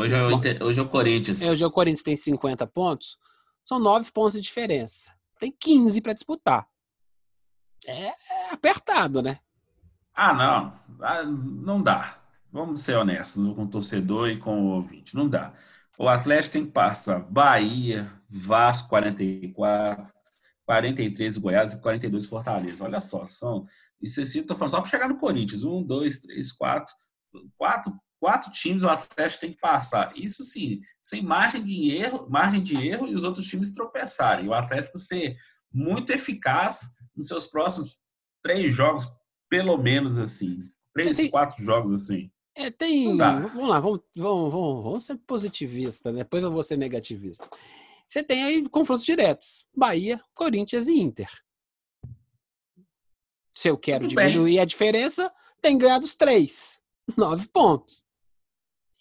Hoje 0.00 0.14
é, 0.14 0.22
o 0.22 0.30
Inter, 0.30 0.62
hoje 0.62 0.80
é 0.80 0.82
o 0.82 0.88
Corinthians. 0.88 1.42
É, 1.42 1.50
hoje 1.50 1.62
é 1.62 1.66
o 1.66 1.70
Corinthians 1.70 2.02
tem 2.02 2.16
50 2.16 2.66
pontos. 2.66 3.18
São 3.62 3.78
9 3.78 4.10
pontos 4.12 4.32
de 4.32 4.40
diferença. 4.40 5.14
Tem 5.38 5.52
15 5.52 6.00
para 6.00 6.14
disputar. 6.14 6.66
É, 7.86 8.08
é, 8.08 8.14
apertado, 8.52 9.22
né? 9.22 9.38
Ah, 10.14 10.32
não. 10.32 10.80
Ah, 11.00 11.22
não 11.24 11.82
dá. 11.82 12.18
Vamos 12.52 12.80
ser 12.80 12.96
honestos 12.96 13.42
com 13.54 13.62
o 13.62 13.68
torcedor 13.68 14.28
e 14.28 14.38
com 14.38 14.62
o 14.62 14.70
ouvinte. 14.74 15.14
Não 15.14 15.28
dá. 15.28 15.52
O 15.98 16.08
Atlético 16.08 16.54
tem 16.54 16.66
que 16.66 16.72
passar 16.72 17.20
Bahia, 17.20 18.10
Vasco 18.28 18.88
44, 18.88 20.12
43 20.64 21.38
Goiás 21.38 21.74
e 21.74 21.80
42 21.80 22.26
Fortaleza. 22.26 22.84
Olha 22.84 23.00
só, 23.00 23.26
são. 23.26 23.64
Isso 24.00 24.20
assim, 24.20 24.40
estou 24.40 24.56
falando 24.56 24.70
só 24.70 24.80
para 24.80 24.90
chegar 24.90 25.08
no 25.08 25.18
Corinthians. 25.18 25.62
Um, 25.62 25.82
dois, 25.82 26.20
três, 26.20 26.50
quatro. 26.52 26.94
Quatro 27.56 27.92
quatro 28.20 28.52
times 28.52 28.82
o 28.82 28.88
Atlético 28.88 29.40
tem 29.40 29.52
que 29.52 29.58
passar. 29.58 30.12
Isso 30.14 30.44
sim, 30.44 30.80
sem 31.00 31.22
margem 31.22 31.64
de 31.64 31.90
erro, 31.90 32.28
margem 32.28 32.62
de 32.62 32.76
erro 32.76 33.08
e 33.08 33.14
os 33.14 33.24
outros 33.24 33.46
times 33.46 33.72
tropeçarem. 33.72 34.46
O 34.46 34.52
Atlético 34.52 34.98
ser 34.98 35.36
muito 35.72 36.12
eficaz 36.12 36.80
nos 37.16 37.26
seus 37.26 37.46
próximos 37.46 37.98
três 38.42 38.74
jogos, 38.74 39.06
pelo 39.48 39.76
menos 39.76 40.18
assim. 40.18 40.68
Três, 40.92 41.16
tem, 41.16 41.30
quatro 41.30 41.62
jogos 41.62 42.02
assim. 42.02 42.30
É, 42.54 42.70
tem. 42.70 43.16
Vamos 43.16 43.68
lá, 43.68 43.80
vamos, 43.80 44.00
vamos, 44.16 44.52
vamos, 44.52 44.84
vamos 44.84 45.04
ser 45.04 45.16
positivista, 45.18 46.12
né? 46.12 46.18
depois 46.18 46.42
eu 46.42 46.50
vou 46.50 46.62
ser 46.62 46.76
negativista. 46.76 47.48
Você 48.06 48.22
tem 48.22 48.42
aí 48.42 48.68
confrontos 48.68 49.06
diretos: 49.06 49.66
Bahia, 49.74 50.20
Corinthians 50.34 50.88
e 50.88 50.98
Inter. 50.98 51.30
Se 53.52 53.68
eu 53.68 53.78
quero 53.78 54.04
Muito 54.04 54.16
diminuir 54.16 54.52
bem. 54.52 54.60
a 54.60 54.64
diferença, 54.64 55.32
tem 55.60 55.78
ganhado 55.78 56.04
os 56.04 56.16
três. 56.16 56.80
Nove 57.16 57.46
pontos. 57.48 58.04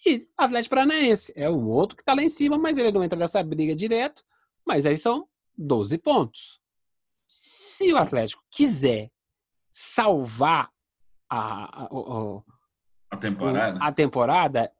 E 0.05 0.27
Atlético 0.37 0.75
Paranaense 0.75 1.33
é 1.35 1.49
o 1.49 1.67
outro 1.67 1.95
que 1.95 2.01
está 2.01 2.13
lá 2.13 2.23
em 2.23 2.29
cima, 2.29 2.57
mas 2.57 2.77
ele 2.77 2.91
não 2.91 3.03
entra 3.03 3.17
nessa 3.19 3.43
briga 3.43 3.75
direto. 3.75 4.23
Mas 4.65 4.85
aí 4.85 4.97
são 4.97 5.27
12 5.57 5.97
pontos. 5.97 6.58
Se 7.31 7.93
o 7.93 7.97
Atlético 7.97 8.43
quiser 8.49 9.11
salvar 9.71 10.71
a, 11.29 11.83
a, 11.83 11.83
a, 11.83 12.41
a 13.11 13.17
temporada. 13.17 13.79
a 13.79 13.91
temporada, 13.91 14.71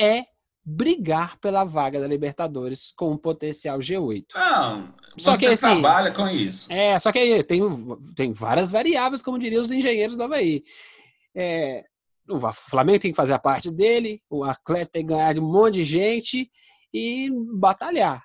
é 0.00 0.24
brigar 0.64 1.38
pela 1.38 1.64
vaga 1.64 2.00
da 2.00 2.08
Libertadores 2.08 2.92
com 2.96 3.12
o 3.12 3.18
potencial 3.18 3.78
G8. 3.78 4.26
Não, 4.34 4.92
só 5.16 5.36
que, 5.36 5.46
assim, 5.46 5.60
trabalha 5.60 6.10
com 6.10 6.26
isso. 6.28 6.72
É, 6.72 6.98
só 6.98 7.12
que 7.12 7.20
aí 7.20 7.42
tem, 7.44 7.60
tem 8.16 8.32
várias 8.32 8.72
variáveis, 8.72 9.22
como 9.22 9.38
diriam 9.38 9.62
os 9.62 9.70
engenheiros 9.70 10.16
do 10.16 10.24
Havaí. 10.24 10.64
É, 11.34 11.84
o 12.28 12.52
Flamengo 12.52 12.98
tem 12.98 13.12
que 13.12 13.16
fazer 13.16 13.34
a 13.34 13.38
parte 13.38 13.70
dele, 13.70 14.20
o 14.28 14.42
Atlético 14.42 14.92
tem 14.92 15.06
que 15.06 15.12
ganhar 15.12 15.34
de 15.34 15.40
um 15.40 15.50
monte 15.50 15.74
de 15.74 15.84
gente 15.84 16.50
e 16.92 17.30
batalhar. 17.54 18.24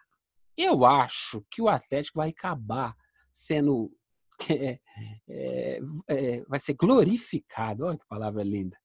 Eu 0.58 0.84
acho 0.84 1.46
que 1.52 1.62
o 1.62 1.70
Atlético 1.70 2.18
vai 2.18 2.30
acabar 2.30 2.96
sendo. 3.38 3.92
É, 4.50 4.80
é, 5.28 5.80
é, 6.08 6.46
vai 6.48 6.60
ser 6.60 6.76
glorificado, 6.76 7.86
olha 7.86 7.98
que 7.98 8.06
palavra 8.08 8.44
linda. 8.44 8.78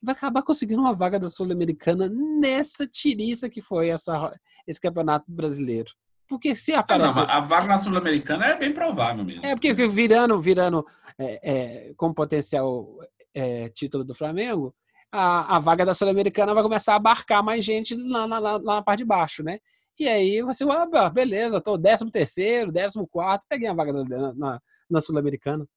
Vai 0.00 0.14
acabar 0.14 0.40
conseguindo 0.42 0.80
uma 0.80 0.94
vaga 0.94 1.18
da 1.18 1.28
Sul-Americana 1.28 2.08
nessa 2.08 2.86
tiriça 2.86 3.50
que 3.50 3.60
foi 3.60 3.88
essa, 3.88 4.32
esse 4.68 4.80
campeonato 4.80 5.26
brasileiro. 5.28 5.90
Porque 6.28 6.54
se 6.54 6.72
aparece. 6.72 7.18
Ah, 7.18 7.26
não, 7.26 7.30
a 7.30 7.40
vaga 7.40 7.66
na 7.66 7.76
Sul-Americana 7.76 8.46
é 8.46 8.56
bem 8.56 8.72
provável 8.72 9.24
mesmo. 9.24 9.44
É, 9.44 9.56
porque 9.56 9.74
virando, 9.74 10.40
virando 10.40 10.86
é, 11.18 11.40
é, 11.42 11.94
com 11.96 12.14
potencial 12.14 12.86
é, 13.34 13.68
título 13.70 14.04
do 14.04 14.14
Flamengo, 14.14 14.72
a, 15.10 15.56
a 15.56 15.58
vaga 15.58 15.84
da 15.84 15.92
Sul-Americana 15.92 16.54
vai 16.54 16.62
começar 16.62 16.92
a 16.92 16.96
abarcar 16.96 17.42
mais 17.42 17.64
gente 17.64 17.96
lá, 17.96 18.26
lá, 18.26 18.38
lá, 18.38 18.58
na 18.60 18.82
parte 18.82 19.00
de 19.00 19.04
baixo, 19.04 19.42
né? 19.42 19.58
E 20.00 20.08
aí 20.08 20.40
você, 20.40 20.64
ah, 20.64 21.10
beleza, 21.10 21.58
estou 21.58 21.78
13 21.78 22.10
terceiro, 22.10 22.72
14 22.72 23.06
quarto, 23.10 23.44
peguei 23.46 23.68
a 23.68 23.74
vaga 23.74 23.92
na, 23.92 24.32
na, 24.32 24.62
na 24.88 25.00
Sul-Americana. 25.02 25.68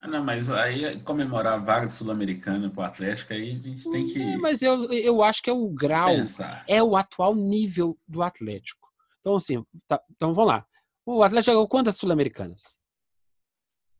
Ah, 0.00 0.08
não, 0.08 0.24
mas 0.24 0.48
aí 0.48 0.98
comemorar 1.02 1.52
a 1.52 1.58
vaga 1.58 1.88
de 1.88 1.92
Sul-Americana 1.92 2.70
para 2.70 2.80
o 2.80 2.84
Atlético, 2.86 3.34
aí 3.34 3.50
a 3.50 3.58
gente 3.58 3.90
tem 3.90 4.06
que. 4.06 4.22
É, 4.22 4.38
mas 4.38 4.62
eu, 4.62 4.90
eu 4.90 5.22
acho 5.22 5.42
que 5.42 5.50
é 5.50 5.52
o 5.52 5.68
grau, 5.68 6.08
pensar. 6.08 6.64
é 6.66 6.82
o 6.82 6.96
atual 6.96 7.34
nível 7.34 7.98
do 8.08 8.22
Atlético. 8.22 8.88
Então, 9.20 9.36
assim, 9.36 9.62
tá, 9.86 10.02
então 10.12 10.32
vamos 10.32 10.48
lá. 10.48 10.66
O 11.04 11.22
Atlético 11.22 11.52
ganhou 11.52 11.68
quantas 11.68 11.98
Sul-Americanas? 11.98 12.78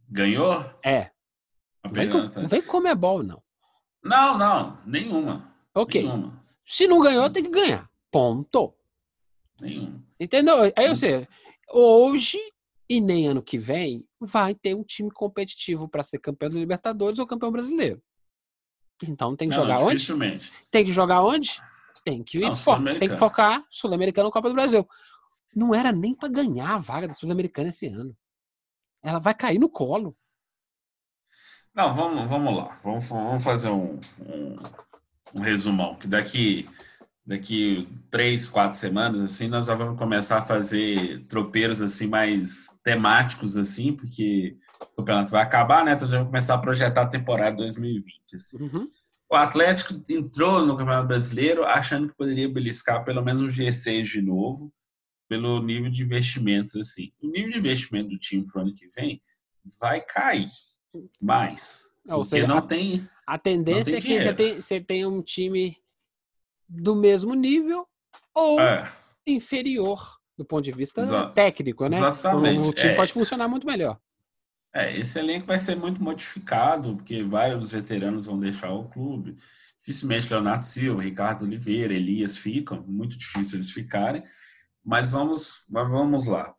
Ganhou? 0.09 0.65
É. 0.83 1.11
Não 1.85 1.93
vem, 1.93 2.09
com, 2.09 2.19
não 2.19 2.49
vem 2.49 2.63
Comebol, 2.63 3.23
não. 3.23 3.43
Não, 4.03 4.39
não, 4.39 4.79
nenhuma. 4.87 5.55
Ok. 5.75 6.03
Nenhuma. 6.03 6.43
Se 6.65 6.89
não 6.89 6.99
ganhou, 6.99 7.31
tem 7.31 7.43
que 7.43 7.51
ganhar. 7.51 7.90
Ponto. 8.11 8.75
Nenhum. 9.61 10.03
Entendeu? 10.19 10.57
Aí 10.77 10.89
você, 10.89 11.29
hoje 11.71 12.39
e 12.89 13.01
nem 13.01 13.29
ano 13.29 13.41
que 13.41 13.57
vem, 13.57 14.05
vai 14.21 14.53
ter 14.53 14.75
um 14.75 14.83
time 14.83 15.11
competitivo 15.13 15.89
para 15.89 16.03
ser 16.03 16.19
campeão 16.19 16.51
da 16.51 16.59
Libertadores 16.59 17.21
ou 17.21 17.27
campeão 17.27 17.53
brasileiro. 17.53 18.03
Então 19.03 19.37
tem 19.37 19.49
que 19.49 19.57
não, 19.57 19.63
jogar 19.63 19.79
onde? 19.79 20.07
Tem 20.71 20.85
que 20.85 20.93
jogar 20.93 21.23
onde? 21.23 21.63
Tem 22.05 22.23
que, 22.23 22.41
não, 22.41 22.57
fo 22.57 22.73
tem 22.99 23.09
que 23.09 23.17
focar 23.17 23.65
Sul-Americano 23.71 24.31
Copa 24.31 24.49
do 24.49 24.55
Brasil. 24.55 24.89
Não 25.55 25.75
era 25.75 25.93
nem 25.93 26.15
para 26.15 26.29
ganhar 26.29 26.75
a 26.75 26.79
vaga 26.79 27.07
da 27.07 27.15
Sul-Americana 27.15 27.69
esse 27.69 27.87
ano. 27.87 28.17
Ela 29.03 29.19
vai 29.19 29.35
cair 29.35 29.59
no 29.59 29.69
colo. 29.69 30.17
Não, 31.73 31.95
vamos, 31.95 32.29
vamos 32.29 32.57
lá. 32.57 32.81
Vamos, 32.83 33.07
vamos 33.07 33.45
fazer 33.45 33.71
um, 33.71 34.01
um, 34.19 34.57
um 35.35 35.41
resumão. 35.41 35.95
Que 35.95 36.09
daqui 36.09 36.69
daqui 37.31 37.87
três, 38.11 38.49
quatro 38.49 38.77
semanas, 38.77 39.21
assim, 39.21 39.47
nós 39.47 39.69
já 39.69 39.75
vamos 39.77 39.97
começar 39.97 40.39
a 40.39 40.43
fazer 40.43 41.25
tropeiros, 41.29 41.81
assim, 41.81 42.09
mais 42.09 42.77
temáticos, 42.83 43.57
assim, 43.57 43.93
porque 43.93 44.57
o 44.81 44.97
campeonato 44.97 45.31
vai 45.31 45.41
acabar, 45.41 45.85
né? 45.85 45.93
Então 45.93 46.09
já 46.09 46.17
vamos 46.17 46.31
começar 46.31 46.55
a 46.55 46.59
projetar 46.59 47.03
a 47.03 47.09
temporada 47.09 47.59
2020, 47.59 48.35
assim. 48.35 48.61
Uhum. 48.61 48.91
O 49.31 49.37
Atlético 49.37 49.95
entrou 50.09 50.67
no 50.67 50.77
Campeonato 50.77 51.07
Brasileiro 51.07 51.65
achando 51.65 52.09
que 52.09 52.17
poderia 52.17 52.49
beliscar 52.49 53.05
pelo 53.05 53.23
menos 53.23 53.43
um 53.43 53.47
G6 53.47 54.03
de 54.03 54.23
novo, 54.23 54.73
pelo 55.29 55.63
nível 55.63 55.89
de 55.89 56.03
investimentos, 56.03 56.75
assim. 56.75 57.13
O 57.23 57.29
nível 57.29 57.53
de 57.53 57.59
investimento 57.59 58.09
do 58.09 58.19
time 58.19 58.45
para 58.45 58.59
o 58.59 58.63
ano 58.65 58.75
que 58.75 58.89
vem 58.89 59.23
vai 59.81 60.01
cair 60.01 60.51
mais. 61.23 61.85
Ou 62.09 62.25
seja, 62.25 62.49
não 62.49 62.59
a, 62.59 62.63
tem. 62.63 63.09
A 63.25 63.39
tendência 63.39 63.97
é 63.97 64.01
que 64.01 64.21
você 64.21 64.35
tem, 64.35 64.55
você 64.57 64.81
tem 64.81 65.07
um 65.07 65.23
time 65.23 65.77
do 66.71 66.95
mesmo 66.95 67.35
nível 67.35 67.87
ou 68.35 68.61
é. 68.61 68.91
inferior 69.27 70.19
do 70.39 70.45
ponto 70.45 70.65
de 70.65 70.73
vista 70.73 71.03
Exa 71.03 71.29
técnico, 71.31 71.87
né? 71.89 71.99
Exatamente. 71.99 72.67
O, 72.67 72.71
o 72.71 72.73
time 72.73 72.93
é. 72.93 72.97
pode 72.97 73.13
funcionar 73.13 73.49
muito 73.49 73.67
melhor. 73.67 73.99
É, 74.73 74.97
esse 74.97 75.19
elenco 75.19 75.47
vai 75.47 75.59
ser 75.59 75.75
muito 75.75 76.03
modificado, 76.03 76.97
porque 76.97 77.23
vários 77.25 77.61
dos 77.61 77.73
veteranos 77.73 78.27
vão 78.27 78.39
deixar 78.39 78.73
o 78.73 78.89
clube. 78.89 79.37
Dificilmente 79.81 80.33
Leonardo 80.33 80.65
Silva, 80.65 81.03
Ricardo 81.03 81.45
Oliveira, 81.45 81.93
Elias 81.93 82.37
ficam, 82.37 82.83
muito 82.87 83.19
difícil 83.19 83.57
eles 83.57 83.71
ficarem. 83.71 84.23
Mas 84.85 85.11
vamos, 85.11 85.67
vamos 85.69 86.27
lá. 86.27 86.55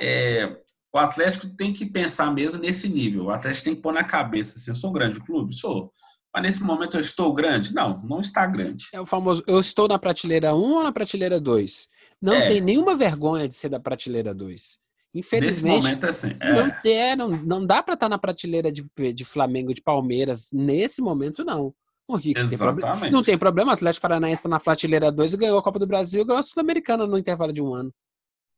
É, 0.00 0.56
o 0.92 0.98
Atlético 0.98 1.48
tem 1.48 1.72
que 1.72 1.84
pensar 1.84 2.32
mesmo 2.32 2.60
nesse 2.60 2.88
nível. 2.88 3.24
O 3.24 3.30
Atlético 3.30 3.64
tem 3.64 3.74
que 3.74 3.82
pôr 3.82 3.92
na 3.92 4.04
cabeça 4.04 4.56
assim, 4.56 4.70
eu 4.70 4.74
sou 4.76 4.90
um 4.90 4.92
grande 4.92 5.18
clube? 5.20 5.54
Sou. 5.54 5.92
Mas 6.32 6.42
nesse 6.42 6.62
momento 6.62 6.96
eu 6.96 7.00
estou 7.00 7.32
grande? 7.32 7.74
Não, 7.74 8.00
não 8.02 8.20
está 8.20 8.46
grande. 8.46 8.86
É 8.92 9.00
o 9.00 9.06
famoso, 9.06 9.42
eu 9.46 9.58
estou 9.58 9.88
na 9.88 9.98
prateleira 9.98 10.54
1 10.54 10.58
ou 10.58 10.82
na 10.82 10.92
prateleira 10.92 11.40
2? 11.40 11.88
Não 12.20 12.34
é. 12.34 12.48
tem 12.48 12.60
nenhuma 12.60 12.96
vergonha 12.96 13.48
de 13.48 13.54
ser 13.54 13.68
da 13.68 13.80
prateleira 13.80 14.34
2. 14.34 14.78
Infelizmente. 15.14 15.76
Nesse 15.76 15.88
momento 15.88 16.06
é 16.06 16.10
assim. 16.10 16.36
É. 16.38 16.52
Não, 16.52 16.72
é, 16.84 17.16
não, 17.16 17.28
não 17.28 17.66
dá 17.66 17.82
para 17.82 17.94
estar 17.94 18.08
na 18.08 18.18
prateleira 18.18 18.70
de, 18.70 18.84
de 19.14 19.24
Flamengo, 19.24 19.72
de 19.72 19.80
Palmeiras, 19.80 20.50
nesse 20.52 21.00
momento, 21.00 21.44
não. 21.44 21.74
Porque 22.06 22.32
Exatamente. 22.36 23.00
Tem 23.00 23.10
não 23.10 23.22
tem 23.22 23.36
problema, 23.36 23.70
o 23.70 23.74
Atlético 23.74 24.02
Paranaense 24.02 24.40
está 24.40 24.48
na 24.48 24.60
prateleira 24.60 25.12
2 25.12 25.34
e 25.34 25.36
ganhou 25.36 25.58
a 25.58 25.62
Copa 25.62 25.78
do 25.78 25.86
Brasil 25.86 26.22
e 26.22 26.24
ganhou 26.24 26.40
a 26.40 26.42
Sul-Americana 26.42 27.06
no 27.06 27.18
intervalo 27.18 27.52
de 27.52 27.60
um 27.60 27.74
ano. 27.74 27.92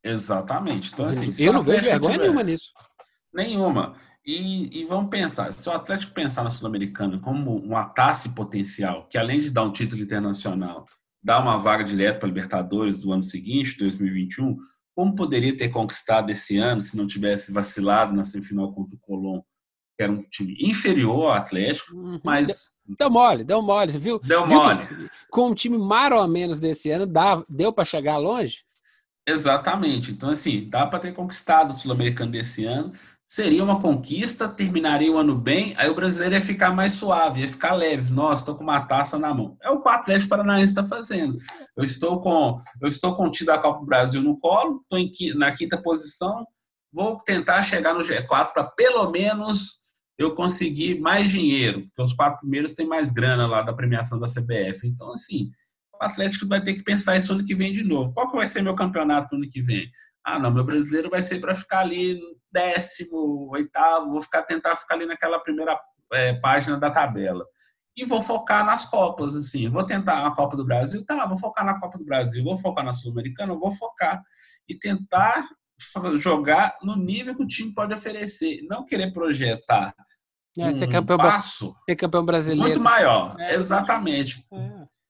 Exatamente. 0.05 0.93
Então, 0.93 1.07
assim, 1.07 1.33
eu 1.39 1.53
não 1.53 1.63
vejo 1.63 1.85
vergonha 1.85 2.13
tiver... 2.13 2.25
nenhuma 2.25 2.43
nisso. 2.43 2.73
Nenhuma. 3.33 3.97
E, 4.25 4.81
e, 4.81 4.85
vamos 4.85 5.11
pensar, 5.11 5.51
se 5.53 5.69
o 5.69 5.73
Atlético 5.73 6.13
pensar 6.13 6.45
na 6.45 6.51
Sul-Americana 6.51 7.19
como 7.19 7.57
uma 7.57 7.85
taça 7.85 8.29
potencial, 8.31 9.09
que 9.09 9.17
além 9.17 9.41
de 9.41 9.51
dar 9.51 9.63
um 9.63 9.73
título 9.73 10.03
internacional, 10.03 10.85
dá 11.23 11.41
uma 11.41 11.57
vaga 11.57 11.83
direta 11.85 12.19
para 12.19 12.29
a 12.29 12.33
Libertadores 12.33 12.99
do 12.99 13.13
ano 13.13 13.23
seguinte, 13.23 13.79
2021, 13.79 14.57
como 14.95 15.15
poderia 15.15 15.57
ter 15.57 15.71
conquistado 15.71 16.31
esse 16.31 16.59
ano 16.59 16.83
se 16.83 16.97
não 16.97 17.07
tivesse 17.07 17.53
vacilado 17.53 18.15
na 18.15 18.25
semifinal 18.25 18.73
contra 18.73 18.95
o 18.95 18.99
Colón, 18.99 19.41
que 19.97 20.03
era 20.03 20.13
um 20.13 20.23
time 20.29 20.55
inferior 20.61 21.27
ao 21.27 21.33
Atlético, 21.33 21.97
uhum. 21.97 22.21
mas... 22.23 22.71
Deu 22.99 23.09
mole, 23.09 23.45
deu 23.45 23.63
mole, 23.63 23.91
você 23.91 23.99
viu? 23.99 24.19
Deu 24.19 24.47
viu 24.47 24.57
mole. 24.57 24.87
Com 25.31 25.51
um 25.51 25.55
time 25.55 25.79
mais 25.79 26.13
ou 26.13 26.27
menos 26.29 26.59
desse 26.61 26.91
ano, 26.91 27.07
dá, 27.07 27.43
deu 27.49 27.73
para 27.73 27.85
chegar 27.85 28.19
longe? 28.19 28.65
Exatamente. 29.27 30.11
Então, 30.11 30.31
assim, 30.31 30.69
dá 30.69 30.87
para 30.87 30.99
ter 30.99 31.15
conquistado 31.15 31.71
o 31.71 31.73
Sul-Americano 31.73 32.33
desse 32.33 32.65
ano, 32.65 32.93
seria 33.31 33.63
uma 33.63 33.81
conquista, 33.81 34.49
terminaria 34.49 35.13
o 35.13 35.17
ano 35.17 35.37
bem, 35.37 35.73
aí 35.77 35.89
o 35.89 35.95
brasileiro 35.95 36.35
ia 36.35 36.41
ficar 36.41 36.75
mais 36.75 36.95
suave, 36.95 37.43
ia 37.43 37.49
ficar 37.49 37.75
leve. 37.75 38.13
Nossa, 38.13 38.43
estou 38.43 38.57
com 38.57 38.65
uma 38.65 38.81
taça 38.81 39.21
na 39.21 39.33
mão. 39.33 39.57
É 39.63 39.71
o 39.71 39.81
que 39.81 39.87
o 39.87 39.93
Atlético 39.93 40.31
Paranaense 40.31 40.73
está 40.73 40.83
fazendo. 40.83 41.39
Eu 41.77 41.85
estou 41.85 42.21
com 42.21 42.61
eu 42.83 42.89
estou 42.89 43.15
contido 43.15 43.51
a 43.51 43.59
Copa 43.59 43.79
do 43.79 43.87
Brasil 43.87 44.21
no 44.21 44.37
colo, 44.37 44.83
estou 44.83 45.39
na 45.39 45.53
quinta 45.53 45.81
posição, 45.81 46.45
vou 46.93 47.21
tentar 47.21 47.63
chegar 47.63 47.95
no 47.95 48.01
G4 48.01 48.53
para 48.53 48.65
pelo 48.65 49.09
menos 49.13 49.79
eu 50.19 50.35
conseguir 50.35 51.01
mais 51.01 51.31
dinheiro, 51.31 51.83
porque 51.83 52.03
os 52.03 52.13
quatro 52.13 52.41
primeiros 52.41 52.73
têm 52.73 52.85
mais 52.85 53.13
grana 53.13 53.47
lá 53.47 53.63
da 53.63 53.73
premiação 53.73 54.19
da 54.19 54.27
CBF. 54.27 54.89
Então, 54.89 55.13
assim, 55.13 55.53
o 55.95 56.05
Atlético 56.05 56.49
vai 56.49 56.61
ter 56.61 56.75
que 56.75 56.83
pensar 56.83 57.17
isso 57.17 57.33
ano 57.33 57.45
que 57.45 57.55
vem 57.55 57.73
de 57.73 57.85
novo. 57.85 58.13
Qual 58.13 58.29
que 58.29 58.37
vai 58.37 58.49
ser 58.49 58.61
meu 58.61 58.75
campeonato 58.75 59.29
no 59.31 59.41
ano 59.41 59.49
que 59.49 59.63
vem? 59.63 59.89
Ah, 60.25 60.39
não, 60.39 60.51
meu 60.51 60.65
brasileiro 60.65 61.11
vai 61.11 61.23
ser 61.23 61.41
para 61.41 61.55
ficar 61.55 61.81
ali 61.81 62.21
décimo, 62.53 63.49
oitavo, 63.51 64.11
vou 64.11 64.21
ficar 64.21 64.43
tentar 64.43 64.77
ficar 64.77 64.95
ali 64.95 65.07
naquela 65.07 65.39
primeira 65.39 65.79
é, 66.13 66.35
página 66.35 66.79
da 66.79 66.91
tabela. 66.91 67.45
E 67.97 68.05
vou 68.05 68.23
focar 68.23 68.65
nas 68.65 68.85
Copas, 68.85 69.35
assim. 69.35 69.69
Vou 69.69 69.85
tentar 69.85 70.27
a 70.27 70.31
Copa 70.35 70.57
do 70.57 70.65
Brasil, 70.65 71.05
tá, 71.05 71.27
vou 71.27 71.39
focar 71.39 71.65
na 71.65 71.79
Copa 71.79 71.99
do 71.99 72.05
Brasil, 72.05 72.43
vou 72.45 72.57
focar 72.59 72.85
na 72.85 72.93
Sul-Americana, 72.93 73.55
vou 73.55 73.71
focar 73.73 74.23
e 74.69 74.79
tentar 74.79 75.49
jogar 76.17 76.77
no 76.83 76.97
nível 76.97 77.35
que 77.35 77.43
o 77.43 77.47
time 77.47 77.73
pode 77.73 77.95
oferecer, 77.95 78.61
não 78.69 78.85
querer 78.85 79.13
projetar 79.13 79.95
é, 80.59 80.67
um 80.67 80.75
ser 80.75 80.89
campeão, 80.89 81.17
passo 81.17 81.75
ser 81.85 81.97
campeão 81.97 82.25
brasileiro. 82.25 82.63
muito 82.63 82.81
maior, 82.81 83.37
é, 83.39 83.55
exatamente. 83.55 84.45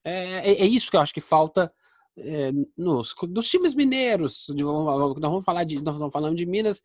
É, 0.04 0.50
é, 0.50 0.62
é, 0.62 0.66
isso 0.66 0.90
que 0.90 0.96
eu 0.96 1.00
acho 1.00 1.14
que 1.14 1.20
falta 1.20 1.72
é, 2.18 2.50
nos, 2.76 3.14
dos 3.28 3.48
times 3.48 3.74
mineiros, 3.74 4.46
de, 4.54 4.62
nós 4.62 5.16
vamos 5.20 5.44
falar 5.44 5.64
de, 5.64 5.76
nós 5.76 5.94
estamos 5.94 6.12
falando 6.12 6.36
de 6.36 6.46
Minas, 6.46 6.80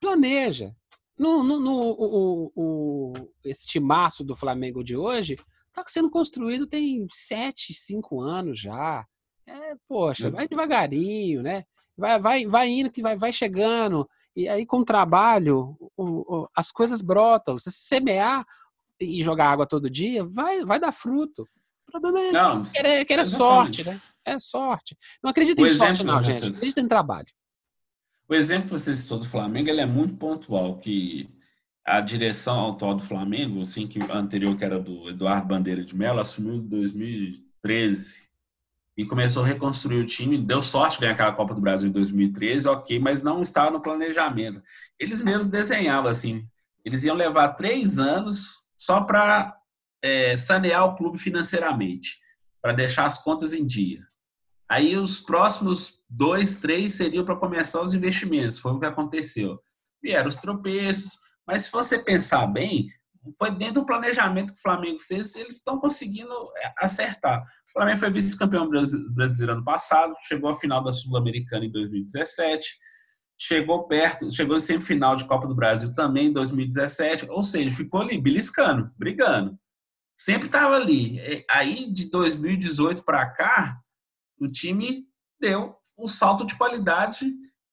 planeja. 0.00 0.74
No, 1.18 1.42
no, 1.42 1.58
no 1.58 1.80
o, 1.80 2.52
o, 2.54 3.12
esse 3.44 3.66
timaço 3.66 4.22
do 4.22 4.36
Flamengo 4.36 4.84
de 4.84 4.96
hoje 4.96 5.36
está 5.68 5.82
sendo 5.86 6.10
construído 6.10 6.66
tem 6.66 7.06
sete, 7.10 7.74
cinco 7.74 8.20
anos 8.20 8.60
já. 8.60 9.04
É, 9.46 9.74
poxa, 9.88 10.30
vai 10.30 10.46
devagarinho, 10.46 11.42
né? 11.42 11.64
Vai, 11.96 12.20
vai, 12.20 12.46
vai 12.46 12.68
indo, 12.68 12.90
que 12.90 13.02
vai, 13.02 13.16
vai 13.16 13.32
chegando. 13.32 14.08
E 14.36 14.48
aí, 14.48 14.64
com 14.64 14.78
o 14.78 14.84
trabalho, 14.84 15.76
o, 15.96 16.42
o, 16.42 16.48
as 16.54 16.70
coisas 16.70 17.02
brotam. 17.02 17.58
Se 17.58 17.72
semear 17.72 18.46
e 19.00 19.20
jogar 19.20 19.50
água 19.50 19.66
todo 19.66 19.90
dia, 19.90 20.24
vai, 20.24 20.64
vai 20.64 20.78
dar 20.78 20.92
fruto. 20.92 21.42
O 21.88 21.90
problema 21.90 22.20
é 22.20 22.32
não, 22.32 22.62
querer, 22.62 23.04
querer 23.04 23.26
sorte, 23.26 23.84
né? 23.84 24.00
É 24.34 24.40
sorte. 24.40 24.96
Não 25.22 25.30
acredita 25.30 25.62
em 25.62 25.68
sorte, 25.68 26.04
não, 26.04 26.22
gente. 26.22 26.48
Acredita 26.48 26.80
em 26.80 26.88
trabalho. 26.88 27.28
O 28.28 28.34
exemplo 28.34 28.64
que 28.64 28.70
você 28.70 28.94
citou 28.94 29.18
do 29.18 29.26
Flamengo 29.26 29.70
ele 29.70 29.80
é 29.80 29.86
muito 29.86 30.14
pontual, 30.16 30.76
que 30.76 31.30
a 31.84 32.00
direção 32.00 32.70
atual 32.70 32.94
do 32.94 33.02
Flamengo, 33.02 33.62
assim, 33.62 33.86
que 33.86 33.98
anterior 34.12 34.54
que 34.56 34.64
era 34.64 34.78
do 34.78 35.08
Eduardo 35.08 35.48
Bandeira 35.48 35.82
de 35.82 35.96
Mello, 35.96 36.20
assumiu 36.20 36.56
em 36.56 36.60
2013 36.60 38.28
e 38.94 39.06
começou 39.06 39.42
a 39.42 39.46
reconstruir 39.46 40.00
o 40.00 40.06
time. 40.06 40.36
Deu 40.36 40.60
sorte 40.60 41.00
ganhar 41.00 41.12
aquela 41.12 41.32
Copa 41.32 41.54
do 41.54 41.60
Brasil 41.60 41.88
em 41.88 41.92
2013, 41.92 42.68
ok, 42.68 42.98
mas 42.98 43.22
não 43.22 43.40
estava 43.40 43.70
no 43.70 43.80
planejamento. 43.80 44.62
Eles 44.98 45.22
mesmos 45.22 45.46
desenhavam 45.46 46.10
assim, 46.10 46.46
eles 46.84 47.04
iam 47.04 47.16
levar 47.16 47.48
três 47.50 47.98
anos 47.98 48.66
só 48.76 49.02
para 49.02 49.56
é, 50.02 50.36
sanear 50.36 50.84
o 50.84 50.96
clube 50.96 51.16
financeiramente, 51.16 52.18
para 52.60 52.72
deixar 52.72 53.06
as 53.06 53.22
contas 53.22 53.54
em 53.54 53.64
dia. 53.64 54.07
Aí 54.68 54.96
os 54.96 55.20
próximos 55.20 56.04
dois, 56.08 56.56
três 56.56 56.94
seriam 56.94 57.24
para 57.24 57.36
começar 57.36 57.80
os 57.80 57.94
investimentos. 57.94 58.58
Foi 58.58 58.72
o 58.72 58.78
que 58.78 58.86
aconteceu. 58.86 59.58
Vieram 60.02 60.28
os 60.28 60.36
tropeços, 60.36 61.18
mas 61.46 61.64
se 61.64 61.72
você 61.72 61.98
pensar 61.98 62.46
bem, 62.46 62.90
foi 63.38 63.50
dentro 63.50 63.76
do 63.76 63.86
planejamento 63.86 64.52
que 64.52 64.58
o 64.58 64.62
Flamengo 64.62 65.00
fez, 65.00 65.34
eles 65.34 65.56
estão 65.56 65.78
conseguindo 65.78 66.32
é, 66.58 66.72
acertar. 66.78 67.42
O 67.68 67.72
Flamengo 67.72 67.98
foi 67.98 68.10
vice-campeão 68.10 68.68
brasileiro 68.68 69.52
ano 69.52 69.64
passado, 69.64 70.14
chegou 70.24 70.50
à 70.50 70.54
final 70.54 70.82
da 70.82 70.92
Sul-Americana 70.92 71.64
em 71.64 71.70
2017, 71.70 72.76
chegou 73.38 73.86
perto, 73.86 74.30
chegou 74.30 74.56
em 74.56 74.60
semifinal 74.60 75.16
de 75.16 75.24
Copa 75.24 75.46
do 75.46 75.54
Brasil 75.54 75.94
também 75.94 76.26
em 76.26 76.32
2017, 76.32 77.26
ou 77.30 77.42
seja, 77.42 77.70
ficou 77.70 78.02
ali 78.02 78.20
beliscando, 78.20 78.90
brigando. 78.98 79.58
Sempre 80.16 80.46
estava 80.46 80.74
ali. 80.74 81.44
Aí 81.48 81.90
de 81.92 82.10
2018 82.10 83.04
para 83.04 83.24
cá, 83.30 83.76
o 84.40 84.48
time 84.48 85.04
deu 85.40 85.74
um 85.98 86.06
salto 86.06 86.46
de 86.46 86.56
qualidade 86.56 87.26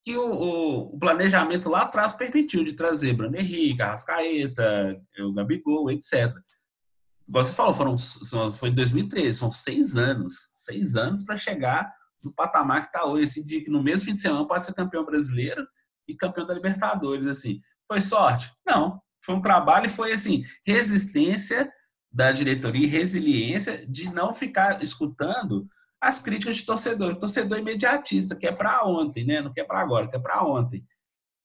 que 0.04 0.16
o, 0.16 0.32
o, 0.32 0.96
o, 0.96 1.00
planejamento 1.00 1.70
lá 1.70 1.82
atrás 1.82 2.14
permitiu 2.14 2.64
de 2.64 2.74
trazer 2.74 3.14
Bruno 3.14 3.36
Henrique, 3.36 3.82
Arrascaeta, 3.82 5.02
o 5.20 5.34
Gabigol, 5.34 5.90
etc. 5.90 6.32
Igual 7.28 7.44
você 7.44 7.54
falou, 7.54 7.74
foram, 7.74 7.98
foi 8.54 8.70
em 8.70 8.76
2013, 8.76 9.40
são 9.40 9.50
seis 9.50 9.98
anos. 9.98 10.36
Seis 10.52 10.96
anos 10.96 11.24
para 11.24 11.36
chegar 11.36 11.92
no 12.24 12.32
patamar 12.32 12.82
que 12.82 12.88
está 12.88 13.06
hoje, 13.06 13.24
assim, 13.24 13.46
de 13.46 13.62
que 13.62 13.70
no 13.70 13.82
mesmo 13.82 14.06
fim 14.06 14.14
de 14.14 14.22
semana 14.22 14.48
pode 14.48 14.66
ser 14.66 14.74
campeão 14.74 15.04
brasileiro 15.04 15.68
e 16.08 16.16
campeão 16.16 16.46
da 16.46 16.54
Libertadores, 16.54 17.28
assim. 17.28 17.60
Foi 17.88 18.00
sorte? 18.00 18.52
Não. 18.66 19.02
Foi 19.24 19.34
um 19.34 19.42
trabalho 19.42 19.88
e 19.88 19.90
foi, 19.90 20.12
assim, 20.12 20.44
resistência 20.64 21.72
da 22.12 22.32
diretoria 22.32 22.86
e 22.86 22.90
resiliência 22.90 23.88
de 23.88 24.08
não 24.14 24.36
ficar 24.36 24.84
escutando 24.84 25.68
as 26.06 26.22
críticas 26.22 26.58
de 26.58 26.66
torcedor, 26.68 27.16
torcedor 27.16 27.58
imediatista, 27.58 28.36
que 28.36 28.46
é 28.46 28.52
para 28.52 28.86
ontem, 28.86 29.26
né? 29.26 29.42
Não 29.42 29.52
quer 29.52 29.64
para 29.64 29.80
agora, 29.80 30.08
quer 30.08 30.20
para 30.20 30.46
ontem. 30.46 30.86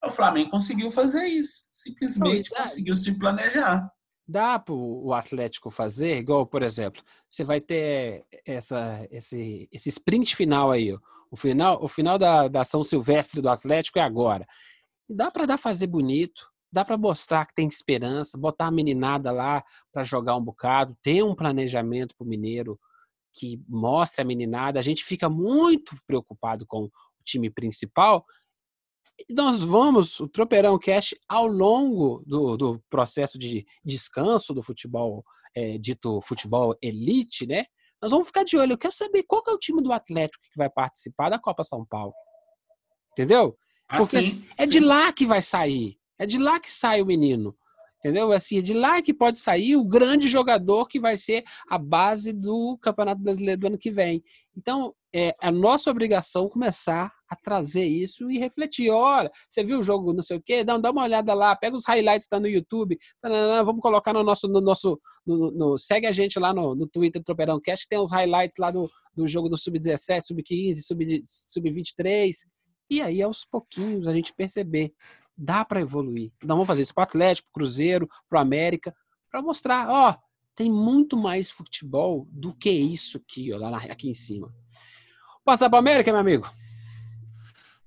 O 0.05 0.11
Flamengo 0.11 0.51
conseguiu 0.51 0.91
fazer 0.91 1.25
isso, 1.25 1.71
simplesmente 1.73 2.51
conseguiu 2.51 2.95
se 2.95 3.19
planejar. 3.19 3.91
Dá 4.29 4.59
para 4.59 4.75
o 4.75 5.15
Atlético 5.15 5.71
fazer, 5.71 6.19
igual, 6.19 6.47
por 6.47 6.63
exemplo, 6.63 7.03
você 7.29 7.43
vai 7.43 7.59
ter 7.59 8.27
essa, 8.45 9.09
esse, 9.11 9.67
esse 9.73 9.89
sprint 9.89 10.37
final 10.37 10.71
aí, 10.71 10.93
ó. 10.93 10.99
o 11.31 11.39
final, 11.39 11.83
o 11.83 11.89
final 11.89 12.19
da, 12.19 12.47
da 12.47 12.61
ação 12.61 12.85
silvestre 12.85 13.41
do 13.41 13.49
Atlético 13.49 13.99
é 13.99 14.03
agora. 14.03 14.47
E 15.09 15.15
dá 15.15 15.31
para 15.31 15.47
dar 15.47 15.57
fazer 15.57 15.87
bonito, 15.87 16.51
dá 16.71 16.85
para 16.85 16.99
mostrar 16.99 17.47
que 17.47 17.55
tem 17.55 17.67
esperança, 17.67 18.37
botar 18.37 18.67
a 18.67 18.71
meninada 18.71 19.33
lá 19.33 19.65
para 19.91 20.03
jogar 20.03 20.37
um 20.37 20.45
bocado, 20.45 20.95
ter 21.03 21.25
um 21.25 21.35
planejamento 21.35 22.15
para 22.15 22.27
o 22.27 22.29
Mineiro 22.29 22.79
que 23.33 23.63
mostre 23.69 24.23
a 24.23 24.25
meninada. 24.25 24.79
A 24.79 24.83
gente 24.83 25.05
fica 25.05 25.29
muito 25.29 25.97
preocupado 26.07 26.67
com 26.67 26.85
o 26.85 26.91
time 27.25 27.51
principal. 27.51 28.25
E 29.19 29.35
nós 29.35 29.63
vamos, 29.63 30.19
o 30.19 30.29
Tropeirão 30.29 30.79
Cash, 30.79 31.15
ao 31.29 31.47
longo 31.47 32.23
do, 32.27 32.57
do 32.57 32.83
processo 32.89 33.39
de 33.39 33.67
descanso 33.85 34.55
do 34.55 34.63
futebol, 34.63 35.25
é, 35.55 35.77
dito 35.79 36.21
futebol 36.23 36.77
elite, 36.83 37.47
né? 37.47 37.65
Nós 38.01 38.13
vamos 38.13 38.29
ficar 38.29 38.45
de 38.45 38.57
olho. 38.57 38.73
Eu 38.73 38.79
quero 38.79 38.95
saber 38.95 39.25
qual 39.25 39.43
que 39.43 39.51
é 39.51 39.55
o 39.55 39.59
time 39.59 39.83
do 39.83 39.93
Atlético 39.93 40.43
que 40.43 40.57
vai 40.57 40.71
participar 40.71 41.29
da 41.29 41.39
Copa 41.39 41.63
São 41.63 41.85
Paulo. 41.85 42.15
Entendeu? 43.13 43.57
Porque 43.89 44.17
assim, 44.17 44.45
é 44.57 44.67
de 44.67 44.81
lá 44.81 45.13
que 45.13 45.27
vai 45.27 45.43
sair. 45.43 45.99
É 46.19 46.25
de 46.25 46.39
lá 46.39 46.59
que 46.59 46.71
sai 46.71 47.03
o 47.03 47.07
menino. 47.07 47.57
Entendeu? 48.01 48.33
Assim, 48.33 48.59
é 48.59 48.63
de 48.63 48.73
lá 48.73 49.03
que 49.03 49.13
pode 49.13 49.39
sair 49.39 49.77
o 49.77 49.85
grande 49.85 50.27
jogador 50.27 50.89
que 50.89 50.99
vai 50.99 51.19
ser 51.19 51.45
a 51.69 51.77
base 51.77 52.33
do 52.33 52.79
Campeonato 52.81 53.21
Brasileiro 53.21 53.61
do 53.61 53.67
ano 53.67 53.79
que 53.79 53.91
vem. 53.91 54.25
Então, 54.57 54.95
é 55.13 55.37
a 55.39 55.51
nossa 55.53 55.91
obrigação 55.91 56.49
começar 56.49 57.13
a 57.29 57.37
trazer 57.37 57.85
isso 57.85 58.31
e 58.31 58.39
refletir. 58.39 58.91
Olha, 58.91 59.31
você 59.49 59.63
viu 59.63 59.81
o 59.81 59.83
jogo, 59.83 60.15
não 60.15 60.23
sei 60.23 60.39
o 60.39 60.43
quê? 60.43 60.65
Dá, 60.65 60.79
dá 60.79 60.91
uma 60.91 61.03
olhada 61.03 61.35
lá, 61.35 61.55
pega 61.55 61.77
os 61.77 61.85
highlights 61.85 62.27
que 62.27 62.31
tá 62.31 62.41
no 62.41 62.49
YouTube, 62.49 62.99
vamos 63.65 63.83
colocar 63.83 64.15
no 64.15 64.23
nosso. 64.23 64.49
No 64.49 64.63
nosso 64.63 64.99
no, 65.27 65.51
no, 65.51 65.79
segue 65.79 66.07
a 66.07 66.13
gente 66.13 66.39
lá 66.39 66.55
no, 66.55 66.75
no 66.75 66.89
Twitter 66.89 67.21
do 67.21 67.25
Tropeirão 67.25 67.61
Cast, 67.61 67.87
tem 67.87 67.99
os 67.99 68.11
highlights 68.11 68.57
lá 68.59 68.71
do, 68.71 68.91
do 69.15 69.27
jogo 69.27 69.51
do 69.51 69.59
Sub-17, 69.59 70.23
Sub-15, 70.23 70.77
Sub-23. 71.25 72.33
E 72.89 73.01
aí, 73.01 73.23
aos 73.23 73.45
pouquinhos, 73.45 74.07
a 74.07 74.13
gente 74.13 74.35
perceber 74.35 74.93
dá 75.41 75.65
para 75.65 75.81
evoluir. 75.81 76.31
Então 76.37 76.57
vamos 76.57 76.67
fazer 76.67 76.83
isso 76.83 76.95
para 76.95 77.03
o 77.03 77.05
Atlético, 77.05 77.49
para 77.51 77.61
o 77.61 77.65
Cruzeiro, 77.65 78.09
para 78.29 78.39
o 78.39 78.43
América, 78.43 78.95
para 79.31 79.41
mostrar, 79.41 79.89
ó, 79.89 80.15
tem 80.55 80.71
muito 80.71 81.17
mais 81.17 81.51
futebol 81.51 82.29
do 82.31 82.55
que 82.55 82.71
isso 82.71 83.17
aqui, 83.17 83.53
ó, 83.53 83.57
lá 83.57 83.79
aqui 83.79 84.11
em 84.11 84.15
cima. 84.15 84.53
Passar 85.43 85.71
para 85.71 85.77
o 85.77 85.79
América, 85.79 86.13
meu 86.13 86.21
amigo. 86.21 86.51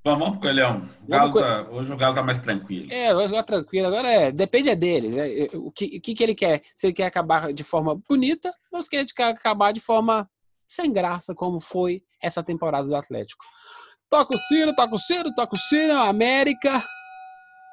Vamos 0.03 0.31
pro 0.31 0.39
Coelhão. 0.39 0.89
O 1.03 1.07
Galo 1.07 1.33
tá, 1.33 1.69
hoje 1.69 1.93
o 1.93 1.95
Galo 1.95 2.15
tá 2.15 2.23
mais 2.23 2.39
tranquilo. 2.39 2.91
É, 2.91 3.15
hoje 3.15 3.27
o 3.27 3.31
Galo 3.31 3.45
tá 3.45 3.53
tranquilo. 3.53 3.87
Agora 3.87 4.07
é, 4.09 4.31
depende 4.31 4.69
é 4.69 4.75
dele. 4.75 5.09
Né? 5.09 5.47
O, 5.53 5.71
que, 5.71 5.85
o 5.97 6.01
que, 6.01 6.13
que 6.13 6.23
ele 6.23 6.35
quer? 6.35 6.61
Se 6.75 6.87
ele 6.87 6.93
quer 6.93 7.05
acabar 7.05 7.53
de 7.53 7.63
forma 7.63 7.95
bonita 8.09 8.51
ou 8.69 8.81
se 8.81 8.93
ele 8.93 9.05
quer 9.15 9.27
acabar 9.27 9.71
de 9.71 9.79
forma 9.79 10.29
sem 10.67 10.91
graça, 10.91 11.33
como 11.33 11.61
foi 11.61 12.03
essa 12.21 12.43
temporada 12.43 12.85
do 12.85 12.95
Atlético. 12.95 13.45
Toca 14.09 14.35
o 14.35 14.39
sino, 14.39 14.75
toca 14.75 14.95
o 14.95 14.99
sino, 14.99 15.33
toca 15.33 15.55
o 15.55 15.59
sino, 15.59 15.93
América 15.93 16.83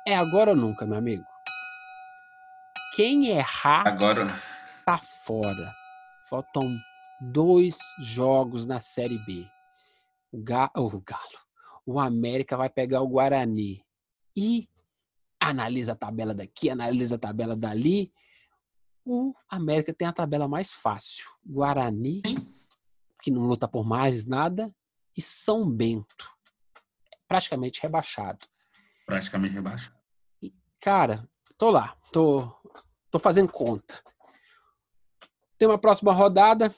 é 0.06 0.16
agora 0.16 0.50
ou 0.50 0.56
nunca, 0.56 0.86
meu 0.86 0.98
amigo. 0.98 1.24
Quem 2.94 3.28
errar 3.28 3.86
agora 3.86 4.26
tá 4.84 4.98
fora. 4.98 5.74
Faltam 6.28 6.76
dois 7.20 7.76
jogos 8.00 8.66
na 8.66 8.80
Série 8.80 9.18
B. 9.18 9.48
O, 10.32 10.42
Ga 10.42 10.70
oh, 10.76 10.86
o 10.86 11.00
Galo. 11.00 11.40
O 11.84 11.98
América 11.98 12.56
vai 12.56 12.68
pegar 12.68 13.00
o 13.00 13.08
Guarani. 13.08 13.84
E 14.36 14.68
analisa 15.38 15.92
a 15.92 15.96
tabela 15.96 16.34
daqui, 16.34 16.70
analisa 16.70 17.16
a 17.16 17.18
tabela 17.18 17.56
dali. 17.56 18.12
O 19.04 19.34
América 19.48 19.92
tem 19.92 20.06
a 20.06 20.12
tabela 20.12 20.46
mais 20.46 20.72
fácil. 20.72 21.28
Guarani, 21.44 22.22
que 23.22 23.30
não 23.30 23.42
luta 23.42 23.66
por 23.66 23.84
mais 23.84 24.24
nada, 24.24 24.74
e 25.16 25.22
São 25.22 25.68
Bento, 25.68 26.30
praticamente 27.26 27.82
rebaixado 27.82 28.46
praticamente 29.10 29.54
rebaixado. 29.54 29.96
Cara, 30.80 31.28
tô 31.58 31.68
lá, 31.68 31.96
tô, 32.12 32.48
tô 33.10 33.18
fazendo 33.18 33.50
conta. 33.50 34.00
Tem 35.58 35.66
uma 35.66 35.78
próxima 35.78 36.12
rodada. 36.12 36.72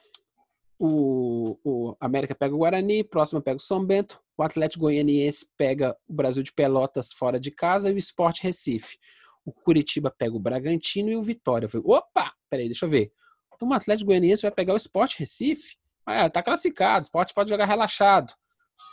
O, 0.79 1.59
o 1.63 1.97
América 2.01 2.35
pega 2.35 2.55
o 2.55 2.59
Guarani, 2.59 3.05
próxima 3.05 3.41
pega 3.41 3.59
o 3.59 3.61
São 3.61 3.85
Bento, 3.85 4.19
o 4.37 4.43
Atlético 4.43 4.81
Goianiense 4.81 5.47
pega 5.57 5.97
o 6.09 6.13
Brasil 6.13 6.43
de 6.43 6.53
Pelotas 6.53 7.13
fora 7.13 7.39
de 7.39 7.53
casa 7.53 7.91
e 7.91 7.95
o 7.95 7.99
Sport 7.99 8.41
Recife. 8.41 8.99
O 9.45 9.53
Curitiba 9.53 10.11
pega 10.11 10.35
o 10.35 10.41
Bragantino 10.41 11.11
e 11.11 11.17
o 11.17 11.23
Vitória. 11.23 11.67
Eu 11.67 11.71
falei, 11.71 11.87
opa, 11.87 12.33
peraí, 12.51 12.67
deixa 12.67 12.87
eu 12.87 12.91
ver. 12.91 13.13
Então 13.55 13.69
o 13.69 13.75
Atlético 13.75 14.07
Goianiense 14.07 14.43
vai 14.43 14.51
pegar 14.51 14.73
o 14.73 14.79
Sport 14.79 15.19
Recife? 15.19 15.77
Ah, 16.05 16.29
tá 16.29 16.43
classificado, 16.43 17.03
o 17.03 17.07
Sport 17.07 17.33
pode 17.35 17.51
jogar 17.51 17.67
relaxado. 17.67 18.33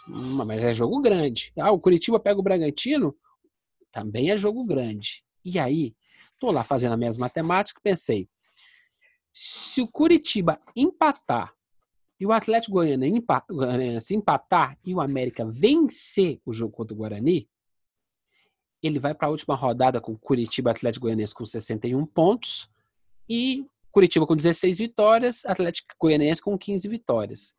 Hum, 0.07 0.45
mas 0.45 0.61
é 0.61 0.73
jogo 0.73 1.01
grande. 1.01 1.51
Ah, 1.57 1.71
o 1.71 1.79
Curitiba 1.79 2.19
pega 2.19 2.39
o 2.39 2.43
Bragantino, 2.43 3.15
também 3.91 4.31
é 4.31 4.37
jogo 4.37 4.63
grande. 4.63 5.23
E 5.43 5.59
aí, 5.59 5.95
tô 6.39 6.51
lá 6.51 6.63
fazendo 6.63 6.93
as 6.93 6.99
minhas 6.99 7.17
matemáticas, 7.17 7.81
pensei, 7.81 8.29
se 9.33 9.81
o 9.81 9.87
Curitiba 9.87 10.59
empatar 10.75 11.53
e 12.19 12.25
o 12.25 12.31
Atlético 12.31 12.73
Goianiense 12.73 14.15
empatar 14.15 14.77
e 14.83 14.93
o 14.93 14.99
América 14.99 15.45
vencer 15.45 16.41
o 16.45 16.51
jogo 16.51 16.73
contra 16.73 16.93
o 16.93 16.97
Guarani, 16.97 17.47
ele 18.83 18.99
vai 18.99 19.13
para 19.13 19.27
a 19.27 19.31
última 19.31 19.55
rodada 19.55 20.01
com 20.01 20.17
Curitiba 20.17 20.71
Atlético 20.71 21.05
Goianiense 21.05 21.33
com 21.33 21.45
61 21.45 22.05
pontos 22.05 22.69
e 23.27 23.65
Curitiba 23.91 24.25
com 24.27 24.35
16 24.35 24.79
vitórias, 24.79 25.45
Atlético 25.45 25.89
Goianiense 25.99 26.41
com 26.41 26.57
15 26.57 26.87
vitórias. 26.87 27.53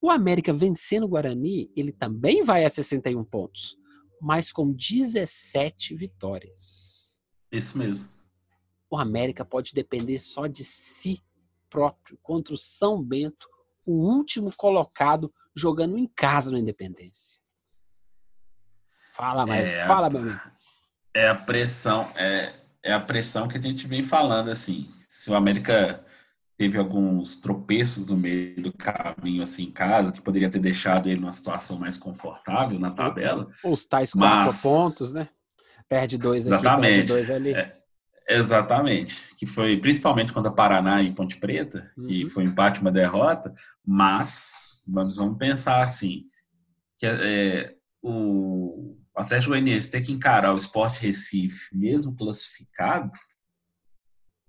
O 0.00 0.10
América 0.10 0.52
vencendo 0.52 1.04
o 1.04 1.08
Guarani, 1.08 1.70
ele 1.76 1.92
também 1.92 2.42
vai 2.42 2.64
a 2.64 2.70
61 2.70 3.24
pontos 3.24 3.76
mas 4.24 4.50
com 4.50 4.72
17 4.72 5.94
vitórias. 5.94 7.20
Isso 7.52 7.76
mesmo. 7.76 8.08
O 8.90 8.96
América 8.96 9.44
pode 9.44 9.74
depender 9.74 10.18
só 10.18 10.46
de 10.46 10.64
si 10.64 11.22
próprio 11.68 12.18
contra 12.22 12.54
o 12.54 12.56
São 12.56 13.02
Bento, 13.02 13.46
o 13.84 13.92
último 13.92 14.50
colocado 14.56 15.30
jogando 15.54 15.98
em 15.98 16.06
casa 16.06 16.50
no 16.50 16.56
Independência. 16.56 17.38
Fala, 19.12 19.44
mais, 19.44 19.68
é 19.68 19.86
fala, 19.86 20.06
a, 20.06 20.10
meu 20.10 20.22
amigo. 20.22 20.40
É 21.12 21.28
a 21.28 21.34
pressão, 21.34 22.10
é, 22.16 22.54
é 22.82 22.94
a 22.94 23.00
pressão 23.00 23.46
que 23.46 23.58
a 23.58 23.60
gente 23.60 23.86
vem 23.86 24.02
falando 24.02 24.48
assim. 24.48 24.90
Se 25.06 25.30
o 25.30 25.34
América 25.34 26.02
teve 26.56 26.78
alguns 26.78 27.36
tropeços 27.36 28.08
no 28.08 28.16
meio 28.16 28.62
do 28.62 28.72
caminho, 28.72 29.42
assim, 29.42 29.64
em 29.64 29.72
casa, 29.72 30.12
que 30.12 30.22
poderia 30.22 30.50
ter 30.50 30.60
deixado 30.60 31.08
ele 31.08 31.20
numa 31.20 31.32
situação 31.32 31.78
mais 31.78 31.96
confortável 31.96 32.78
na 32.78 32.90
tabela. 32.90 33.48
Os 33.64 33.84
tais 33.84 34.12
quatro 34.12 34.46
mas... 34.46 34.62
pontos, 34.62 35.12
né? 35.12 35.28
Perde 35.88 36.16
dois 36.16 36.46
aqui, 36.46 36.54
Exatamente. 36.54 36.94
perde 36.94 37.12
dois 37.12 37.30
ali. 37.30 37.54
É, 37.54 37.74
Exatamente. 38.28 39.34
Que 39.36 39.46
foi 39.46 39.76
principalmente 39.78 40.32
contra 40.32 40.50
Paraná 40.50 41.02
e 41.02 41.12
Ponte 41.12 41.36
Preta, 41.36 41.90
uhum. 41.96 42.08
e 42.08 42.28
foi 42.28 42.44
um 42.44 42.48
empate, 42.48 42.80
uma 42.80 42.92
derrota, 42.92 43.52
mas 43.84 44.82
vamos, 44.86 45.16
vamos 45.16 45.38
pensar 45.38 45.82
assim, 45.82 46.24
que 46.98 47.06
é, 47.06 47.74
o 48.02 48.96
Atlético 49.14 49.50
Goianiense 49.50 49.90
ter 49.90 50.00
que 50.02 50.12
encarar 50.12 50.52
o 50.52 50.56
Sport 50.56 50.98
Recife, 51.00 51.74
mesmo 51.76 52.16
classificado, 52.16 53.10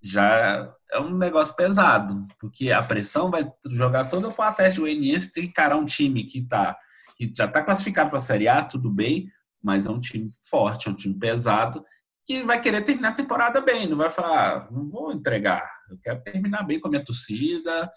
já 0.06 0.72
é 0.92 1.00
um 1.00 1.18
negócio 1.18 1.56
pesado, 1.56 2.28
porque 2.40 2.72
a 2.72 2.84
pressão 2.84 3.32
vai 3.32 3.52
jogar 3.72 4.06
toda 4.06 4.30
para 4.30 4.46
o 4.46 4.50
Atlético 4.50 4.82
Goianiense 4.82 5.34
ter 5.34 5.42
que 5.42 5.48
encarar 5.48 5.78
um 5.78 5.86
time 5.86 6.24
que, 6.26 6.48
tá, 6.48 6.78
que 7.18 7.32
já 7.36 7.46
está 7.46 7.64
classificado 7.64 8.10
para 8.12 8.18
a 8.18 8.22
Série 8.22 8.48
A, 8.48 8.64
tudo 8.64 8.90
bem, 8.90 9.28
mas 9.64 9.88
é 9.88 9.90
um 9.90 10.00
time 10.00 10.30
forte, 10.48 10.88
é 10.88 10.92
um 10.92 10.96
time 10.96 11.18
pesado, 11.18 11.84
que 12.24 12.44
vai 12.44 12.62
querer 12.62 12.84
terminar 12.84 13.10
a 13.10 13.16
temporada 13.16 13.62
bem, 13.62 13.88
não 13.88 13.98
vai 13.98 14.12
falar, 14.12 14.58
ah, 14.58 14.68
não 14.72 14.88
vou 14.88 15.12
entregar, 15.12 15.68
eu 15.90 15.98
quero 15.98 16.22
terminar 16.22 16.64
bem 16.64 16.80
com 16.80 16.88
a 16.88 16.92
minha 16.92 17.04
torcida, 17.04 17.92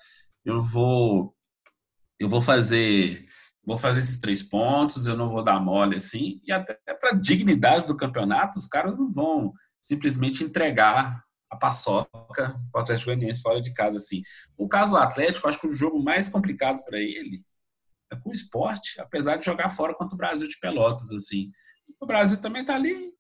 eu 0.45 0.63
vou 0.63 1.35
eu 2.19 2.29
vou 2.29 2.41
fazer 2.41 3.27
vou 3.63 3.77
fazer 3.77 3.99
esses 3.99 4.19
três 4.19 4.43
pontos, 4.43 5.07
eu 5.07 5.15
não 5.15 5.29
vou 5.29 5.43
dar 5.43 5.61
mole 5.61 5.97
assim, 5.97 6.41
e 6.43 6.51
até 6.51 6.75
para 6.99 7.13
dignidade 7.13 7.87
do 7.87 7.97
campeonato, 7.97 8.59
os 8.59 8.67
caras 8.67 8.99
não 8.99 9.13
vão 9.13 9.53
simplesmente 9.81 10.43
entregar 10.43 11.23
a 11.51 11.57
paçoca 11.57 12.09
para 12.73 12.79
o 12.79 12.83
Atlético 12.83 13.07
Goianiense 13.07 13.43
fora 13.43 13.61
de 13.61 13.73
casa 13.73 13.97
assim. 13.97 14.23
O 14.57 14.69
caso 14.69 14.91
do 14.91 14.97
Atlético, 14.97 15.49
acho 15.49 15.61
que 15.61 15.67
o 15.67 15.75
jogo 15.75 16.03
mais 16.03 16.29
complicado 16.29 16.83
para 16.85 16.99
ele 16.99 17.43
é 18.11 18.17
com 18.17 18.31
o 18.31 18.33
esporte, 18.33 19.01
apesar 19.01 19.37
de 19.37 19.45
jogar 19.45 19.71
fora 19.71 19.95
contra 19.95 20.15
o 20.15 20.19
Brasil 20.19 20.49
de 20.49 20.59
Pelotas 20.59 21.13
assim. 21.13 21.51
O 22.01 22.07
Brasil 22.07 22.41
também 22.41 22.63
está 22.63 22.75
ali 22.75 23.13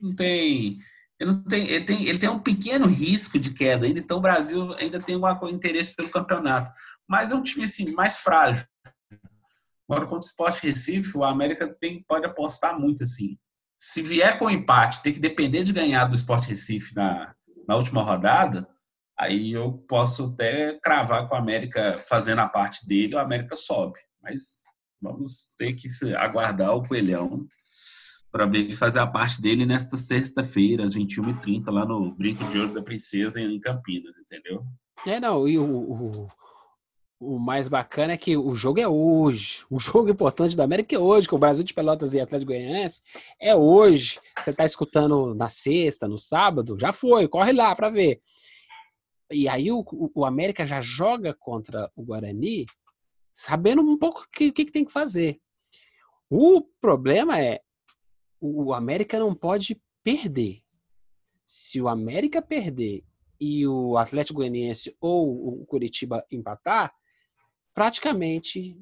não 0.00 0.14
tem. 0.14 0.78
Ele, 1.18 1.32
não 1.32 1.42
tem, 1.42 1.68
ele, 1.68 1.84
tem, 1.84 2.06
ele 2.06 2.18
tem 2.18 2.28
um 2.28 2.38
pequeno 2.38 2.86
risco 2.86 3.38
de 3.38 3.52
queda 3.52 3.86
ainda, 3.86 3.98
então 3.98 4.18
o 4.18 4.22
Brasil 4.22 4.72
ainda 4.74 5.00
tem 5.00 5.16
um 5.16 5.48
interesse 5.48 5.94
pelo 5.94 6.10
campeonato. 6.10 6.70
Mas 7.08 7.32
é 7.32 7.34
um 7.34 7.42
time 7.42 7.64
assim, 7.64 7.92
mais 7.92 8.18
frágil. 8.18 8.64
Agora, 9.88 10.06
contra 10.06 10.18
o 10.18 10.30
Sport 10.30 10.62
Recife, 10.62 11.16
o 11.16 11.24
América 11.24 11.66
tem, 11.80 12.04
pode 12.04 12.24
apostar 12.24 12.78
muito 12.78 13.02
assim. 13.02 13.36
Se 13.76 14.02
vier 14.02 14.38
com 14.38 14.50
empate, 14.50 15.02
tem 15.02 15.12
que 15.12 15.18
depender 15.18 15.64
de 15.64 15.72
ganhar 15.72 16.04
do 16.04 16.14
Sport 16.14 16.44
Recife 16.44 16.94
na, 16.94 17.34
na 17.68 17.76
última 17.76 18.02
rodada, 18.02 18.66
aí 19.16 19.52
eu 19.52 19.72
posso 19.86 20.32
até 20.32 20.78
cravar 20.80 21.28
com 21.28 21.34
o 21.34 21.38
América 21.38 21.98
fazendo 21.98 22.40
a 22.40 22.48
parte 22.48 22.86
dele, 22.86 23.14
o 23.14 23.18
América 23.18 23.54
sobe. 23.54 24.00
Mas 24.22 24.58
vamos 25.00 25.52
ter 25.58 25.74
que 25.74 25.86
aguardar 26.16 26.74
o 26.74 26.82
Coelhão 26.82 27.46
para 28.32 28.46
ver 28.46 28.60
ele 28.60 28.76
fazer 28.76 29.00
a 29.00 29.06
parte 29.06 29.40
dele 29.40 29.66
nesta 29.66 29.96
sexta-feira, 29.96 30.84
às 30.84 30.94
21h30, 30.94 31.70
lá 31.70 31.84
no 31.84 32.14
Brinco 32.14 32.44
de 32.44 32.58
Ouro 32.58 32.72
da 32.74 32.82
Princesa, 32.82 33.40
em 33.40 33.60
Campinas, 33.60 34.16
entendeu? 34.18 34.64
É, 35.06 35.20
não, 35.20 35.46
e 35.46 35.58
o, 35.58 35.64
o, 35.64 36.28
o, 37.20 37.38
mais 37.38 37.68
bacana 37.68 38.12
é 38.12 38.16
que 38.16 38.36
o 38.36 38.54
jogo 38.54 38.80
é 38.80 38.88
hoje. 38.88 39.64
O 39.70 39.78
jogo 39.80 40.10
importante 40.10 40.56
da 40.56 40.64
América 40.64 40.94
é 40.94 40.98
hoje, 40.98 41.28
com 41.28 41.36
o 41.36 41.38
Brasil 41.38 41.64
de 41.64 41.74
Pelotas 41.74 42.14
e 42.14 42.20
Atlético 42.20 42.52
Goianiense, 42.52 43.02
é 43.40 43.54
hoje. 43.54 44.20
Você 44.38 44.50
está 44.50 44.64
escutando 44.64 45.34
na 45.34 45.48
sexta, 45.48 46.06
no 46.06 46.18
sábado, 46.18 46.78
já 46.78 46.92
foi, 46.92 47.26
corre 47.28 47.52
lá 47.52 47.74
para 47.74 47.90
ver. 47.90 48.20
E 49.30 49.48
aí 49.48 49.70
o, 49.70 49.84
o, 50.14 50.24
América 50.24 50.64
já 50.64 50.80
joga 50.80 51.34
contra 51.34 51.90
o 51.94 52.02
Guarani, 52.02 52.64
sabendo 53.32 53.82
um 53.82 53.98
pouco 53.98 54.22
o 54.22 54.28
que, 54.32 54.50
que, 54.50 54.64
que 54.64 54.72
tem 54.72 54.84
que 54.84 54.92
fazer. 54.92 55.38
O 56.30 56.62
problema 56.80 57.38
é, 57.38 57.60
o 58.40 58.72
América 58.72 59.18
não 59.18 59.34
pode 59.34 59.80
perder. 60.02 60.62
Se 61.44 61.80
o 61.80 61.88
América 61.88 62.40
perder 62.40 63.04
e 63.40 63.66
o 63.66 63.96
Atlético 63.96 64.38
Goianiense 64.38 64.96
ou 65.00 65.60
o 65.60 65.66
Curitiba 65.66 66.24
empatar, 66.30 66.94
praticamente 67.78 68.76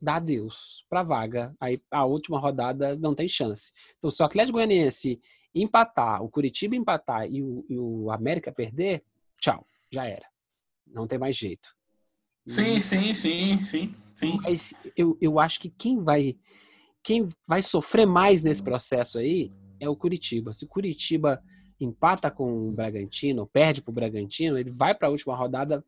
dá 0.00 0.16
adeus 0.16 0.84
para 0.90 0.98
a 0.98 1.04
vaga. 1.04 1.54
Aí 1.60 1.80
a 1.92 2.04
última 2.04 2.40
rodada 2.40 2.96
não 2.96 3.14
tem 3.14 3.28
chance. 3.28 3.72
Então, 3.96 4.10
se 4.10 4.20
o 4.20 4.26
Atlético 4.26 4.54
Goianiense 4.54 5.20
empatar, 5.54 6.20
o 6.20 6.28
Curitiba 6.28 6.74
empatar 6.74 7.30
e 7.30 7.40
o, 7.40 7.64
e 7.70 7.78
o 7.78 8.10
América 8.10 8.50
perder, 8.50 9.04
tchau, 9.40 9.64
já 9.92 10.08
era. 10.08 10.26
Não 10.84 11.06
tem 11.06 11.20
mais 11.20 11.36
jeito. 11.36 11.68
Sim, 12.44 12.80
sim, 12.80 13.14
sim, 13.14 13.62
sim, 13.62 13.94
sim. 14.12 14.40
Mas 14.42 14.74
eu, 14.96 15.16
eu 15.20 15.38
acho 15.38 15.60
que 15.60 15.70
quem 15.70 16.02
vai 16.02 16.36
quem 17.00 17.28
vai 17.46 17.62
sofrer 17.62 18.06
mais 18.06 18.42
nesse 18.42 18.62
processo 18.62 19.18
aí 19.18 19.52
é 19.78 19.88
o 19.88 19.94
Curitiba. 19.94 20.52
Se 20.52 20.64
o 20.64 20.68
Curitiba 20.68 21.40
empata 21.80 22.28
com 22.28 22.68
o 22.68 22.72
Bragantino, 22.72 23.46
perde 23.46 23.80
para 23.80 23.92
o 23.92 23.94
Bragantino, 23.94 24.58
ele 24.58 24.72
vai 24.72 24.96
para 24.96 25.06
a 25.06 25.10
última 25.12 25.36
rodada 25.36 25.84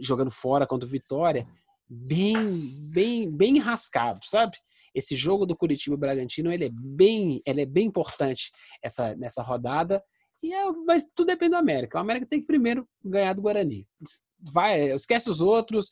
jogando 0.00 0.30
fora 0.30 0.66
contra 0.66 0.86
o 0.86 0.90
Vitória, 0.90 1.46
bem, 1.88 2.90
bem, 2.92 3.30
bem 3.30 3.58
rascado, 3.58 4.20
sabe? 4.24 4.56
Esse 4.94 5.16
jogo 5.16 5.46
do 5.46 5.56
Curitiba 5.56 5.94
e 5.94 5.98
Bragantino, 5.98 6.52
ele 6.52 6.66
é 6.66 6.70
bem, 6.70 7.40
ele 7.46 7.62
é 7.62 7.66
bem 7.66 7.86
importante 7.86 8.50
essa 8.82 9.14
nessa 9.16 9.42
rodada. 9.42 10.02
E 10.42 10.52
é, 10.52 10.70
mas 10.86 11.04
tudo 11.14 11.26
depende 11.26 11.50
do 11.50 11.56
América. 11.56 11.98
O 11.98 12.00
América 12.00 12.26
tem 12.26 12.40
que 12.40 12.46
primeiro 12.46 12.88
ganhar 13.04 13.32
do 13.32 13.42
Guarani. 13.42 13.86
Vai, 14.40 14.92
esquece 14.92 15.28
os 15.28 15.40
outros, 15.40 15.90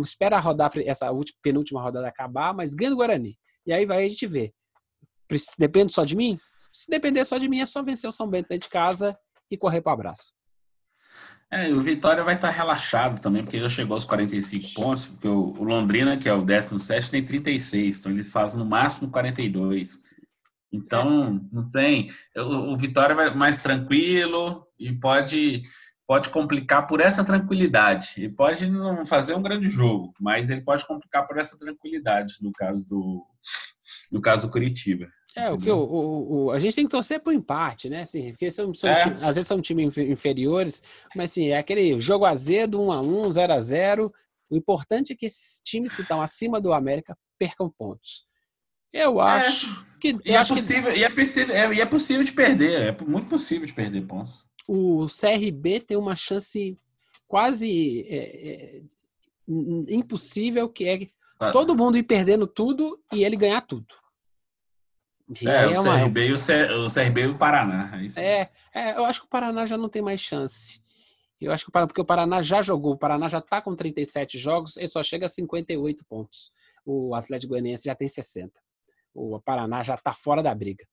espera 0.00 0.38
rodar 0.38 0.70
essa 0.86 1.10
última, 1.10 1.38
penúltima 1.42 1.82
rodada 1.82 2.06
acabar, 2.06 2.54
mas 2.54 2.74
ganha 2.74 2.90
do 2.90 2.96
Guarani. 2.96 3.36
E 3.66 3.72
aí 3.72 3.84
vai 3.86 4.04
a 4.04 4.08
gente 4.08 4.26
ver. 4.26 4.52
Depende 5.58 5.92
só 5.92 6.04
de 6.04 6.16
mim? 6.16 6.38
Se 6.72 6.88
depender 6.90 7.24
só 7.24 7.38
de 7.38 7.48
mim, 7.48 7.60
é 7.60 7.66
só 7.66 7.82
vencer 7.82 8.08
o 8.08 8.12
São 8.12 8.28
Bento 8.28 8.48
dentro 8.48 8.68
de 8.68 8.72
casa 8.72 9.18
e 9.50 9.56
correr 9.56 9.80
para 9.80 9.90
o 9.90 9.94
abraço. 9.94 10.32
É, 11.50 11.70
o 11.70 11.80
Vitória 11.80 12.22
vai 12.22 12.34
estar 12.34 12.48
tá 12.48 12.54
relaxado 12.54 13.20
também, 13.20 13.42
porque 13.42 13.58
já 13.58 13.70
chegou 13.70 13.94
aos 13.94 14.04
45 14.04 14.74
pontos, 14.74 15.06
porque 15.06 15.26
o, 15.26 15.62
Londrina, 15.62 16.18
que 16.18 16.28
é 16.28 16.34
o 16.34 16.44
17, 16.44 17.10
tem 17.10 17.24
36, 17.24 18.00
então 18.00 18.12
ele 18.12 18.22
faz 18.22 18.54
no 18.54 18.66
máximo 18.66 19.10
42. 19.10 20.02
Então, 20.70 21.40
não 21.50 21.70
tem. 21.70 22.10
O, 22.36 22.74
o 22.74 22.76
Vitória 22.76 23.14
vai 23.14 23.30
mais 23.30 23.60
tranquilo 23.60 24.66
e 24.78 24.92
pode, 24.92 25.62
pode 26.06 26.28
complicar 26.28 26.86
por 26.86 27.00
essa 27.00 27.24
tranquilidade. 27.24 28.12
Ele 28.18 28.28
pode 28.28 28.66
não 28.70 29.06
fazer 29.06 29.34
um 29.34 29.42
grande 29.42 29.70
jogo, 29.70 30.12
mas 30.20 30.50
ele 30.50 30.60
pode 30.60 30.86
complicar 30.86 31.26
por 31.26 31.38
essa 31.38 31.58
tranquilidade, 31.58 32.34
no 32.42 32.52
caso 32.52 32.86
do, 32.86 33.24
no 34.12 34.20
caso 34.20 34.46
do 34.46 34.52
Curitiba. 34.52 35.08
É, 35.38 35.50
o 35.50 35.58
que 35.58 35.70
o, 35.70 35.78
o, 35.78 36.44
o, 36.46 36.50
a 36.50 36.58
gente 36.58 36.74
tem 36.74 36.84
que 36.84 36.90
torcer 36.90 37.20
pro 37.20 37.32
empate, 37.32 37.88
né? 37.88 38.02
Assim, 38.02 38.30
porque 38.30 38.50
são, 38.50 38.74
são 38.74 38.90
é. 38.90 39.02
time, 39.02 39.16
às 39.22 39.36
vezes 39.36 39.46
são 39.46 39.60
times 39.60 39.96
inferiores, 39.96 40.82
mas 41.14 41.30
assim, 41.30 41.48
é 41.48 41.58
aquele 41.58 41.98
jogo 42.00 42.24
azedo, 42.24 42.80
1 42.80 42.92
a 42.92 43.00
1 43.00 43.32
0 43.32 43.52
a 43.52 43.60
0 43.60 44.12
O 44.50 44.56
importante 44.56 45.12
é 45.12 45.16
que 45.16 45.26
esses 45.26 45.60
times 45.62 45.94
que 45.94 46.02
estão 46.02 46.20
acima 46.20 46.60
do 46.60 46.72
América 46.72 47.16
percam 47.38 47.70
pontos. 47.70 48.26
Eu 48.92 49.20
é. 49.20 49.24
acho 49.24 49.66
é. 49.66 50.00
que. 50.00 50.18
E, 50.24 50.32
é 50.32 50.44
possível, 50.44 50.92
que... 50.92 50.98
e, 50.98 51.04
é 51.04 51.10
possível, 51.10 51.54
é, 51.54 51.74
e 51.74 51.80
é 51.80 51.86
possível 51.86 52.24
de 52.24 52.32
perder, 52.32 52.80
é 52.80 53.04
muito 53.04 53.28
possível 53.28 53.66
de 53.66 53.72
perder 53.72 54.06
pontos. 54.06 54.44
O 54.66 55.06
CRB 55.06 55.80
tem 55.80 55.96
uma 55.96 56.16
chance 56.16 56.76
quase 57.26 58.06
é, 58.08 58.82
impossível, 59.88 60.68
que 60.68 60.84
é 60.84 61.50
todo 61.52 61.76
mundo 61.76 61.96
ir 61.96 62.02
perdendo 62.02 62.46
tudo 62.46 62.98
e 63.12 63.24
ele 63.24 63.36
ganhar 63.36 63.60
tudo. 63.60 63.86
É, 65.44 65.66
o, 65.66 65.82
uma... 65.82 65.98
CRB 65.98 66.28
e 66.28 66.32
o, 66.32 66.38
C... 66.38 66.64
o 66.72 66.86
CRB 66.86 67.22
e 67.22 67.26
o 67.26 67.38
Paraná. 67.38 67.92
É, 68.16 68.40
é, 68.40 68.50
é, 68.74 68.96
eu 68.96 69.04
acho 69.04 69.20
que 69.20 69.26
o 69.26 69.28
Paraná 69.28 69.66
já 69.66 69.76
não 69.76 69.88
tem 69.88 70.00
mais 70.00 70.20
chance. 70.20 70.80
Eu 71.40 71.52
acho 71.52 71.64
que 71.64 71.68
o 71.68 71.72
Paraná, 71.72 71.86
porque 71.86 72.00
o 72.00 72.04
Paraná 72.04 72.42
já 72.42 72.62
jogou, 72.62 72.94
o 72.94 72.98
Paraná 72.98 73.28
já 73.28 73.38
está 73.38 73.60
com 73.60 73.74
37 73.76 74.38
jogos 74.38 74.76
e 74.76 74.88
só 74.88 75.02
chega 75.02 75.26
a 75.26 75.28
58 75.28 76.04
pontos. 76.06 76.50
O 76.84 77.14
Atlético 77.14 77.50
Goianiense 77.50 77.84
já 77.84 77.94
tem 77.94 78.08
60. 78.08 78.60
O 79.14 79.38
Paraná 79.40 79.82
já 79.82 79.94
está 79.94 80.12
fora 80.12 80.42
da 80.42 80.54
briga. 80.54 80.86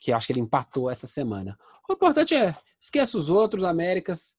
Que 0.00 0.12
eu 0.12 0.16
acho 0.16 0.26
que 0.26 0.32
ele 0.32 0.40
empatou 0.40 0.88
essa 0.88 1.06
semana. 1.06 1.58
O 1.88 1.92
importante 1.92 2.34
é, 2.34 2.56
esquece 2.80 3.16
os 3.16 3.28
outros 3.28 3.64
Américas, 3.64 4.36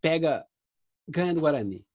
pega, 0.00 0.44
ganha 1.08 1.32
do 1.32 1.40
Guarani. 1.40 1.86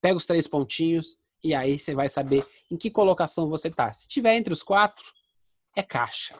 Pega 0.00 0.16
os 0.16 0.26
três 0.26 0.48
pontinhos 0.48 1.16
e 1.42 1.54
aí 1.54 1.78
você 1.78 1.94
vai 1.94 2.08
saber 2.08 2.44
em 2.70 2.76
que 2.76 2.90
colocação 2.90 3.48
você 3.48 3.70
tá. 3.70 3.92
Se 3.92 4.08
tiver 4.08 4.36
entre 4.36 4.52
os 4.52 4.62
quatro, 4.62 5.04
é 5.76 5.82
caixa. 5.82 6.34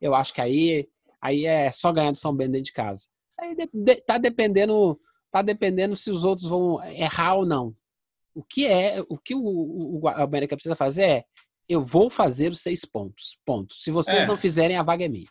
Eu 0.00 0.14
acho 0.14 0.32
que 0.32 0.40
aí, 0.40 0.88
aí 1.20 1.46
é 1.46 1.70
só 1.70 1.92
ganhar 1.92 2.10
do 2.10 2.16
São 2.16 2.34
Bento 2.34 2.52
dentro 2.52 2.64
de 2.64 2.72
casa. 2.72 3.06
Aí 3.38 3.54
de, 3.54 3.68
de, 3.72 3.96
tá 3.96 4.18
dependendo, 4.18 5.00
tá 5.30 5.42
dependendo 5.42 5.96
se 5.96 6.10
os 6.10 6.24
outros 6.24 6.48
vão 6.48 6.82
errar 6.84 7.34
ou 7.34 7.46
não. 7.46 7.74
O 8.34 8.42
que 8.42 8.66
é, 8.66 9.04
o 9.08 9.18
que 9.18 9.34
o, 9.34 9.40
o, 9.40 10.00
o 10.02 10.08
América 10.08 10.56
precisa 10.56 10.76
fazer 10.76 11.02
é, 11.02 11.24
eu 11.68 11.82
vou 11.82 12.10
fazer 12.10 12.50
os 12.50 12.60
seis 12.60 12.84
pontos. 12.84 13.38
Ponto. 13.44 13.74
Se 13.74 13.90
vocês 13.90 14.22
é. 14.22 14.26
não 14.26 14.36
fizerem, 14.36 14.76
a 14.76 14.82
vaga 14.82 15.04
é 15.04 15.08
minha. 15.08 15.28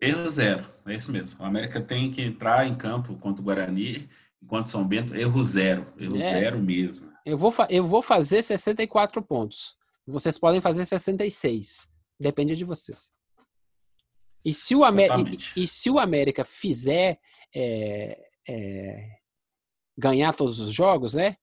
Erro 0.00 0.28
zero, 0.28 0.64
é 0.86 0.94
isso 0.94 1.10
mesmo. 1.10 1.42
O 1.42 1.44
América 1.44 1.80
tem 1.80 2.10
que 2.10 2.22
entrar 2.22 2.66
em 2.66 2.76
campo 2.76 3.16
contra 3.16 3.42
o 3.42 3.44
Guarani, 3.44 4.08
enquanto 4.42 4.70
São 4.70 4.86
Bento, 4.86 5.14
erro 5.14 5.42
zero, 5.42 5.86
erro 5.98 6.16
é. 6.16 6.20
zero 6.20 6.60
mesmo. 6.60 7.08
Eu 7.28 7.36
vou, 7.36 7.52
eu 7.68 7.84
vou 7.84 8.00
fazer 8.00 8.42
64 8.42 9.20
pontos. 9.22 9.76
Vocês 10.06 10.38
podem 10.38 10.62
fazer 10.62 10.86
66. 10.86 11.86
Depende 12.18 12.56
de 12.56 12.64
vocês. 12.64 13.12
E 14.42 14.54
se 14.54 14.74
o, 14.74 14.82
América, 14.82 15.36
e, 15.54 15.64
e, 15.64 15.68
se 15.68 15.90
o 15.90 15.98
América 15.98 16.42
fizer 16.42 17.20
é, 17.54 18.18
é, 18.48 19.18
ganhar 19.94 20.32
todos 20.32 20.58
os 20.58 20.72
jogos, 20.72 21.12
né? 21.12 21.36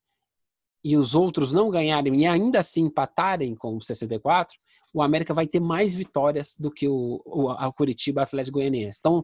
E 0.83 0.97
os 0.97 1.13
outros 1.13 1.53
não 1.53 1.69
ganharem 1.69 2.19
e 2.19 2.25
ainda 2.25 2.61
assim 2.61 2.85
empatarem 2.85 3.53
com 3.53 3.77
o 3.77 3.81
64, 3.81 4.57
o 4.91 5.03
América 5.03 5.35
vai 5.35 5.45
ter 5.45 5.59
mais 5.59 5.93
vitórias 5.93 6.55
do 6.57 6.71
que 6.71 6.87
o, 6.87 7.21
o 7.27 7.51
a 7.51 7.71
Curitiba 7.71 8.23
Atlético 8.23 8.57
Goianiense. 8.57 8.97
Então, 9.01 9.23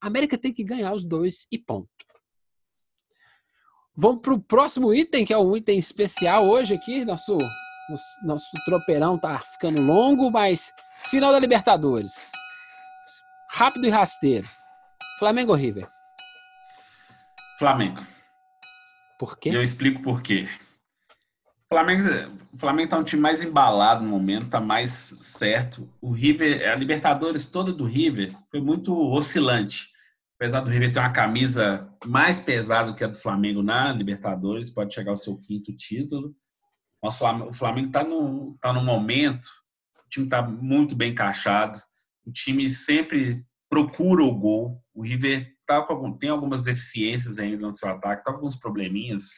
a 0.00 0.06
América 0.06 0.38
tem 0.38 0.54
que 0.54 0.64
ganhar 0.64 0.94
os 0.94 1.04
dois 1.04 1.46
e 1.52 1.58
ponto. 1.58 1.90
Vamos 3.96 4.22
para 4.22 4.34
o 4.34 4.40
próximo 4.40 4.94
item, 4.94 5.24
que 5.24 5.32
é 5.32 5.38
um 5.38 5.56
item 5.56 5.78
especial 5.78 6.48
hoje 6.48 6.74
aqui. 6.74 7.04
Nosso, 7.04 7.36
nosso 8.24 8.46
tropeirão 8.64 9.18
tá 9.18 9.38
ficando 9.38 9.80
longo, 9.80 10.30
mas 10.30 10.72
final 11.10 11.32
da 11.32 11.38
Libertadores. 11.38 12.30
Rápido 13.50 13.86
e 13.86 13.90
rasteiro. 13.90 14.48
Flamengo 15.18 15.52
ou 15.52 15.58
River? 15.58 15.88
Flamengo. 17.58 18.00
Por 19.18 19.36
quê? 19.36 19.50
Eu 19.52 19.62
explico 19.62 20.00
por 20.00 20.22
quê. 20.22 20.48
O 21.70 21.74
Flamengo, 21.74 22.02
Flamengo 22.56 22.88
tá 22.88 22.98
um 22.98 23.04
time 23.04 23.20
mais 23.20 23.44
embalado 23.44 24.02
no 24.02 24.08
momento, 24.08 24.48
tá 24.48 24.60
mais 24.60 25.16
certo. 25.20 25.88
O 26.00 26.10
River, 26.10 26.68
a 26.68 26.74
Libertadores 26.74 27.46
toda 27.46 27.72
do 27.72 27.84
River 27.84 28.34
foi 28.50 28.60
muito 28.60 28.96
oscilante. 29.12 29.89
Apesar 30.40 30.62
do 30.62 30.70
River 30.70 30.90
ter 30.90 31.00
uma 31.00 31.12
camisa 31.12 31.86
mais 32.06 32.40
pesada 32.40 32.94
que 32.94 33.04
a 33.04 33.08
do 33.08 33.18
Flamengo 33.18 33.62
na 33.62 33.92
Libertadores, 33.92 34.70
pode 34.70 34.94
chegar 34.94 35.10
ao 35.10 35.16
seu 35.18 35.36
quinto 35.36 35.70
título. 35.76 36.34
O 37.02 37.52
Flamengo 37.52 37.88
está 37.88 38.02
no, 38.02 38.56
tá 38.58 38.72
no 38.72 38.82
momento, 38.82 39.44
o 40.02 40.08
time 40.08 40.24
está 40.24 40.40
muito 40.40 40.96
bem 40.96 41.10
encaixado, 41.10 41.78
o 42.24 42.32
time 42.32 42.70
sempre 42.70 43.44
procura 43.68 44.24
o 44.24 44.34
gol. 44.34 44.82
O 44.94 45.02
River 45.02 45.54
tá 45.66 45.82
com, 45.82 46.16
tem 46.16 46.30
algumas 46.30 46.62
deficiências 46.62 47.38
ainda 47.38 47.58
no 47.66 47.72
seu 47.72 47.90
ataque, 47.90 48.24
tá 48.24 48.32
com 48.32 48.38
alguns 48.38 48.56
probleminhas 48.56 49.32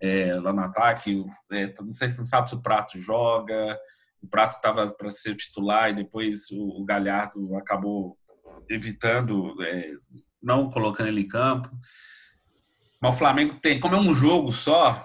é, 0.00 0.32
lá 0.36 0.52
no 0.52 0.60
ataque. 0.60 1.24
É, 1.50 1.74
não 1.80 1.90
sei 1.90 2.08
se 2.08 2.18
não 2.18 2.24
sabe 2.24 2.50
se 2.50 2.54
o 2.54 2.62
Prato 2.62 3.00
joga. 3.00 3.76
O 4.22 4.28
Prato 4.28 4.52
estava 4.52 4.94
para 4.94 5.10
ser 5.10 5.34
titular 5.34 5.90
e 5.90 5.96
depois 5.96 6.52
o, 6.52 6.80
o 6.80 6.84
Galhardo 6.84 7.56
acabou 7.56 8.16
evitando, 8.68 9.60
é, 9.62 9.92
não 10.46 10.70
colocando 10.70 11.08
ele 11.08 11.22
em 11.22 11.28
campo. 11.28 11.68
Mas 13.02 13.14
o 13.14 13.18
Flamengo 13.18 13.56
tem, 13.56 13.80
como 13.80 13.96
é 13.96 13.98
um 13.98 14.14
jogo 14.14 14.52
só, 14.52 15.04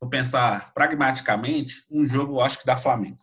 vou 0.00 0.08
pensar 0.08 0.72
pragmaticamente, 0.72 1.84
um 1.90 2.06
jogo 2.06 2.36
eu 2.36 2.40
acho 2.40 2.58
que 2.58 2.66
dá 2.66 2.74
Flamengo. 2.74 3.18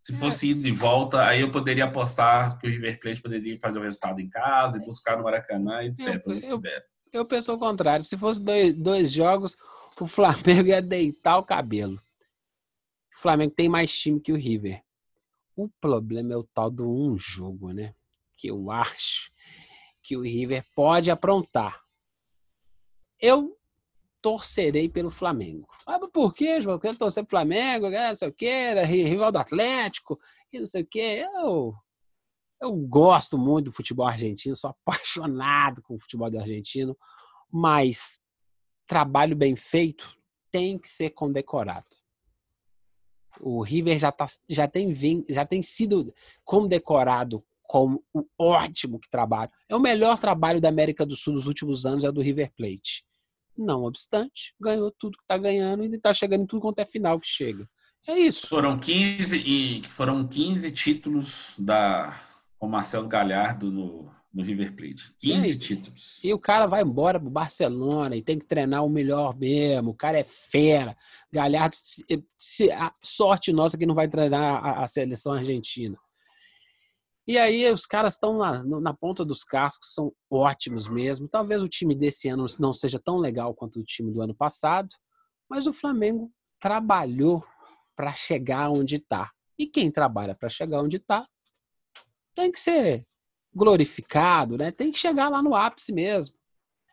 Se 0.00 0.14
é. 0.14 0.16
fosse 0.16 0.50
ir 0.50 0.54
de 0.54 0.70
volta, 0.70 1.26
aí 1.26 1.40
eu 1.40 1.50
poderia 1.50 1.84
apostar 1.84 2.58
que 2.58 2.66
o 2.66 2.70
River 2.70 3.00
Plate 3.00 3.20
poderia 3.20 3.58
fazer 3.58 3.78
o 3.78 3.82
resultado 3.82 4.20
em 4.20 4.28
casa 4.28 4.78
e 4.78 4.84
buscar 4.84 5.16
no 5.16 5.24
Maracanã, 5.24 5.82
etc. 5.82 6.22
Eu, 6.26 6.32
eu, 6.32 6.62
eu 7.12 7.26
penso 7.26 7.52
o 7.52 7.58
contrário. 7.58 8.04
Se 8.04 8.16
fosse 8.16 8.40
dois, 8.40 8.74
dois 8.74 9.10
jogos, 9.10 9.56
o 9.98 10.06
Flamengo 10.06 10.68
ia 10.68 10.80
deitar 10.80 11.38
o 11.38 11.44
cabelo. 11.44 12.00
O 13.16 13.20
Flamengo 13.20 13.54
tem 13.54 13.68
mais 13.68 13.96
time 13.98 14.20
que 14.20 14.32
o 14.32 14.36
River. 14.36 14.82
O 15.56 15.68
problema 15.80 16.34
é 16.34 16.36
o 16.36 16.44
tal 16.44 16.70
do 16.70 16.88
um 16.88 17.16
jogo, 17.16 17.72
né? 17.72 17.94
Que 18.36 18.48
eu 18.48 18.70
acho 18.70 19.30
que 20.04 20.16
o 20.16 20.20
River 20.20 20.62
pode 20.74 21.10
aprontar. 21.10 21.82
Eu 23.18 23.58
torcerei 24.20 24.88
pelo 24.88 25.10
Flamengo. 25.10 25.66
Ah, 25.86 25.98
por 25.98 26.34
quê, 26.34 26.60
João? 26.60 26.76
Porque 26.76 26.88
eu 26.88 26.96
torcer 26.96 27.24
pro 27.24 27.30
Flamengo, 27.30 27.88
né? 27.88 28.08
não 28.08 28.14
sei 28.14 28.28
o 28.28 28.32
quê, 28.32 28.74
rival 28.84 29.32
do 29.32 29.38
Atlético, 29.38 30.18
e 30.52 30.60
não 30.60 30.66
sei 30.66 30.82
o 30.82 30.86
quê. 30.86 31.26
Eu, 31.40 31.74
eu 32.60 32.72
gosto 32.74 33.38
muito 33.38 33.66
do 33.66 33.72
futebol 33.72 34.06
argentino, 34.06 34.54
sou 34.54 34.70
apaixonado 34.86 35.82
com 35.82 35.96
o 35.96 36.00
futebol 36.00 36.30
do 36.30 36.38
argentino, 36.38 36.96
mas 37.50 38.20
trabalho 38.86 39.34
bem 39.34 39.56
feito 39.56 40.16
tem 40.50 40.78
que 40.78 40.88
ser 40.88 41.10
condecorado. 41.10 41.96
O 43.40 43.62
River 43.62 43.98
já, 43.98 44.12
tá, 44.12 44.26
já, 44.48 44.68
tem, 44.68 44.94
já 45.28 45.46
tem 45.46 45.62
sido 45.62 46.14
condecorado 46.44 47.44
como 47.74 48.04
o 48.14 48.24
ótimo 48.38 49.00
que 49.00 49.10
trabalho. 49.10 49.50
É 49.68 49.74
o 49.74 49.80
melhor 49.80 50.16
trabalho 50.16 50.60
da 50.60 50.68
América 50.68 51.04
do 51.04 51.16
Sul 51.16 51.34
nos 51.34 51.48
últimos 51.48 51.84
anos, 51.84 52.04
é 52.04 52.12
do 52.12 52.20
River 52.20 52.52
Plate. 52.56 53.04
Não 53.58 53.82
obstante, 53.82 54.54
ganhou 54.60 54.94
tudo 54.96 55.18
que 55.18 55.24
está 55.24 55.36
ganhando 55.36 55.82
e 55.82 55.88
está 55.88 56.14
chegando 56.14 56.44
em 56.44 56.46
tudo 56.46 56.62
quanto 56.62 56.78
é 56.78 56.86
final 56.86 57.18
que 57.18 57.26
chega. 57.26 57.68
É 58.06 58.16
isso. 58.16 58.46
Foram 58.46 58.78
15 58.78 59.42
e 59.44 59.82
foram 59.88 60.24
15 60.24 60.70
títulos 60.70 61.56
da 61.58 62.16
com 62.60 62.68
Marcelo 62.68 63.08
Galhardo 63.08 63.72
no, 63.72 64.08
no 64.32 64.44
River 64.44 64.76
Plate. 64.76 65.12
15 65.18 65.50
e, 65.50 65.58
títulos. 65.58 66.20
E 66.22 66.32
o 66.32 66.38
cara 66.38 66.68
vai 66.68 66.80
embora 66.80 67.18
pro 67.18 67.28
Barcelona 67.28 68.14
e 68.14 68.22
tem 68.22 68.38
que 68.38 68.46
treinar 68.46 68.84
o 68.84 68.88
melhor 68.88 69.36
mesmo. 69.36 69.90
O 69.90 69.96
cara 69.96 70.16
é 70.16 70.22
fera. 70.22 70.96
Galhardo, 71.32 71.74
se, 71.74 72.04
se, 72.38 72.70
a 72.70 72.94
sorte 73.02 73.52
nossa 73.52 73.76
que 73.76 73.84
não 73.84 73.96
vai 73.96 74.06
treinar 74.06 74.64
a, 74.64 74.84
a 74.84 74.86
seleção 74.86 75.32
argentina. 75.32 75.98
E 77.26 77.38
aí 77.38 77.70
os 77.72 77.86
caras 77.86 78.14
estão 78.14 78.36
na, 78.38 78.62
na, 78.62 78.92
ponta 78.92 79.24
dos 79.24 79.44
cascos, 79.44 79.94
são 79.94 80.12
ótimos 80.30 80.88
mesmo. 80.88 81.26
Talvez 81.26 81.62
o 81.62 81.68
time 81.68 81.94
desse 81.94 82.28
ano 82.28 82.44
não 82.58 82.74
seja 82.74 82.98
tão 82.98 83.16
legal 83.16 83.54
quanto 83.54 83.80
o 83.80 83.84
time 83.84 84.12
do 84.12 84.20
ano 84.20 84.34
passado, 84.34 84.90
mas 85.48 85.66
o 85.66 85.72
Flamengo 85.72 86.30
trabalhou 86.60 87.42
para 87.96 88.12
chegar 88.12 88.70
onde 88.70 88.96
está. 88.96 89.30
E 89.58 89.66
quem 89.66 89.90
trabalha 89.90 90.34
para 90.34 90.48
chegar 90.48 90.82
onde 90.82 90.96
está 90.98 91.26
tem 92.34 92.50
que 92.50 92.60
ser 92.60 93.06
glorificado, 93.54 94.58
né? 94.58 94.70
Tem 94.72 94.90
que 94.90 94.98
chegar 94.98 95.28
lá 95.28 95.40
no 95.40 95.54
ápice 95.54 95.92
mesmo. 95.92 96.34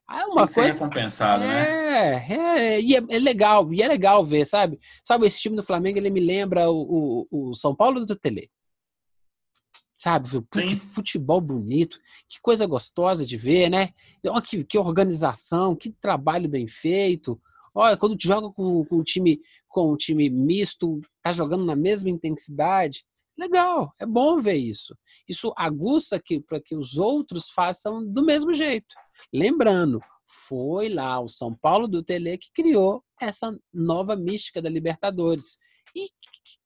é 0.10 0.26
uma 0.26 0.46
Tem 0.46 0.56
coisa 0.56 0.74
recompensado, 0.74 1.44
é, 1.44 1.48
né? 1.48 2.76
É, 2.76 2.82
e 2.82 2.96
é, 2.96 3.00
é, 3.10 3.20
legal, 3.20 3.74
e 3.74 3.82
é 3.82 3.88
legal 3.88 4.24
ver, 4.24 4.46
sabe? 4.46 4.80
Sabe 5.04 5.26
esse 5.26 5.42
time 5.42 5.56
do 5.56 5.64
Flamengo, 5.64 5.98
ele 5.98 6.10
me 6.10 6.20
lembra 6.20 6.70
o, 6.70 7.26
o, 7.32 7.50
o 7.50 7.54
São 7.54 7.76
Paulo 7.76 8.06
do 8.06 8.16
Tele. 8.16 8.50
Sabe, 10.02 10.30
viu? 10.30 10.42
que 10.52 10.76
futebol 10.78 11.40
bonito, 11.40 12.00
que 12.28 12.42
coisa 12.42 12.66
gostosa 12.66 13.24
de 13.24 13.38
ver, 13.38 13.70
né? 13.70 13.90
Olha 14.26 14.42
que, 14.42 14.64
que 14.64 14.76
organização, 14.76 15.76
que 15.76 15.92
trabalho 15.92 16.50
bem 16.50 16.68
feito. 16.68 17.40
Olha, 17.72 17.96
quando 17.96 18.20
joga 18.20 18.50
com, 18.52 18.84
com 18.84 18.96
um 18.96 19.04
time 19.04 19.40
com 19.68 19.94
um 19.94 19.96
time 19.96 20.28
misto, 20.28 21.00
tá 21.22 21.32
jogando 21.32 21.64
na 21.66 21.76
mesma 21.76 22.10
intensidade. 22.10 23.06
Legal, 23.38 23.94
é 24.02 24.06
bom 24.08 24.42
ver 24.42 24.56
isso. 24.56 24.98
Isso 25.30 25.54
aguça 25.56 26.20
para 26.48 26.60
que 26.60 26.76
os 26.76 26.98
outros 26.98 27.52
façam 27.52 28.04
do 28.04 28.26
mesmo 28.26 28.56
jeito. 28.56 28.96
Lembrando, 29.32 30.02
foi 30.48 30.90
lá 30.90 31.20
o 31.20 31.30
São 31.30 31.54
Paulo 31.54 31.88
do 31.88 32.02
Tele 32.02 32.40
que 32.40 32.52
criou 32.56 33.04
essa 33.22 33.56
nova 33.72 34.16
mística 34.16 34.64
da 34.64 34.68
Libertadores. 34.68 35.60
E 35.96 36.10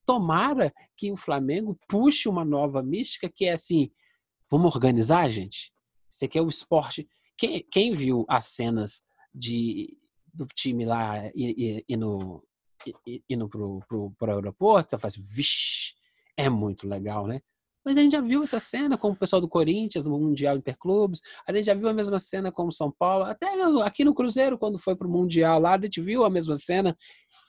tomara 0.05 0.73
que 0.95 1.11
o 1.11 1.17
Flamengo 1.17 1.77
puxe 1.87 2.29
uma 2.29 2.45
nova 2.45 2.81
mística 2.83 3.29
que 3.29 3.45
é 3.45 3.53
assim: 3.53 3.91
vamos 4.49 4.73
organizar, 4.73 5.27
gente? 5.29 5.73
Você 6.09 6.27
quer 6.27 6.41
o 6.41 6.49
esporte. 6.49 7.07
Quem, 7.37 7.65
quem 7.69 7.93
viu 7.93 8.25
as 8.29 8.45
cenas 8.45 9.01
de, 9.33 9.97
do 10.33 10.45
time 10.45 10.85
lá 10.85 11.29
indo, 11.89 12.43
indo 13.29 13.49
pro, 13.49 13.81
pro, 13.87 14.31
aeroporto, 14.31 14.91
você 14.91 14.97
fala 14.97 15.09
assim, 15.09 15.25
vixi, 15.25 15.93
é 16.37 16.49
muito 16.49 16.87
legal, 16.87 17.27
né? 17.27 17.41
Mas 17.83 17.97
a 17.97 18.01
gente 18.01 18.13
já 18.13 18.21
viu 18.21 18.41
essa 18.41 18.59
cena 18.59 18.97
com 18.97 19.11
o 19.11 19.15
pessoal 19.15 19.39
do 19.41 19.47
Corinthians 19.47 20.05
no 20.05 20.17
Mundial 20.17 20.57
Interclubes, 20.57 21.21
a 21.47 21.53
gente 21.53 21.65
já 21.65 21.75
viu 21.75 21.87
a 21.87 21.93
mesma 21.93 22.17
cena 22.17 22.51
com 22.51 22.65
o 22.65 22.71
São 22.71 22.91
Paulo, 22.91 23.25
até 23.25 23.47
aqui 23.83 24.03
no 24.03 24.15
Cruzeiro, 24.15 24.57
quando 24.57 24.79
foi 24.79 24.95
pro 24.95 25.09
Mundial 25.09 25.59
lá, 25.59 25.75
a 25.75 25.81
gente 25.81 26.01
viu 26.01 26.23
a 26.23 26.29
mesma 26.29 26.55
cena. 26.55 26.97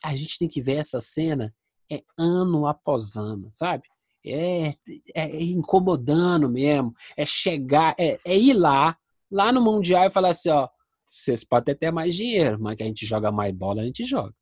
A 0.05 0.15
gente 0.15 0.39
tem 0.39 0.49
que 0.49 0.61
ver 0.61 0.75
essa 0.75 1.01
cena 1.01 1.55
é 1.91 2.03
ano 2.19 2.67
após 2.67 3.17
ano, 3.17 3.51
sabe? 3.55 3.85
É, 4.25 4.75
é 5.15 5.43
incomodando 5.43 6.49
mesmo, 6.49 6.93
é 7.17 7.25
chegar, 7.25 7.95
é, 7.99 8.19
é 8.25 8.37
ir 8.37 8.55
lá, 8.55 8.97
lá 9.31 9.53
no 9.53 9.63
Mundial 9.63 10.07
e 10.07 10.11
falar 10.11 10.31
assim, 10.31 10.51
ó, 10.51 10.69
vocês 11.09 11.45
podem 11.45 11.75
ter 11.75 11.93
mais 11.93 12.15
dinheiro, 12.15 12.59
mas 12.61 12.77
que 12.77 12.83
a 12.83 12.87
gente 12.87 13.07
joga 13.07 13.31
mais 13.31 13.53
bola, 13.53 13.83
a 13.83 13.85
gente 13.85 14.05
joga. 14.05 14.35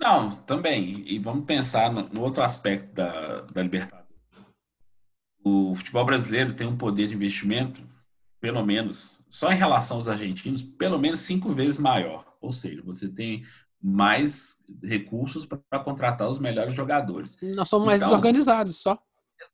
Não, 0.00 0.30
também. 0.30 1.02
E 1.08 1.18
vamos 1.18 1.44
pensar 1.44 1.92
no, 1.92 2.08
no 2.08 2.22
outro 2.22 2.42
aspecto 2.42 2.94
da, 2.94 3.42
da 3.42 3.62
Libertadores. 3.62 4.08
O 5.44 5.74
futebol 5.74 6.04
brasileiro 6.04 6.52
tem 6.52 6.66
um 6.66 6.76
poder 6.76 7.06
de 7.06 7.14
investimento, 7.14 7.82
pelo 8.40 8.64
menos, 8.64 9.18
só 9.28 9.52
em 9.52 9.56
relação 9.56 9.96
aos 9.96 10.08
argentinos, 10.08 10.62
pelo 10.62 10.98
menos 10.98 11.20
cinco 11.20 11.52
vezes 11.52 11.78
maior. 11.78 12.36
Ou 12.40 12.52
seja, 12.52 12.82
você 12.82 13.08
tem 13.08 13.44
mais 13.82 14.64
recursos 14.82 15.46
para 15.46 15.78
contratar 15.80 16.28
os 16.28 16.38
melhores 16.38 16.74
jogadores. 16.74 17.36
Nós 17.54 17.68
somos 17.68 17.86
mais 17.86 18.00
então, 18.00 18.10
desorganizados 18.10 18.82
só. 18.82 18.98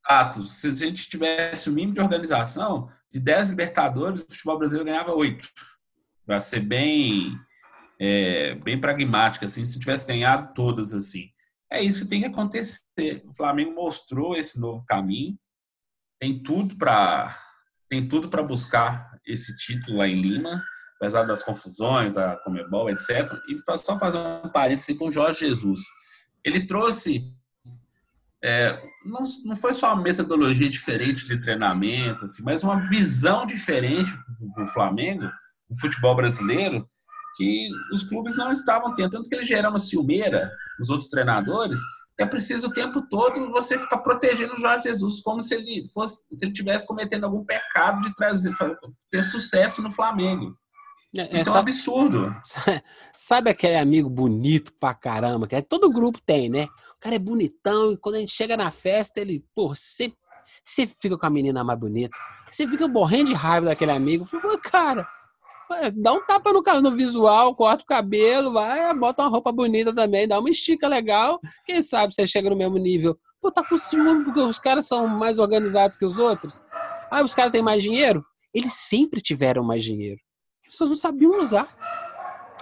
Exato. 0.07 0.43
Se 0.45 0.69
a 0.69 0.73
gente 0.73 1.09
tivesse 1.09 1.69
o 1.69 1.73
mínimo 1.73 1.95
de 1.95 2.01
organização, 2.01 2.89
de 3.13 3.21
10 3.21 3.51
Libertadores, 3.51 4.23
o 4.23 4.27
futebol 4.27 4.59
brasileiro 4.59 4.87
ganhava 4.87 5.13
8. 5.13 5.49
Para 6.27 6.41
ser 6.41 6.61
bem 6.61 7.39
é, 7.99 8.55
bem 8.57 8.81
pragmática, 8.81 9.47
assim, 9.47 9.65
se 9.65 9.79
tivesse 9.79 10.07
ganhado 10.07 10.53
todas, 10.55 10.93
assim. 10.93 11.31
É 11.71 11.83
isso 11.83 12.01
que 12.01 12.09
tem 12.09 12.21
que 12.21 12.27
acontecer. 12.27 13.23
O 13.27 13.35
Flamengo 13.35 13.75
mostrou 13.75 14.37
esse 14.37 14.59
novo 14.59 14.85
caminho, 14.87 15.39
tem 16.19 16.43
tudo 16.43 16.77
para 16.77 17.39
tem 17.89 18.09
tudo 18.09 18.29
para 18.29 18.43
buscar 18.43 19.11
esse 19.27 19.57
título 19.57 19.99
lá 19.99 20.09
em 20.09 20.21
Lima, 20.21 20.65
apesar 20.97 21.25
das 21.25 21.43
confusões, 21.43 22.17
a 22.17 22.37
Comebol, 22.37 22.91
etc. 22.91 23.33
E 23.49 23.59
só 23.79 23.99
fazer 23.99 24.19
um 24.19 24.49
parêntese 24.49 24.95
com 24.95 25.09
o 25.09 25.13
Jorge 25.13 25.41
Jesus. 25.41 25.81
Ele 26.45 26.67
trouxe 26.67 27.35
é, 28.47 28.79
não, 29.07 29.23
não 29.47 29.57
foi 29.57 29.73
só 29.73 29.95
uma 29.95 30.03
metodologia 30.03 30.69
diferente 30.69 31.25
de 31.25 31.41
treinamento, 31.41 32.27
assim, 32.27 32.43
mas 32.43 32.63
uma 32.63 32.79
visão 32.79 33.47
diferente 33.47 34.13
do 34.55 34.67
Flamengo, 34.69 35.31
do 35.69 35.81
futebol 35.81 36.15
brasileiro, 36.15 36.87
que 37.39 37.71
os 37.91 38.03
clubes 38.03 38.37
não 38.37 38.53
estavam 38.53 38.95
tendo. 38.95 39.13
Tanto 39.13 39.31
que 39.31 39.35
ele 39.35 39.45
gerou 39.45 39.71
uma 39.71 39.79
ciumeira 39.79 40.53
nos 40.79 40.91
outros 40.91 41.09
treinadores, 41.09 41.81
é 42.19 42.27
preciso 42.27 42.69
o 42.69 42.73
tempo 42.73 43.01
todo 43.09 43.51
você 43.51 43.79
ficar 43.79 43.99
protegendo 43.99 44.55
o 44.55 44.61
Jorge 44.61 44.85
Jesus, 44.85 45.23
como 45.23 45.41
se 45.41 45.55
ele 45.55 45.89
fosse, 45.89 46.27
se 46.31 46.45
ele 46.45 46.53
tivesse 46.53 46.87
cometendo 46.87 47.25
algum 47.25 47.43
pecado 47.45 48.03
de 48.03 48.15
trazer, 48.15 48.53
ter 49.11 49.23
sucesso 49.25 49.81
no 49.81 49.91
Flamengo. 49.91 50.55
É, 51.17 51.37
Isso 51.37 51.49
é, 51.49 51.53
é 51.53 51.55
um 51.55 51.59
absurdo. 51.59 52.37
Sabe 53.17 53.51
aquele 53.51 53.77
amigo 53.77 54.11
bonito 54.11 54.73
pra 54.81 54.95
caramba, 54.95 55.47
que 55.47 55.61
todo 55.63 55.91
grupo 55.91 56.21
tem, 56.25 56.49
né? 56.49 56.65
O 56.65 57.01
cara 57.01 57.17
é 57.17 57.19
bonitão 57.19 57.93
e 57.93 57.97
quando 57.97 58.17
a 58.17 58.19
gente 58.19 58.33
chega 58.33 58.57
na 58.57 58.71
festa, 58.71 59.21
ele, 59.21 59.45
pô, 59.55 59.75
sempre, 59.75 60.19
sempre 60.65 60.97
fica 61.01 61.17
com 61.17 61.27
a 61.27 61.31
menina 61.31 61.63
mais 61.63 61.79
bonita. 61.79 62.17
Você 62.51 62.67
fica 62.67 62.89
morrendo 62.89 63.27
de 63.27 63.35
raiva 63.35 63.67
daquele 63.67 63.93
amigo. 63.93 64.25
Fala, 64.25 64.59
cara, 64.59 65.09
dá 65.95 66.13
um 66.13 66.25
tapa 66.25 66.53
no, 66.53 66.63
no 66.83 66.97
visual, 66.97 67.55
corta 67.55 67.83
o 67.83 67.87
cabelo, 67.87 68.53
vai, 68.53 68.95
bota 68.95 69.23
uma 69.23 69.29
roupa 69.29 69.53
bonita 69.53 69.95
também, 69.95 70.27
dá 70.27 70.39
uma 70.39 70.51
estica 70.51 70.89
legal. 70.89 71.41
Quem 71.65 71.83
sabe 71.83 72.15
você 72.15 72.27
chega 72.27 72.51
no 72.51 72.57
mesmo 72.57 72.77
nível. 72.79 73.19
Pô, 73.41 73.53
tá 73.53 73.63
com 73.63 73.77
ciúme 73.77 74.25
porque 74.25 74.41
os 74.41 74.59
caras 74.59 74.87
são 74.87 75.07
mais 75.07 75.39
organizados 75.39 75.97
que 75.97 76.05
os 76.05 76.19
outros. 76.19 76.63
Ah, 77.11 77.23
os 77.23 77.35
caras 77.35 77.53
têm 77.53 77.63
mais 77.63 77.83
dinheiro? 77.83 78.25
Eles 78.53 78.73
sempre 78.73 79.21
tiveram 79.21 79.63
mais 79.63 79.85
dinheiro. 79.85 80.21
Só 80.67 80.87
não 80.87 80.97
sabiam 80.97 81.39
usar. 81.39 81.69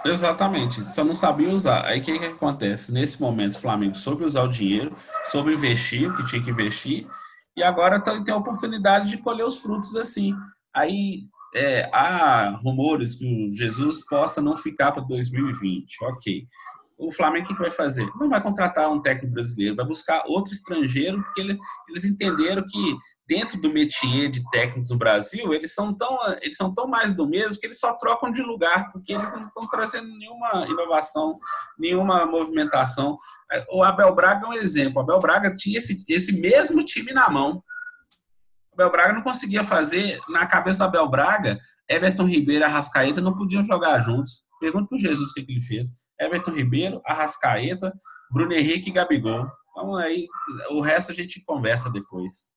Exatamente, 0.05 0.83
só 0.83 1.03
não 1.03 1.15
sabiam 1.15 1.53
usar. 1.53 1.85
Aí 1.85 1.99
o 1.99 2.03
que, 2.03 2.19
que 2.19 2.25
acontece? 2.25 2.91
Nesse 2.91 3.21
momento, 3.21 3.53
o 3.53 3.59
Flamengo 3.61 3.95
soube 3.95 4.25
usar 4.25 4.43
o 4.43 4.49
dinheiro, 4.49 4.95
soube 5.23 5.53
investir 5.53 6.09
o 6.09 6.15
que 6.15 6.25
tinha 6.25 6.43
que 6.43 6.49
investir, 6.49 7.07
e 7.55 7.63
agora 7.63 7.99
tem 7.99 8.33
a 8.33 8.37
oportunidade 8.37 9.09
de 9.09 9.17
colher 9.17 9.45
os 9.45 9.59
frutos 9.59 9.95
assim. 9.95 10.35
Aí 10.73 11.23
é, 11.55 11.89
há 11.93 12.49
rumores 12.49 13.15
que 13.15 13.25
o 13.25 13.53
Jesus 13.53 14.05
possa 14.05 14.41
não 14.41 14.57
ficar 14.57 14.91
para 14.91 15.03
2020. 15.03 16.03
Ok. 16.03 16.47
O 17.03 17.11
Flamengo 17.11 17.45
o 17.45 17.47
que 17.49 17.61
vai 17.61 17.71
fazer? 17.71 18.09
Não 18.15 18.29
vai 18.29 18.41
contratar 18.41 18.89
um 18.89 19.01
técnico 19.01 19.33
brasileiro, 19.33 19.75
vai 19.75 19.85
buscar 19.85 20.23
outro 20.25 20.53
estrangeiro, 20.53 21.21
porque 21.21 21.41
ele, 21.41 21.57
eles 21.89 22.05
entenderam 22.05 22.63
que 22.65 22.97
dentro 23.27 23.59
do 23.59 23.71
métier 23.71 24.29
de 24.29 24.43
técnicos 24.51 24.89
no 24.89 24.97
Brasil, 24.97 25.53
eles 25.53 25.73
são 25.73 25.93
tão 25.93 26.17
eles 26.41 26.57
são 26.57 26.73
tão 26.73 26.87
mais 26.87 27.13
do 27.13 27.27
mesmo 27.27 27.59
que 27.59 27.65
eles 27.65 27.79
só 27.79 27.93
trocam 27.93 28.31
de 28.31 28.41
lugar, 28.41 28.91
porque 28.91 29.13
eles 29.13 29.31
não 29.33 29.47
estão 29.47 29.67
trazendo 29.67 30.07
nenhuma 30.17 30.65
inovação, 30.67 31.37
nenhuma 31.77 32.25
movimentação. 32.25 33.17
O 33.71 33.83
Abel 33.83 34.13
Braga 34.13 34.45
é 34.45 34.49
um 34.49 34.53
exemplo. 34.53 34.97
O 34.97 35.01
Abel 35.01 35.19
Braga 35.19 35.55
tinha 35.55 35.79
esse, 35.79 36.03
esse 36.07 36.31
mesmo 36.33 36.83
time 36.83 37.13
na 37.13 37.29
mão. 37.29 37.63
O 38.71 38.75
Abel 38.75 38.91
Braga 38.91 39.13
não 39.13 39.21
conseguia 39.21 39.63
fazer, 39.63 40.19
na 40.29 40.45
cabeça 40.45 40.79
do 40.79 40.85
Abel 40.85 41.09
Braga, 41.09 41.59
Everton 41.89 42.25
Ribeiro 42.25 42.63
e 42.63 42.65
Arrascaeta 42.65 43.21
não 43.21 43.35
podiam 43.35 43.63
jogar 43.63 43.99
juntos. 43.99 44.47
Pergunta 44.59 44.87
para 44.87 44.97
Jesus 44.97 45.31
o 45.31 45.33
que, 45.33 45.43
que 45.43 45.51
ele 45.51 45.61
fez. 45.61 45.87
Everton 46.19 46.51
Ribeiro, 46.51 47.01
Arrascaeta, 47.05 47.93
Bruno 48.31 48.53
Henrique 48.53 48.89
e 48.89 48.93
Gabigol. 48.93 49.47
Então 49.71 49.95
aí 49.95 50.27
o 50.69 50.81
resto 50.81 51.11
a 51.11 51.15
gente 51.15 51.43
conversa 51.43 51.89
depois. 51.91 52.53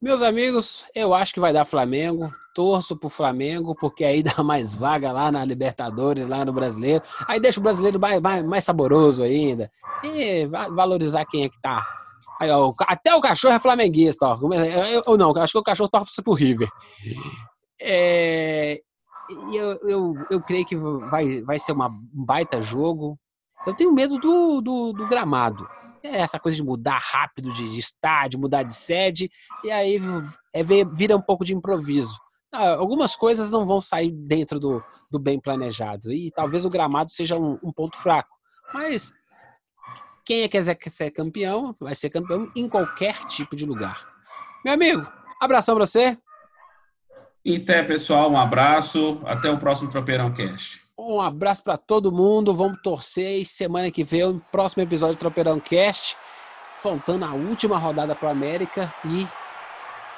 Meus 0.00 0.22
amigos, 0.22 0.86
eu 0.94 1.12
acho 1.12 1.34
que 1.34 1.40
vai 1.40 1.52
dar 1.52 1.66
Flamengo. 1.66 2.32
Torço 2.54 2.96
pro 2.96 3.08
Flamengo, 3.08 3.74
porque 3.74 4.02
aí 4.02 4.22
dá 4.24 4.42
mais 4.42 4.74
vaga 4.74 5.12
lá 5.12 5.30
na 5.30 5.44
Libertadores, 5.44 6.26
lá 6.26 6.44
no 6.44 6.52
Brasileiro. 6.52 7.04
Aí 7.28 7.38
deixa 7.38 7.60
o 7.60 7.62
brasileiro 7.62 8.00
mais, 8.00 8.20
mais, 8.20 8.44
mais 8.44 8.64
saboroso 8.64 9.22
ainda. 9.22 9.70
E 10.02 10.46
valorizar 10.46 11.24
quem 11.26 11.44
é 11.44 11.48
que 11.48 11.60
tá. 11.60 11.86
Aí, 12.40 12.50
ó, 12.50 12.72
até 12.80 13.14
o 13.14 13.20
cachorro 13.20 13.54
é 13.54 13.60
flamenguista, 13.60 14.26
ó. 14.26 14.38
Ou 15.06 15.18
não, 15.18 15.36
acho 15.36 15.52
que 15.52 15.58
o 15.58 15.62
cachorro 15.62 15.90
torce 15.90 16.22
pro 16.22 16.32
River. 16.32 16.70
É, 17.78 18.80
eu, 19.54 19.78
eu, 19.88 20.14
eu 20.30 20.40
creio 20.42 20.64
que 20.64 20.76
vai, 20.76 21.42
vai 21.42 21.58
ser 21.58 21.72
uma, 21.72 21.88
um 21.88 22.24
baita 22.24 22.60
jogo. 22.60 23.18
Eu 23.66 23.74
tenho 23.74 23.92
medo 23.92 24.18
do, 24.18 24.60
do, 24.60 24.92
do 24.92 25.06
gramado 25.06 25.68
é 26.02 26.20
essa 26.20 26.38
coisa 26.38 26.56
de 26.56 26.62
mudar 26.62 26.98
rápido 26.98 27.52
de, 27.52 27.78
estádio, 27.78 28.40
mudar 28.40 28.62
de 28.62 28.74
sede, 28.74 29.30
e 29.62 29.70
aí 29.70 30.00
é, 30.52 30.62
vira 30.62 31.16
um 31.16 31.22
pouco 31.22 31.44
de 31.44 31.54
improviso. 31.54 32.18
Ah, 32.52 32.74
algumas 32.74 33.14
coisas 33.14 33.50
não 33.50 33.66
vão 33.66 33.80
sair 33.80 34.10
dentro 34.10 34.58
do, 34.58 34.82
do 35.10 35.18
bem 35.18 35.40
planejado, 35.40 36.12
e 36.12 36.30
talvez 36.30 36.64
o 36.64 36.70
gramado 36.70 37.10
seja 37.10 37.38
um, 37.38 37.58
um 37.62 37.72
ponto 37.72 37.96
fraco. 37.98 38.30
Mas 38.72 39.12
quem 40.24 40.42
é 40.42 40.48
quiser 40.48 40.78
ser 40.88 41.10
campeão, 41.10 41.74
vai 41.80 41.94
ser 41.94 42.10
campeão 42.10 42.50
em 42.54 42.68
qualquer 42.68 43.24
tipo 43.26 43.54
de 43.54 43.66
lugar. 43.66 44.06
Meu 44.64 44.74
amigo, 44.74 45.06
abração 45.40 45.74
pra 45.74 45.86
você. 45.86 46.18
Até, 47.46 47.82
pessoal. 47.82 48.30
Um 48.30 48.38
abraço. 48.38 49.20
Até 49.24 49.50
o 49.50 49.58
próximo 49.58 49.88
Tropeirão 49.88 50.32
Cast. 50.32 50.80
Um 50.98 51.20
abraço 51.20 51.64
para 51.64 51.76
todo 51.76 52.12
mundo. 52.12 52.54
Vamos 52.54 52.80
torcer 52.82 53.40
e 53.40 53.44
semana 53.44 53.90
que 53.90 54.04
vem, 54.04 54.24
o 54.24 54.42
próximo 54.52 54.82
episódio 54.82 55.16
do 55.16 55.18
Tropeirão 55.18 55.58
Cast, 55.58 56.16
faltando 56.76 57.24
a 57.24 57.32
última 57.32 57.78
rodada 57.78 58.14
para 58.14 58.28
o 58.28 58.30
América 58.30 58.92
e 59.04 59.26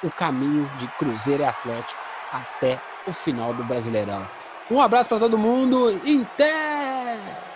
o 0.05 0.11
caminho 0.11 0.69
de 0.77 0.87
Cruzeiro 0.99 1.43
e 1.43 1.45
Atlético 1.45 2.01
até 2.31 2.79
o 3.07 3.13
final 3.13 3.53
do 3.53 3.63
Brasileirão. 3.63 4.27
Um 4.69 4.81
abraço 4.81 5.07
para 5.07 5.19
todo 5.19 5.37
mundo. 5.37 5.87
Até! 6.23 7.52